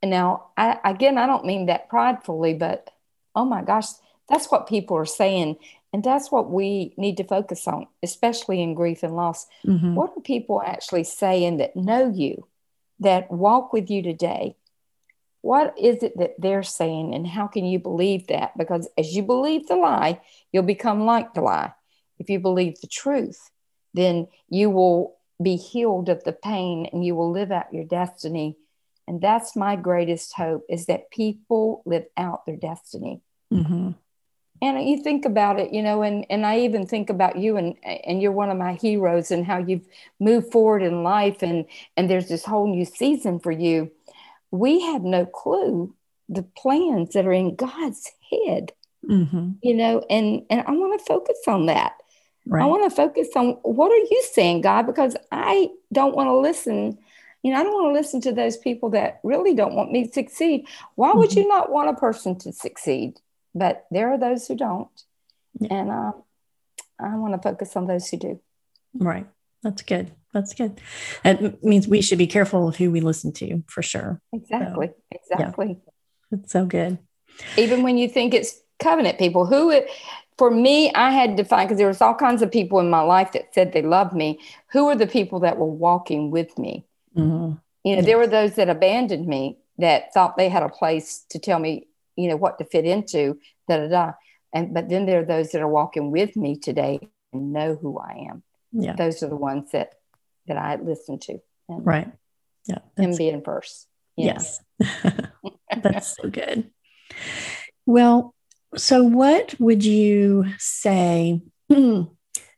And 0.00 0.10
now, 0.10 0.50
I, 0.56 0.78
again, 0.84 1.16
I 1.16 1.26
don't 1.26 1.46
mean 1.46 1.66
that 1.66 1.88
pridefully, 1.88 2.54
but 2.54 2.90
oh 3.34 3.44
my 3.44 3.62
gosh, 3.62 3.86
that's 4.28 4.50
what 4.50 4.66
people 4.68 4.96
are 4.96 5.06
saying. 5.06 5.56
And 5.92 6.02
that's 6.02 6.32
what 6.32 6.50
we 6.50 6.94
need 6.96 7.18
to 7.18 7.24
focus 7.24 7.68
on, 7.68 7.86
especially 8.02 8.62
in 8.62 8.74
grief 8.74 9.02
and 9.02 9.14
loss. 9.14 9.46
Mm-hmm. 9.66 9.94
What 9.94 10.12
are 10.16 10.22
people 10.22 10.62
actually 10.64 11.04
saying 11.04 11.58
that 11.58 11.76
know 11.76 12.10
you, 12.10 12.46
that 13.00 13.30
walk 13.30 13.72
with 13.72 13.90
you 13.90 14.02
today? 14.02 14.56
What 15.42 15.74
is 15.78 16.02
it 16.02 16.16
that 16.18 16.34
they're 16.38 16.62
saying, 16.62 17.14
and 17.14 17.26
how 17.26 17.46
can 17.46 17.66
you 17.66 17.78
believe 17.78 18.28
that? 18.28 18.56
Because 18.56 18.88
as 18.96 19.14
you 19.14 19.22
believe 19.22 19.66
the 19.66 19.76
lie, 19.76 20.20
you'll 20.52 20.62
become 20.62 21.04
like 21.04 21.34
the 21.34 21.42
lie. 21.42 21.72
If 22.18 22.30
you 22.30 22.38
believe 22.38 22.80
the 22.80 22.86
truth, 22.86 23.50
then 23.92 24.28
you 24.48 24.70
will 24.70 25.16
be 25.42 25.56
healed 25.56 26.08
of 26.08 26.22
the 26.24 26.32
pain 26.32 26.88
and 26.92 27.04
you 27.04 27.16
will 27.16 27.32
live 27.32 27.50
out 27.50 27.74
your 27.74 27.84
destiny. 27.84 28.56
And 29.08 29.20
that's 29.20 29.56
my 29.56 29.74
greatest 29.74 30.32
hope 30.34 30.64
is 30.68 30.86
that 30.86 31.10
people 31.10 31.82
live 31.84 32.06
out 32.16 32.46
their 32.46 32.56
destiny. 32.56 33.20
Mm-hmm 33.52 33.90
and 34.62 34.88
you 34.88 35.02
think 35.02 35.24
about 35.24 35.58
it 35.58 35.72
you 35.72 35.82
know 35.82 36.02
and 36.02 36.24
and 36.30 36.46
i 36.46 36.60
even 36.60 36.86
think 36.86 37.10
about 37.10 37.36
you 37.36 37.56
and 37.56 37.74
and 37.84 38.22
you're 38.22 38.32
one 38.32 38.48
of 38.48 38.56
my 38.56 38.74
heroes 38.74 39.30
and 39.30 39.44
how 39.44 39.58
you've 39.58 39.86
moved 40.20 40.50
forward 40.50 40.82
in 40.82 41.02
life 41.02 41.42
and 41.42 41.66
and 41.96 42.08
there's 42.08 42.28
this 42.28 42.44
whole 42.44 42.68
new 42.68 42.84
season 42.84 43.38
for 43.38 43.50
you 43.50 43.90
we 44.52 44.80
have 44.80 45.02
no 45.02 45.26
clue 45.26 45.92
the 46.28 46.44
plans 46.56 47.12
that 47.14 47.26
are 47.26 47.32
in 47.32 47.56
god's 47.56 48.08
head 48.30 48.72
mm-hmm. 49.04 49.50
you 49.62 49.74
know 49.74 50.04
and 50.08 50.44
and 50.48 50.62
i 50.66 50.70
want 50.70 50.98
to 50.98 51.04
focus 51.04 51.38
on 51.48 51.66
that 51.66 51.94
right. 52.46 52.62
i 52.62 52.66
want 52.66 52.88
to 52.88 52.94
focus 52.94 53.28
on 53.34 53.50
what 53.62 53.90
are 53.90 53.96
you 53.96 54.24
saying 54.32 54.60
god 54.60 54.86
because 54.86 55.16
i 55.32 55.68
don't 55.92 56.14
want 56.14 56.28
to 56.28 56.36
listen 56.36 56.96
you 57.44 57.52
know, 57.52 57.58
I 57.58 57.64
don't 57.64 57.72
want 57.72 57.92
to 57.92 58.00
listen 58.00 58.20
to 58.20 58.32
those 58.32 58.56
people 58.56 58.90
that 58.90 59.18
really 59.24 59.52
don't 59.52 59.74
want 59.74 59.90
me 59.90 60.06
to 60.06 60.12
succeed. 60.12 60.64
Why 60.94 61.12
would 61.12 61.30
mm-hmm. 61.30 61.40
you 61.40 61.48
not 61.48 61.72
want 61.72 61.90
a 61.90 61.94
person 61.94 62.38
to 62.38 62.52
succeed? 62.52 63.18
but 63.54 63.86
there 63.90 64.12
are 64.12 64.18
those 64.18 64.46
who 64.46 64.56
don't. 64.56 64.88
Yeah. 65.60 65.74
And 65.74 65.90
uh, 65.90 66.12
I 66.98 67.16
want 67.16 67.34
to 67.34 67.48
focus 67.48 67.76
on 67.76 67.86
those 67.86 68.08
who 68.08 68.16
do. 68.16 68.40
Right. 68.94 69.26
That's 69.62 69.82
good. 69.82 70.12
That's 70.32 70.54
good. 70.54 70.80
That 71.24 71.62
means 71.62 71.86
we 71.86 72.00
should 72.00 72.18
be 72.18 72.26
careful 72.26 72.68
of 72.68 72.76
who 72.76 72.90
we 72.90 73.00
listen 73.00 73.32
to 73.34 73.62
for 73.66 73.82
sure. 73.82 74.20
Exactly. 74.32 74.88
So, 74.88 74.94
exactly. 75.10 75.78
Yeah. 76.30 76.38
It's 76.38 76.52
so 76.52 76.64
good. 76.64 76.98
Even 77.56 77.82
when 77.82 77.98
you 77.98 78.08
think 78.08 78.32
it's 78.32 78.60
covenant 78.78 79.18
people, 79.18 79.46
who 79.46 79.70
it, 79.70 79.88
for 80.38 80.50
me, 80.50 80.92
I 80.94 81.10
had 81.10 81.36
to 81.36 81.44
find 81.44 81.68
because 81.68 81.78
there 81.78 81.88
was 81.88 82.00
all 82.00 82.14
kinds 82.14 82.40
of 82.40 82.50
people 82.50 82.80
in 82.80 82.88
my 82.88 83.02
life 83.02 83.32
that 83.32 83.54
said 83.54 83.72
they 83.72 83.82
loved 83.82 84.14
me. 84.14 84.40
Who 84.72 84.88
are 84.88 84.96
the 84.96 85.06
people 85.06 85.40
that 85.40 85.58
were 85.58 85.66
walking 85.66 86.30
with 86.30 86.58
me? 86.58 86.86
Mm-hmm. 87.16 87.56
You 87.84 87.96
know, 87.96 88.00
yes. 88.00 88.06
there 88.06 88.18
were 88.18 88.26
those 88.26 88.54
that 88.54 88.70
abandoned 88.70 89.26
me 89.26 89.58
that 89.78 90.14
thought 90.14 90.36
they 90.36 90.48
had 90.48 90.62
a 90.62 90.68
place 90.68 91.24
to 91.30 91.38
tell 91.38 91.58
me 91.58 91.88
you 92.16 92.28
know 92.28 92.36
what 92.36 92.58
to 92.58 92.64
fit 92.64 92.84
into 92.84 93.38
da 93.68 93.78
da 93.78 93.88
da 93.88 94.12
and 94.52 94.74
but 94.74 94.88
then 94.88 95.06
there 95.06 95.20
are 95.20 95.24
those 95.24 95.50
that 95.50 95.62
are 95.62 95.68
walking 95.68 96.10
with 96.10 96.36
me 96.36 96.58
today 96.58 97.00
and 97.32 97.52
know 97.52 97.76
who 97.80 97.98
i 97.98 98.26
am 98.30 98.42
yeah 98.72 98.94
those 98.94 99.22
are 99.22 99.28
the 99.28 99.36
ones 99.36 99.70
that 99.72 99.94
that 100.46 100.56
i 100.56 100.76
listened 100.76 101.20
to 101.22 101.38
and 101.68 101.86
right. 101.86 102.10
Yeah 102.66 102.78
him 102.96 103.16
being 103.16 103.42
first 103.42 103.88
yes. 104.16 104.60
That's 105.82 106.16
so 106.16 106.28
good. 106.28 106.70
Well 107.86 108.34
so 108.76 109.04
what 109.04 109.54
would 109.58 109.84
you 109.84 110.46
say 110.58 111.42
to 111.68 112.08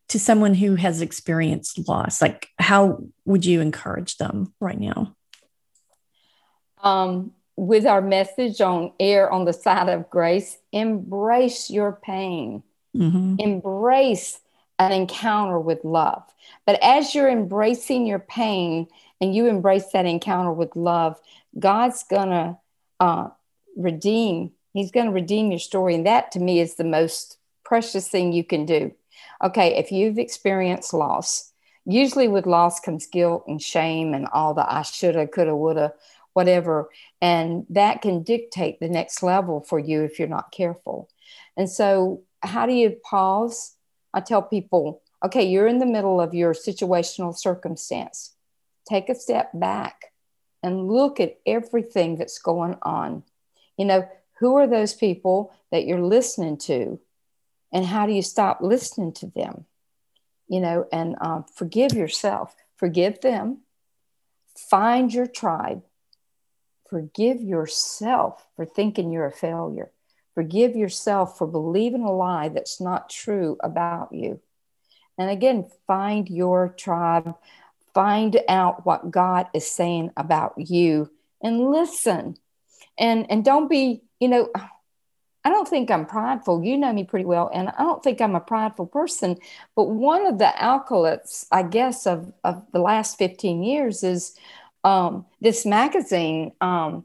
someone 0.09 0.55
who 0.55 0.76
has 0.76 1.01
experienced 1.01 1.89
loss? 1.89 2.22
Like 2.22 2.49
how 2.59 3.05
would 3.24 3.45
you 3.45 3.61
encourage 3.61 4.16
them 4.16 4.55
right 4.61 4.78
now? 4.78 5.14
Um 6.82 7.32
with 7.57 7.87
our 7.87 8.01
message 8.01 8.61
on 8.61 8.93
err 8.99 9.30
on 9.30 9.45
the 9.45 9.53
side 9.53 9.89
of 9.89 10.11
grace, 10.11 10.59
embrace 10.72 11.70
your 11.70 11.99
pain, 12.03 12.64
mm-hmm. 12.97 13.37
embrace 13.39 14.41
an 14.78 14.92
encounter 14.92 15.58
with 15.58 15.84
love. 15.84 16.22
But 16.66 16.82
as 16.82 17.14
you're 17.14 17.28
embracing 17.28 18.06
your 18.06 18.18
pain 18.18 18.88
and 19.20 19.34
you 19.34 19.46
embrace 19.46 19.86
that 19.92 20.06
encounter 20.06 20.52
with 20.52 20.74
love, 20.74 21.20
God's 21.58 22.02
gonna 22.04 22.58
uh, 23.00 23.28
redeem. 23.76 24.52
He's 24.72 24.90
gonna 24.90 25.12
redeem 25.12 25.50
your 25.50 25.60
story, 25.60 25.94
and 25.94 26.06
that 26.06 26.32
to 26.32 26.40
me 26.40 26.60
is 26.60 26.74
the 26.74 26.84
most 26.84 27.38
precious 27.64 28.08
thing 28.08 28.32
you 28.32 28.44
can 28.44 28.66
do. 28.66 28.92
Okay, 29.42 29.76
if 29.76 29.92
you've 29.92 30.18
experienced 30.18 30.92
loss, 30.92 31.52
usually 31.84 32.28
with 32.28 32.46
loss 32.46 32.80
comes 32.80 33.06
guilt 33.06 33.44
and 33.46 33.62
shame 33.62 34.14
and 34.14 34.26
all 34.32 34.54
the 34.54 34.70
I 34.70 34.82
shoulda, 34.82 35.26
coulda, 35.26 35.54
woulda 35.56 35.94
whatever. 36.34 36.90
And 37.22 37.64
that 37.70 38.02
can 38.02 38.22
dictate 38.22 38.78
the 38.78 38.88
next 38.88 39.22
level 39.22 39.60
for 39.60 39.78
you 39.78 40.02
if 40.02 40.18
you're 40.18 40.28
not 40.28 40.52
careful. 40.52 41.08
And 41.56 41.70
so, 41.70 42.22
how 42.42 42.66
do 42.66 42.74
you 42.74 42.90
pause? 42.90 43.73
I 44.14 44.20
tell 44.20 44.42
people, 44.42 45.02
okay, 45.24 45.44
you're 45.44 45.66
in 45.66 45.78
the 45.78 45.86
middle 45.86 46.20
of 46.20 46.34
your 46.34 46.54
situational 46.54 47.36
circumstance. 47.36 48.34
Take 48.88 49.08
a 49.08 49.14
step 49.14 49.50
back 49.52 50.12
and 50.62 50.88
look 50.88 51.20
at 51.20 51.38
everything 51.44 52.16
that's 52.16 52.38
going 52.38 52.76
on. 52.82 53.24
You 53.76 53.84
know, 53.86 54.08
who 54.38 54.56
are 54.56 54.66
those 54.66 54.94
people 54.94 55.52
that 55.70 55.84
you're 55.84 56.00
listening 56.00 56.56
to? 56.58 57.00
And 57.72 57.84
how 57.84 58.06
do 58.06 58.12
you 58.12 58.22
stop 58.22 58.60
listening 58.60 59.12
to 59.14 59.26
them? 59.26 59.66
You 60.48 60.60
know, 60.60 60.86
and 60.92 61.16
um, 61.20 61.44
forgive 61.54 61.92
yourself, 61.92 62.54
forgive 62.76 63.20
them, 63.20 63.62
find 64.54 65.12
your 65.12 65.26
tribe, 65.26 65.82
Forgive 66.94 67.42
yourself 67.42 68.46
for 68.54 68.64
thinking 68.64 69.10
you're 69.10 69.26
a 69.26 69.32
failure. 69.32 69.90
Forgive 70.35 70.76
yourself 70.76 71.39
for 71.39 71.47
believing 71.47 72.03
a 72.03 72.12
lie 72.12 72.49
that's 72.49 72.80
not 72.80 73.09
true 73.11 73.57
about 73.62 74.12
you. 74.12 74.41
And 75.16 75.30
again, 75.30 75.68
find 75.87 76.28
your 76.28 76.74
tribe, 76.76 77.35
find 77.93 78.41
out 78.49 78.85
what 78.85 79.11
God 79.11 79.47
is 79.55 79.70
saying 79.70 80.11
about 80.16 80.55
you 80.57 81.11
and 81.41 81.70
listen. 81.70 82.37
And 82.99 83.30
and 83.30 83.45
don't 83.45 83.68
be, 83.68 84.03
you 84.18 84.28
know, 84.28 84.51
I 85.45 85.51
don't 85.51 85.68
think 85.68 85.91
I'm 85.91 86.07
prideful. 86.07 86.64
You 86.64 86.78
know 86.78 86.93
me 86.93 87.05
pretty 87.05 87.26
well, 87.26 87.51
and 87.53 87.68
I 87.68 87.82
don't 87.82 88.03
think 88.03 88.20
I'm 88.20 88.35
a 88.35 88.41
prideful 88.41 88.87
person. 88.87 89.37
But 89.76 89.91
one 89.91 90.26
of 90.26 90.39
the 90.39 90.62
alkaloids, 90.62 91.47
I 91.53 91.62
guess, 91.64 92.07
of, 92.07 92.32
of 92.43 92.64
the 92.72 92.80
last 92.80 93.18
15 93.18 93.62
years 93.62 94.03
is 94.03 94.37
um, 94.85 95.26
this 95.41 95.66
magazine, 95.66 96.53
um, 96.62 97.05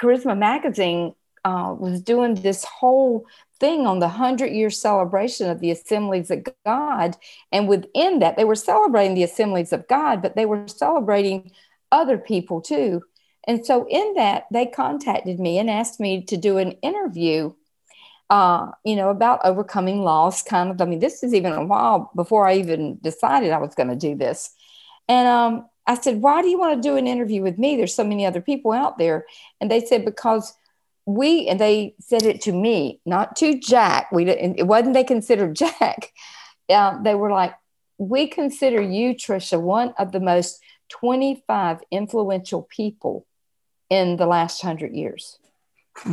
Charisma 0.00 0.38
Magazine, 0.38 1.14
uh, 1.48 1.72
was 1.72 2.02
doing 2.02 2.34
this 2.34 2.62
whole 2.64 3.24
thing 3.58 3.86
on 3.86 4.00
the 4.00 4.06
100 4.06 4.52
year 4.52 4.68
celebration 4.68 5.48
of 5.48 5.60
the 5.60 5.70
assemblies 5.70 6.30
of 6.30 6.46
God. 6.66 7.16
And 7.52 7.68
within 7.68 8.18
that, 8.18 8.36
they 8.36 8.44
were 8.44 8.54
celebrating 8.54 9.14
the 9.14 9.22
assemblies 9.22 9.72
of 9.72 9.88
God, 9.88 10.20
but 10.20 10.36
they 10.36 10.44
were 10.44 10.68
celebrating 10.68 11.50
other 11.90 12.18
people 12.18 12.60
too. 12.60 13.02
And 13.46 13.64
so, 13.64 13.86
in 13.88 14.14
that, 14.14 14.44
they 14.52 14.66
contacted 14.66 15.40
me 15.40 15.58
and 15.58 15.70
asked 15.70 16.00
me 16.00 16.22
to 16.24 16.36
do 16.36 16.58
an 16.58 16.72
interview, 16.82 17.54
uh, 18.28 18.72
you 18.84 18.94
know, 18.94 19.08
about 19.08 19.40
overcoming 19.42 20.02
loss. 20.02 20.42
Kind 20.42 20.70
of, 20.70 20.80
I 20.82 20.84
mean, 20.84 20.98
this 20.98 21.22
is 21.22 21.32
even 21.32 21.52
a 21.54 21.64
while 21.64 22.10
before 22.14 22.46
I 22.46 22.56
even 22.56 22.98
decided 23.02 23.52
I 23.52 23.58
was 23.58 23.74
going 23.74 23.88
to 23.88 23.96
do 23.96 24.14
this. 24.14 24.50
And 25.08 25.26
um, 25.26 25.66
I 25.86 25.94
said, 25.94 26.20
Why 26.20 26.42
do 26.42 26.48
you 26.48 26.58
want 26.58 26.76
to 26.76 26.86
do 26.86 26.98
an 26.98 27.06
interview 27.06 27.40
with 27.42 27.58
me? 27.58 27.76
There's 27.76 27.94
so 27.94 28.04
many 28.04 28.26
other 28.26 28.42
people 28.42 28.72
out 28.72 28.98
there. 28.98 29.24
And 29.62 29.70
they 29.70 29.80
said, 29.80 30.04
Because 30.04 30.52
we, 31.08 31.48
and 31.48 31.58
they 31.58 31.94
said 32.00 32.24
it 32.24 32.42
to 32.42 32.52
me, 32.52 33.00
not 33.06 33.34
to 33.36 33.58
Jack. 33.58 34.12
We 34.12 34.26
didn't, 34.26 34.58
it 34.58 34.66
wasn't 34.66 34.92
they 34.92 35.04
considered 35.04 35.56
Jack. 35.56 36.12
Uh, 36.68 36.98
they 37.02 37.14
were 37.14 37.30
like, 37.30 37.54
We 37.96 38.26
consider 38.26 38.82
you, 38.82 39.14
Trisha, 39.14 39.58
one 39.58 39.94
of 39.98 40.12
the 40.12 40.20
most 40.20 40.60
25 40.90 41.80
influential 41.90 42.62
people 42.62 43.26
in 43.88 44.16
the 44.16 44.26
last 44.26 44.60
hundred 44.60 44.94
years. 44.94 45.38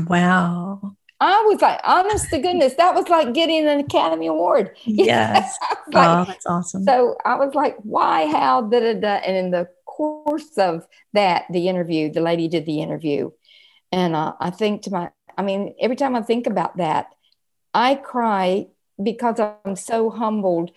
Wow. 0.08 0.96
I 1.20 1.44
was 1.48 1.62
like, 1.62 1.82
honest 1.84 2.30
to 2.30 2.40
goodness, 2.40 2.76
that 2.76 2.96
was 2.96 3.10
like 3.10 3.34
getting 3.34 3.68
an 3.68 3.80
Academy 3.80 4.28
Award. 4.28 4.78
Yes. 4.86 5.58
like, 5.92 6.08
oh, 6.08 6.24
that's 6.26 6.46
awesome. 6.46 6.84
So 6.86 7.18
I 7.26 7.36
was 7.36 7.54
like, 7.54 7.76
why, 7.84 8.28
how, 8.28 8.62
da, 8.62 8.80
da, 8.80 8.94
da. 8.94 9.16
And 9.16 9.36
in 9.36 9.52
the 9.52 9.68
course 9.86 10.58
of 10.58 10.88
that, 11.14 11.46
the 11.50 11.68
interview, 11.68 12.12
the 12.12 12.22
lady 12.22 12.48
did 12.48 12.66
the 12.66 12.82
interview. 12.82 13.32
And 13.96 14.14
uh, 14.14 14.34
I 14.42 14.50
think 14.50 14.82
to 14.84 14.92
my, 14.92 15.10
I 15.38 15.42
mean, 15.42 15.74
every 15.80 15.96
time 15.96 16.18
I 16.18 16.22
think 16.22 16.48
about 16.48 16.76
that, 16.78 17.16
I 17.74 17.96
cry 17.96 18.68
because 19.02 19.40
I'm 19.40 19.78
so 19.78 20.10
humbled 20.10 20.72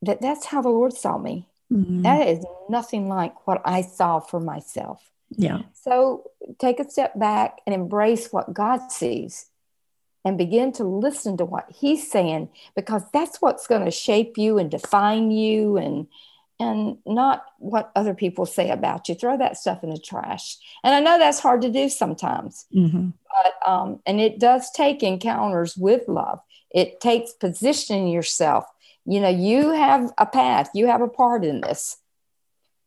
that 0.00 0.22
that's 0.22 0.46
how 0.46 0.62
the 0.62 0.70
Lord 0.70 0.94
saw 0.94 1.18
me. 1.18 1.46
Mm-hmm. 1.70 2.02
That 2.02 2.26
is 2.26 2.42
nothing 2.70 3.06
like 3.06 3.46
what 3.46 3.60
I 3.66 3.82
saw 3.82 4.20
for 4.20 4.40
myself. 4.40 5.10
Yeah. 5.36 5.60
So 5.74 6.30
take 6.58 6.80
a 6.80 6.88
step 6.88 7.18
back 7.18 7.58
and 7.66 7.74
embrace 7.74 8.32
what 8.32 8.54
God 8.54 8.90
sees 8.90 9.50
and 10.24 10.38
begin 10.38 10.72
to 10.72 10.84
listen 10.84 11.36
to 11.36 11.44
what 11.44 11.70
he's 11.70 12.10
saying 12.10 12.48
because 12.74 13.02
that's 13.12 13.42
what's 13.42 13.66
going 13.66 13.84
to 13.84 13.90
shape 13.90 14.38
you 14.38 14.56
and 14.56 14.70
define 14.70 15.30
you 15.30 15.76
and 15.76 16.06
and 16.60 16.98
not 17.06 17.44
what 17.58 17.92
other 17.94 18.14
people 18.14 18.44
say 18.46 18.70
about 18.70 19.08
you. 19.08 19.14
Throw 19.14 19.36
that 19.38 19.56
stuff 19.56 19.84
in 19.84 19.90
the 19.90 19.98
trash. 19.98 20.56
And 20.82 20.94
i 20.94 21.00
know 21.00 21.18
that's 21.18 21.40
hard 21.40 21.62
to 21.62 21.70
do 21.70 21.88
sometimes 21.88 22.66
mm-hmm. 22.74 23.08
but 23.10 23.70
um, 23.70 24.00
and 24.06 24.20
it 24.20 24.38
does 24.38 24.70
take 24.70 25.02
encounters 25.02 25.76
with 25.76 26.08
love. 26.08 26.40
It 26.70 27.00
takes 27.00 27.32
positioning 27.32 28.08
yourself. 28.08 28.64
You 29.04 29.20
know 29.20 29.28
you 29.28 29.70
have 29.70 30.12
a 30.18 30.26
path. 30.26 30.70
You 30.74 30.86
have 30.86 31.00
a 31.00 31.08
part 31.08 31.44
in 31.44 31.60
this. 31.60 31.96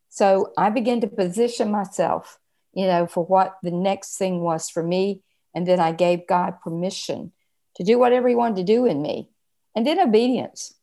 So 0.08 0.52
i 0.58 0.70
began 0.70 1.00
to 1.00 1.06
position 1.06 1.70
myself 1.70 2.38
you 2.74 2.86
know 2.86 3.06
for 3.06 3.24
what 3.24 3.58
the 3.62 3.70
next 3.70 4.16
thing 4.16 4.40
was 4.40 4.68
for 4.68 4.82
me. 4.82 5.22
And 5.54 5.66
then 5.66 5.80
i 5.80 5.92
gave 5.92 6.26
god 6.26 6.60
permission 6.62 7.32
to 7.76 7.84
do 7.84 7.98
whatever 7.98 8.28
he 8.28 8.34
wanted 8.34 8.56
to 8.56 8.72
do 8.74 8.84
in 8.84 9.00
me. 9.00 9.30
And 9.74 9.86
then 9.86 9.98
obedience. 9.98 10.74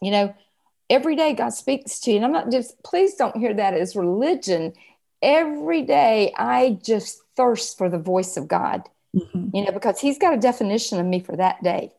You 0.00 0.12
know 0.12 0.34
every 0.90 1.14
day 1.14 1.32
God 1.32 1.54
speaks 1.54 2.00
to 2.00 2.10
you. 2.10 2.16
And 2.16 2.26
I'm 2.26 2.32
not 2.32 2.50
just, 2.50 2.82
please 2.82 3.14
don't 3.14 3.36
hear 3.36 3.54
that 3.54 3.74
as 3.74 3.96
religion. 3.96 4.74
Every 5.22 5.82
day 5.82 6.34
I 6.36 6.78
just 6.82 7.22
thirst 7.36 7.78
for 7.78 7.88
the 7.88 7.98
voice 7.98 8.36
of 8.36 8.48
God, 8.48 8.82
mm-hmm. 9.16 9.54
you 9.54 9.64
know, 9.64 9.72
because 9.72 10.00
He's 10.00 10.18
got 10.18 10.34
a 10.34 10.38
definition 10.38 10.98
of 10.98 11.06
me 11.06 11.20
for 11.20 11.36
that 11.36 11.62
day. 11.62 11.92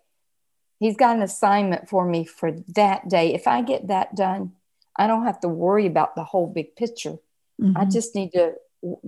He's 0.79 0.97
got 0.97 1.15
an 1.15 1.21
assignment 1.21 1.89
for 1.89 2.05
me 2.05 2.25
for 2.25 2.51
that 2.75 3.07
day. 3.07 3.33
If 3.33 3.47
I 3.47 3.61
get 3.61 3.87
that 3.87 4.15
done, 4.15 4.53
I 4.97 5.07
don't 5.07 5.25
have 5.25 5.39
to 5.41 5.47
worry 5.47 5.85
about 5.85 6.15
the 6.15 6.23
whole 6.23 6.47
big 6.47 6.75
picture. 6.75 7.17
Mm-hmm. 7.61 7.77
I 7.77 7.85
just 7.85 8.15
need 8.15 8.33
to 8.33 8.55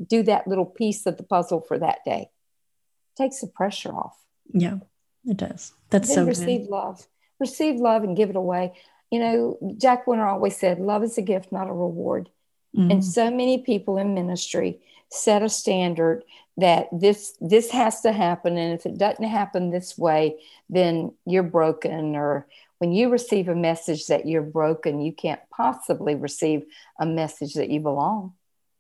do 0.08 0.24
that 0.24 0.48
little 0.48 0.66
piece 0.66 1.06
of 1.08 1.18
the 1.18 1.24
puzzle 1.24 1.62
for 1.62 1.80
that 1.80 2.00
day. 2.06 2.30
It 2.30 3.22
takes 3.22 3.42
the 3.42 3.48
pressure 3.48 3.92
off. 3.92 4.16
Yeah, 4.54 4.78
it 5.26 5.38
does. 5.38 5.74
That's 5.90 6.14
so 6.14 6.26
receive 6.26 6.62
good. 6.62 6.70
love. 6.70 7.08
Receive 7.40 7.80
love 7.80 8.04
and 8.04 8.16
give 8.16 8.30
it 8.30 8.36
away 8.36 8.74
you 9.14 9.20
know, 9.20 9.76
Jack 9.78 10.08
Winter 10.08 10.26
always 10.26 10.58
said, 10.58 10.80
love 10.80 11.04
is 11.04 11.20
a 11.20 11.22
gift, 11.22 11.52
not 11.52 11.70
a 11.70 11.72
reward. 11.72 12.32
Mm-hmm. 12.76 12.90
And 12.90 13.06
so 13.06 13.30
many 13.30 13.60
people 13.60 14.00
in 14.00 14.16
ministry 14.16 14.80
set 15.12 15.44
a 15.44 15.50
standard 15.50 16.24
that 16.58 16.88
this 16.92 17.38
this 17.40 17.70
has 17.70 18.02
to 18.02 18.12
happen 18.12 18.58
and 18.58 18.74
if 18.74 18.88
it 18.88 18.98
doesn't 18.98 19.26
happen 19.26 19.70
this 19.70 19.96
way 19.96 20.36
then 20.70 21.12
you're 21.26 21.44
broken 21.44 22.16
or 22.16 22.48
when 22.80 22.92
you 22.92 23.10
receive 23.10 23.48
a 23.48 23.56
message 23.56 24.08
that 24.08 24.28
you're 24.28 24.42
broken 24.42 25.02
you 25.02 25.12
can't 25.12 25.42
possibly 25.52 26.16
receive 26.16 26.64
a 27.00 27.06
message 27.06 27.54
that 27.54 27.70
you 27.70 27.80
belong 27.80 28.34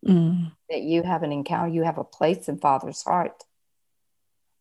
mm. 0.07 0.51
that 0.69 0.81
you 0.81 1.03
have 1.03 1.21
an 1.23 1.31
encounter 1.31 1.71
you 1.71 1.83
have 1.83 1.97
a 1.99 2.03
place 2.03 2.47
in 2.47 2.57
father's 2.57 3.03
heart 3.03 3.43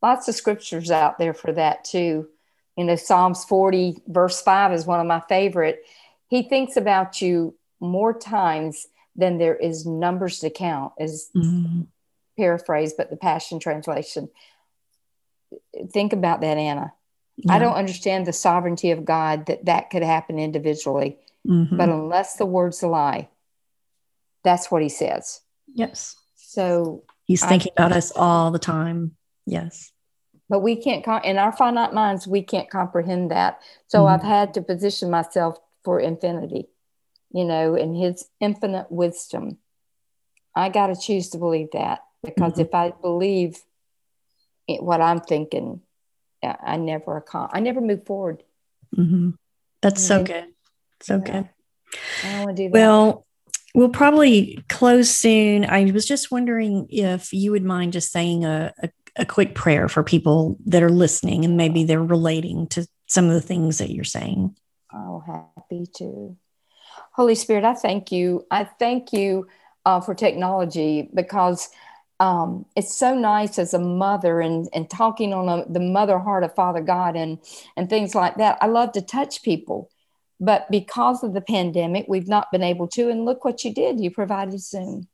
lots 0.03 0.29
of 0.29 0.35
scriptures 0.35 0.91
out 0.91 1.19
there 1.19 1.35
for 1.35 1.53
that 1.53 1.85
too 1.85 2.29
you 2.77 2.85
know 2.85 2.97
psalms 2.97 3.45
40 3.45 4.03
verse 4.07 4.41
5 4.41 4.73
is 4.73 4.87
one 4.87 5.01
of 5.01 5.07
my 5.07 5.21
favorite. 5.29 5.85
He 6.29 6.43
thinks 6.43 6.77
about 6.77 7.21
you 7.21 7.55
more 7.81 8.17
times 8.17 8.87
than 9.17 9.39
there 9.39 9.57
is 9.57 9.85
numbers 9.85 10.39
to 10.39 10.51
count 10.51 10.93
is 10.99 11.31
mm-hmm. 11.37 11.83
paraphrase 12.39 12.95
but 12.97 13.11
the 13.11 13.17
passion 13.17 13.59
translation. 13.59 14.29
Think 15.93 16.13
about 16.13 16.41
that 16.41 16.57
anna. 16.57 16.93
Yeah. 17.37 17.55
i 17.55 17.59
don't 17.59 17.75
understand 17.75 18.27
the 18.27 18.33
sovereignty 18.33 18.91
of 18.91 19.07
god 19.07 19.47
that 19.47 19.65
that 19.65 19.89
could 19.89 20.03
happen 20.03 20.39
individually 20.39 21.17
mm-hmm. 21.49 21.79
but 21.79 21.89
unless 21.89 22.37
the 22.37 22.45
words 22.45 22.83
lie 22.83 23.31
that's 24.45 24.71
what 24.71 24.83
he 24.83 24.89
says. 24.89 25.41
Yes. 25.73 26.17
So 26.35 27.05
he's 27.25 27.45
thinking 27.45 27.73
I, 27.79 27.85
about 27.85 27.97
us 27.97 28.13
all 28.15 28.51
the 28.51 28.59
time. 28.59 29.17
Yes 29.47 29.93
but 30.53 30.61
we 30.61 30.77
can't 30.77 31.03
in 31.25 31.39
our 31.39 31.51
finite 31.51 31.95
minds 31.95 32.27
we 32.27 32.43
can't 32.43 32.69
comprehend 32.69 33.31
that 33.31 33.59
so 33.89 34.01
mm-hmm. 34.01 34.15
i've 34.15 34.23
had 34.23 34.53
to 34.53 34.61
position 34.61 35.11
myself 35.11 35.59
for 35.83 35.99
infinity 35.99 36.69
you 37.33 37.45
know 37.45 37.75
in 37.75 37.95
his 37.95 38.29
infinite 38.39 38.87
wisdom 38.93 39.57
i 40.55 40.69
got 40.69 40.89
to 40.89 40.95
choose 40.95 41.31
to 41.31 41.39
believe 41.39 41.69
that 41.73 42.01
because 42.23 42.53
mm-hmm. 42.53 42.61
if 42.61 42.75
i 42.75 42.93
believe 43.01 43.63
what 44.69 45.01
i'm 45.01 45.21
thinking 45.21 45.81
i 46.43 46.77
never 46.77 47.25
i 47.35 47.59
never 47.59 47.81
move 47.81 48.05
forward 48.05 48.43
mm-hmm. 48.95 49.31
that's 49.81 50.05
so 50.07 50.23
good 50.23 50.49
so 51.01 51.19
good 51.19 51.49
I 52.25 52.45
want 52.45 52.57
to 52.57 52.63
do 52.63 52.69
that. 52.69 52.73
well 52.73 53.27
We'll 53.75 53.89
probably 53.89 54.63
close 54.69 55.09
soon. 55.09 55.65
I 55.65 55.91
was 55.93 56.07
just 56.07 56.31
wondering 56.31 56.89
if 56.91 57.33
you 57.33 57.53
would 57.53 57.65
mind 57.65 57.95
just 57.95 58.13
saying 58.13 58.45
a, 58.45 58.75
a 58.83 58.91
a 59.17 59.27
quick 59.27 59.55
prayer 59.55 59.89
for 59.89 60.03
people 60.03 60.57
that 60.67 60.83
are 60.83 60.91
listening 60.91 61.45
and 61.45 61.57
maybe 61.57 61.85
they're 61.85 62.03
relating 62.03 62.67
to 62.69 62.87
some 63.07 63.27
of 63.27 63.35
the 63.35 63.43
things 63.43 63.79
that 63.79 63.91
you're 63.91 64.05
saying. 64.05 64.57
Oh, 64.93 65.23
happy 65.27 65.87
to. 65.97 66.37
Holy 67.13 67.35
Spirit, 67.35 67.65
I 67.65 67.75
thank 67.75 68.11
you. 68.11 68.47
I 68.51 68.65
thank 68.65 69.13
you 69.13 69.47
uh, 69.85 70.01
for 70.01 70.15
technology 70.15 71.11
because 71.15 71.69
um, 72.21 72.67
it's 72.77 72.97
so 72.97 73.15
nice 73.15 73.59
as 73.59 73.75
a 73.75 73.79
mother 73.79 74.41
and, 74.41 74.69
and 74.73 74.89
talking 74.89 75.35
on 75.35 75.49
a, 75.49 75.71
the 75.71 75.81
mother 75.81 76.19
heart 76.19 76.45
of 76.45 76.55
Father 76.55 76.81
God 76.81 77.17
and, 77.17 77.39
and 77.77 77.91
things 77.91 78.15
like 78.15 78.37
that. 78.37 78.59
I 78.61 78.67
love 78.67 78.93
to 78.93 79.03
touch 79.03 79.43
people. 79.43 79.91
But 80.39 80.71
because 80.71 81.23
of 81.23 81.35
the 81.35 81.41
pandemic, 81.41 82.07
we've 82.09 82.29
not 82.29 82.51
been 82.51 82.63
able 82.63 82.89
to. 82.89 83.09
And 83.11 83.25
look 83.25 83.45
what 83.45 83.65
you 83.65 83.73
did. 83.75 84.01
You 84.01 84.11
provided 84.11 84.61
Zoom. 84.61 85.09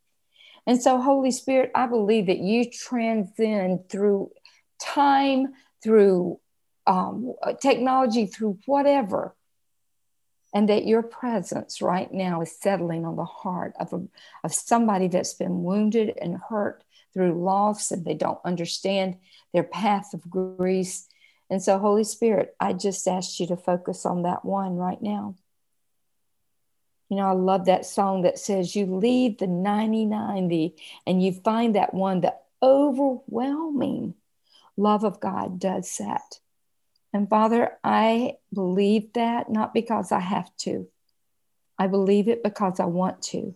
And 0.68 0.82
so, 0.82 1.00
Holy 1.00 1.30
Spirit, 1.30 1.70
I 1.74 1.86
believe 1.86 2.26
that 2.26 2.40
you 2.40 2.70
transcend 2.70 3.88
through 3.88 4.32
time, 4.78 5.54
through 5.82 6.40
um, 6.86 7.32
technology, 7.62 8.26
through 8.26 8.58
whatever, 8.66 9.34
and 10.52 10.68
that 10.68 10.84
your 10.84 11.02
presence 11.02 11.80
right 11.80 12.12
now 12.12 12.42
is 12.42 12.60
settling 12.60 13.06
on 13.06 13.16
the 13.16 13.24
heart 13.24 13.72
of, 13.80 13.94
a, 13.94 14.06
of 14.44 14.52
somebody 14.52 15.08
that's 15.08 15.32
been 15.32 15.62
wounded 15.62 16.12
and 16.20 16.36
hurt 16.50 16.84
through 17.14 17.42
loss 17.42 17.90
and 17.90 18.04
they 18.04 18.12
don't 18.12 18.38
understand 18.44 19.16
their 19.54 19.64
path 19.64 20.12
of 20.12 20.28
grief. 20.28 21.00
And 21.48 21.62
so, 21.62 21.78
Holy 21.78 22.04
Spirit, 22.04 22.54
I 22.60 22.74
just 22.74 23.08
asked 23.08 23.40
you 23.40 23.46
to 23.46 23.56
focus 23.56 24.04
on 24.04 24.20
that 24.24 24.44
one 24.44 24.76
right 24.76 25.00
now. 25.00 25.34
You 27.08 27.16
know, 27.16 27.26
I 27.26 27.32
love 27.32 27.66
that 27.66 27.86
song 27.86 28.22
that 28.22 28.38
says, 28.38 28.76
You 28.76 28.86
leave 28.86 29.38
the 29.38 29.46
99 29.46 30.48
the, 30.48 30.74
and 31.06 31.22
you 31.22 31.32
find 31.32 31.74
that 31.74 31.94
one, 31.94 32.20
the 32.20 32.34
overwhelming 32.62 34.14
love 34.76 35.04
of 35.04 35.20
God 35.20 35.58
does 35.58 35.96
that. 35.98 36.40
And 37.12 37.28
Father, 37.28 37.72
I 37.82 38.34
believe 38.52 39.12
that 39.14 39.50
not 39.50 39.72
because 39.72 40.12
I 40.12 40.20
have 40.20 40.54
to, 40.58 40.88
I 41.78 41.86
believe 41.86 42.28
it 42.28 42.42
because 42.42 42.80
I 42.80 42.84
want 42.84 43.22
to. 43.22 43.54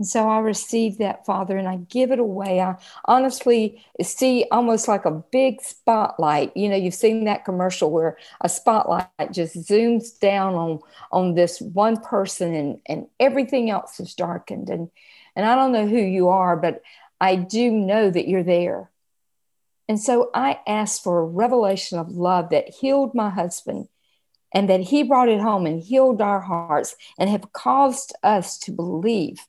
And 0.00 0.08
so 0.08 0.30
I 0.30 0.38
receive 0.38 0.96
that, 0.96 1.26
Father, 1.26 1.58
and 1.58 1.68
I 1.68 1.76
give 1.76 2.10
it 2.10 2.18
away. 2.18 2.58
I 2.58 2.76
honestly 3.04 3.84
see 4.00 4.46
almost 4.50 4.88
like 4.88 5.04
a 5.04 5.10
big 5.10 5.60
spotlight. 5.60 6.56
You 6.56 6.70
know, 6.70 6.76
you've 6.76 6.94
seen 6.94 7.26
that 7.26 7.44
commercial 7.44 7.90
where 7.90 8.16
a 8.40 8.48
spotlight 8.48 9.10
just 9.30 9.56
zooms 9.56 10.18
down 10.18 10.54
on, 10.54 10.80
on 11.12 11.34
this 11.34 11.60
one 11.60 11.98
person 11.98 12.54
and, 12.54 12.80
and 12.86 13.08
everything 13.20 13.68
else 13.68 14.00
is 14.00 14.14
darkened. 14.14 14.70
And, 14.70 14.90
and 15.36 15.44
I 15.44 15.54
don't 15.54 15.72
know 15.72 15.86
who 15.86 16.00
you 16.00 16.30
are, 16.30 16.56
but 16.56 16.80
I 17.20 17.36
do 17.36 17.70
know 17.70 18.10
that 18.10 18.26
you're 18.26 18.42
there. 18.42 18.90
And 19.86 20.00
so 20.00 20.30
I 20.32 20.60
asked 20.66 21.04
for 21.04 21.18
a 21.20 21.26
revelation 21.26 21.98
of 21.98 22.08
love 22.08 22.48
that 22.52 22.70
healed 22.70 23.14
my 23.14 23.28
husband 23.28 23.88
and 24.54 24.70
that 24.70 24.80
he 24.80 25.02
brought 25.02 25.28
it 25.28 25.42
home 25.42 25.66
and 25.66 25.82
healed 25.82 26.22
our 26.22 26.40
hearts 26.40 26.96
and 27.18 27.28
have 27.28 27.52
caused 27.52 28.14
us 28.22 28.56
to 28.60 28.72
believe 28.72 29.46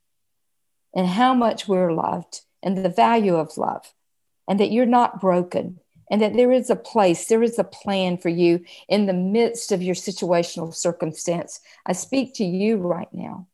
and 0.93 1.07
how 1.07 1.33
much 1.33 1.67
we're 1.67 1.93
loved 1.93 2.41
and 2.63 2.77
the 2.77 2.89
value 2.89 3.35
of 3.35 3.57
love, 3.57 3.93
and 4.47 4.59
that 4.59 4.71
you're 4.71 4.85
not 4.85 5.21
broken, 5.21 5.79
and 6.09 6.21
that 6.21 6.33
there 6.33 6.51
is 6.51 6.69
a 6.69 6.75
place, 6.75 7.27
there 7.27 7.43
is 7.43 7.57
a 7.57 7.63
plan 7.63 8.17
for 8.17 8.29
you 8.29 8.63
in 8.87 9.05
the 9.05 9.13
midst 9.13 9.71
of 9.71 9.81
your 9.81 9.95
situational 9.95 10.73
circumstance. 10.73 11.61
I 11.85 11.93
speak 11.93 12.35
to 12.35 12.43
you 12.43 12.77
right 12.77 13.11
now. 13.13 13.47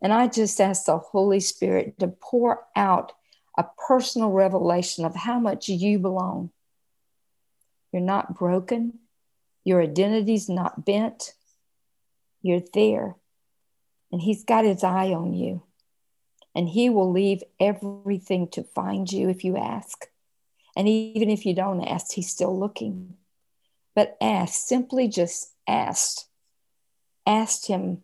And 0.00 0.12
I 0.12 0.28
just 0.28 0.60
ask 0.60 0.84
the 0.84 0.98
Holy 0.98 1.40
Spirit 1.40 1.98
to 1.98 2.08
pour 2.08 2.64
out 2.76 3.12
a 3.56 3.64
personal 3.88 4.30
revelation 4.30 5.04
of 5.04 5.14
how 5.14 5.38
much 5.38 5.68
you 5.68 5.98
belong. 5.98 6.50
You're 7.92 8.02
not 8.02 8.36
broken. 8.36 8.98
Your 9.64 9.82
identity's 9.82 10.48
not 10.48 10.84
bent. 10.84 11.32
You're 12.42 12.62
there. 12.74 13.16
And 14.12 14.20
He's 14.20 14.44
got 14.44 14.64
His 14.64 14.84
eye 14.84 15.12
on 15.12 15.32
you 15.32 15.62
and 16.54 16.68
he 16.68 16.88
will 16.88 17.10
leave 17.10 17.42
everything 17.58 18.48
to 18.48 18.62
find 18.62 19.10
you 19.10 19.28
if 19.28 19.44
you 19.44 19.56
ask. 19.56 20.08
And 20.76 20.88
even 20.88 21.30
if 21.30 21.46
you 21.46 21.54
don't 21.54 21.84
ask, 21.84 22.12
He's 22.12 22.30
still 22.30 22.58
looking. 22.58 23.16
But 23.94 24.16
ask, 24.20 24.54
simply 24.54 25.08
just 25.08 25.52
ask. 25.68 26.26
Ask 27.26 27.66
Him 27.66 28.02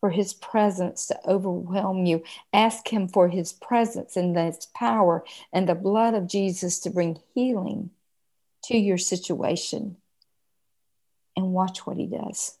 for 0.00 0.10
His 0.10 0.34
presence 0.34 1.06
to 1.06 1.18
overwhelm 1.28 2.04
you. 2.04 2.22
Ask 2.52 2.88
Him 2.88 3.08
for 3.08 3.28
His 3.28 3.52
presence 3.52 4.16
and 4.16 4.36
His 4.36 4.66
power 4.74 5.24
and 5.52 5.68
the 5.68 5.74
blood 5.74 6.14
of 6.14 6.26
Jesus 6.26 6.78
to 6.80 6.90
bring 6.90 7.20
healing 7.34 7.90
to 8.64 8.76
your 8.76 8.98
situation. 8.98 9.96
And 11.36 11.52
watch 11.52 11.86
what 11.86 11.96
He 11.96 12.06
does. 12.06 12.58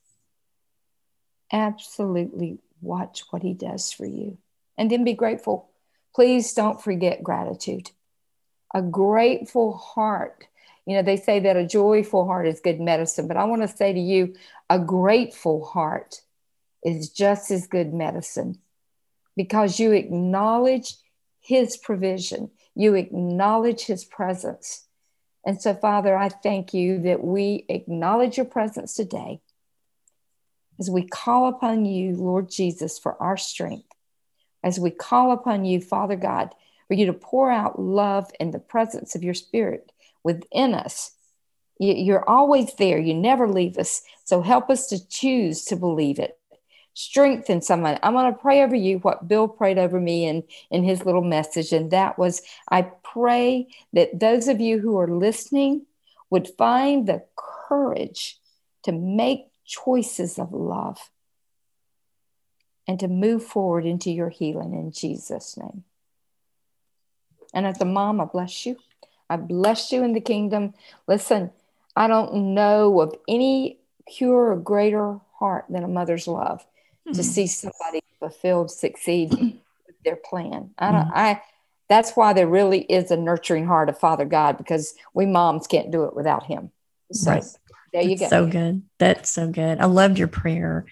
Absolutely 1.52 2.58
watch 2.80 3.24
what 3.30 3.42
He 3.42 3.52
does 3.52 3.92
for 3.92 4.06
you. 4.06 4.38
And 4.76 4.90
then 4.90 5.04
be 5.04 5.14
grateful. 5.14 5.70
Please 6.14 6.52
don't 6.52 6.82
forget 6.82 7.22
gratitude 7.22 7.90
a 8.74 8.82
grateful 8.82 9.72
heart. 9.72 10.46
You 10.84 10.96
know, 10.96 11.02
they 11.02 11.16
say 11.16 11.40
that 11.40 11.56
a 11.56 11.66
joyful 11.66 12.26
heart 12.26 12.46
is 12.46 12.60
good 12.60 12.80
medicine, 12.80 13.28
but 13.28 13.38
I 13.38 13.44
want 13.44 13.62
to 13.62 13.68
say 13.68 13.92
to 13.92 14.00
you, 14.00 14.34
a 14.68 14.78
grateful 14.78 15.64
heart 15.64 16.20
is 16.84 17.08
just 17.08 17.50
as 17.50 17.66
good 17.66 17.94
medicine 17.94 18.58
because 19.36 19.78
you 19.78 19.92
acknowledge 19.92 20.96
His 21.40 21.76
provision, 21.76 22.50
you 22.74 22.94
acknowledge 22.94 23.82
His 23.82 24.04
presence. 24.04 24.86
And 25.46 25.62
so, 25.62 25.74
Father, 25.74 26.16
I 26.16 26.28
thank 26.28 26.74
you 26.74 27.00
that 27.02 27.22
we 27.22 27.64
acknowledge 27.68 28.36
your 28.36 28.46
presence 28.46 28.94
today 28.94 29.40
as 30.80 30.90
we 30.90 31.06
call 31.06 31.48
upon 31.48 31.84
you, 31.84 32.16
Lord 32.16 32.50
Jesus, 32.50 32.98
for 32.98 33.20
our 33.22 33.36
strength, 33.36 33.93
as 34.64 34.80
we 34.80 34.90
call 34.90 35.30
upon 35.30 35.66
you, 35.66 35.80
Father 35.80 36.16
God, 36.16 36.52
for 36.88 36.94
you 36.94 37.06
to 37.06 37.12
pour 37.12 37.50
out 37.50 37.78
love 37.78 38.30
and 38.40 38.52
the 38.52 38.58
presence 38.58 39.14
of 39.14 39.22
your 39.22 39.34
spirit 39.34 39.92
within 40.24 40.74
us. 40.74 41.12
You're 41.78 42.28
always 42.28 42.74
there. 42.76 42.98
You 42.98 43.14
never 43.14 43.46
leave 43.46 43.76
us. 43.78 44.02
So 44.24 44.40
help 44.40 44.70
us 44.70 44.86
to 44.88 45.08
choose 45.08 45.64
to 45.66 45.76
believe 45.76 46.18
it. 46.18 46.38
Strengthen 46.94 47.60
someone. 47.60 47.98
I'm 48.02 48.14
going 48.14 48.32
to 48.32 48.38
pray 48.38 48.62
over 48.62 48.76
you 48.76 48.98
what 48.98 49.28
Bill 49.28 49.48
prayed 49.48 49.78
over 49.78 50.00
me 50.00 50.24
in, 50.24 50.44
in 50.70 50.82
his 50.82 51.04
little 51.04 51.24
message. 51.24 51.72
And 51.72 51.90
that 51.90 52.16
was 52.18 52.40
I 52.70 52.82
pray 52.82 53.66
that 53.92 54.18
those 54.18 54.48
of 54.48 54.60
you 54.60 54.78
who 54.78 54.96
are 54.98 55.08
listening 55.08 55.82
would 56.30 56.48
find 56.56 57.06
the 57.06 57.24
courage 57.36 58.38
to 58.84 58.92
make 58.92 59.48
choices 59.66 60.38
of 60.38 60.52
love 60.52 61.10
and 62.86 63.00
to 63.00 63.08
move 63.08 63.44
forward 63.44 63.86
into 63.86 64.10
your 64.10 64.28
healing 64.28 64.74
in 64.74 64.92
Jesus' 64.92 65.56
name. 65.56 65.84
And 67.52 67.66
as 67.66 67.80
a 67.80 67.84
mom, 67.84 68.20
I 68.20 68.24
bless 68.24 68.66
you. 68.66 68.76
I 69.30 69.36
bless 69.36 69.92
you 69.92 70.02
in 70.04 70.12
the 70.12 70.20
kingdom. 70.20 70.74
Listen, 71.06 71.50
I 71.96 72.08
don't 72.08 72.54
know 72.54 73.00
of 73.00 73.14
any 73.28 73.78
pure 74.08 74.52
or 74.52 74.56
greater 74.56 75.18
heart 75.38 75.64
than 75.68 75.84
a 75.84 75.88
mother's 75.88 76.26
love 76.26 76.60
mm-hmm. 76.60 77.12
to 77.12 77.22
see 77.22 77.46
somebody 77.46 78.02
fulfilled, 78.18 78.70
succeed 78.70 79.30
with 79.86 80.02
their 80.04 80.16
plan. 80.16 80.70
I 80.78 80.92
don't, 80.92 81.02
mm-hmm. 81.02 81.12
I, 81.14 81.42
that's 81.88 82.12
why 82.12 82.32
there 82.32 82.46
really 82.46 82.80
is 82.80 83.10
a 83.10 83.16
nurturing 83.16 83.66
heart 83.66 83.88
of 83.88 83.98
Father 83.98 84.24
God 84.24 84.58
because 84.58 84.94
we 85.14 85.26
moms 85.26 85.66
can't 85.66 85.90
do 85.90 86.04
it 86.04 86.16
without 86.16 86.44
Him. 86.44 86.70
So 87.12 87.30
right. 87.30 87.44
There 87.94 88.02
you 88.02 88.16
That's 88.16 88.32
go. 88.32 88.44
So 88.44 88.50
good. 88.50 88.82
That's 88.98 89.30
so 89.30 89.46
good. 89.46 89.78
I 89.78 89.84
loved 89.84 90.18
your 90.18 90.26
prayer. 90.26 90.84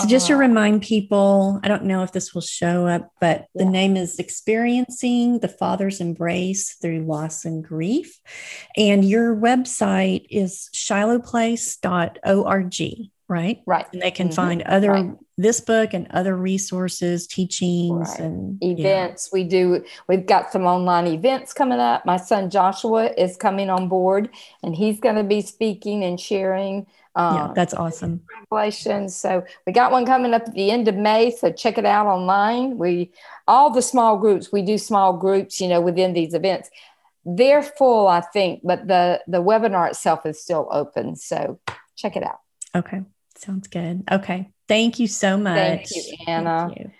So, 0.00 0.08
just 0.08 0.26
to 0.26 0.32
uh-huh. 0.32 0.40
remind 0.40 0.82
people, 0.82 1.60
I 1.62 1.68
don't 1.68 1.84
know 1.84 2.02
if 2.02 2.10
this 2.10 2.34
will 2.34 2.42
show 2.42 2.88
up, 2.88 3.12
but 3.20 3.46
yeah. 3.54 3.64
the 3.64 3.70
name 3.70 3.96
is 3.96 4.18
Experiencing 4.18 5.38
the 5.38 5.46
Father's 5.46 6.00
Embrace 6.00 6.74
Through 6.74 7.06
Loss 7.06 7.44
and 7.44 7.62
Grief. 7.62 8.18
And 8.76 9.04
your 9.04 9.36
website 9.36 10.26
is 10.28 10.68
shilohplace.org 10.74 13.10
right? 13.30 13.62
Right. 13.64 13.86
And 13.92 14.02
they 14.02 14.10
can 14.10 14.26
mm-hmm. 14.26 14.34
find 14.34 14.62
other 14.62 14.90
right. 14.90 15.16
this 15.38 15.60
book 15.60 15.94
and 15.94 16.08
other 16.10 16.36
resources, 16.36 17.26
teachings 17.26 18.10
right. 18.10 18.20
and 18.20 18.62
events. 18.62 19.30
Yeah. 19.32 19.36
We 19.38 19.44
do 19.44 19.84
we've 20.08 20.26
got 20.26 20.52
some 20.52 20.66
online 20.66 21.06
events 21.06 21.52
coming 21.52 21.78
up. 21.78 22.04
My 22.04 22.16
son 22.16 22.50
Joshua 22.50 23.12
is 23.16 23.36
coming 23.36 23.70
on 23.70 23.88
board 23.88 24.30
and 24.62 24.74
he's 24.74 25.00
going 25.00 25.14
to 25.14 25.24
be 25.24 25.40
speaking 25.40 26.02
and 26.02 26.20
sharing 26.20 26.86
um, 27.16 27.34
yeah, 27.34 27.52
that's 27.56 27.74
awesome. 27.74 28.22
Revelations. 28.52 29.16
So 29.16 29.44
we 29.66 29.72
got 29.72 29.90
one 29.90 30.06
coming 30.06 30.32
up 30.32 30.42
at 30.46 30.54
the 30.54 30.70
end 30.70 30.86
of 30.86 30.94
May. 30.94 31.32
So 31.32 31.50
check 31.50 31.76
it 31.76 31.84
out 31.84 32.06
online. 32.06 32.78
We 32.78 33.10
all 33.48 33.70
the 33.70 33.82
small 33.82 34.16
groups, 34.16 34.52
we 34.52 34.62
do 34.62 34.78
small 34.78 35.16
groups, 35.16 35.60
you 35.60 35.66
know, 35.66 35.80
within 35.80 36.12
these 36.12 36.34
events. 36.34 36.70
They're 37.24 37.64
full, 37.64 38.06
I 38.06 38.20
think, 38.20 38.60
but 38.62 38.86
the 38.86 39.22
the 39.26 39.42
webinar 39.42 39.88
itself 39.88 40.24
is 40.24 40.40
still 40.40 40.68
open. 40.70 41.16
So 41.16 41.58
check 41.96 42.16
it 42.16 42.22
out. 42.22 42.38
Okay. 42.76 43.02
Sounds 43.40 43.68
good. 43.68 44.04
Okay. 44.10 44.50
Thank 44.68 44.98
you 44.98 45.06
so 45.06 45.38
much. 45.38 45.56
Thank 45.56 45.90
you, 45.96 46.16
Anna. 46.26 46.68
Thank 46.68 46.78
you. 46.78 46.90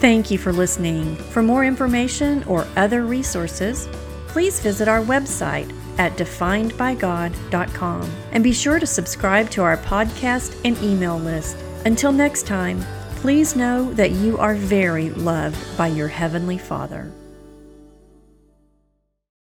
Thank 0.00 0.30
you 0.30 0.36
for 0.36 0.52
listening. 0.52 1.16
For 1.16 1.42
more 1.42 1.64
information 1.64 2.44
or 2.44 2.66
other 2.76 3.06
resources, 3.06 3.88
please 4.28 4.60
visit 4.60 4.86
our 4.86 5.00
website 5.00 5.74
at 5.98 6.12
definedbygod.com 6.18 8.10
and 8.32 8.44
be 8.44 8.52
sure 8.52 8.78
to 8.78 8.86
subscribe 8.86 9.48
to 9.50 9.62
our 9.62 9.78
podcast 9.78 10.60
and 10.64 10.76
email 10.82 11.18
list. 11.18 11.56
Until 11.86 12.12
next 12.12 12.46
time, 12.46 12.84
please 13.16 13.56
know 13.56 13.94
that 13.94 14.10
you 14.10 14.36
are 14.36 14.54
very 14.54 15.08
loved 15.10 15.78
by 15.78 15.86
your 15.86 16.08
Heavenly 16.08 16.58
Father. 16.58 17.10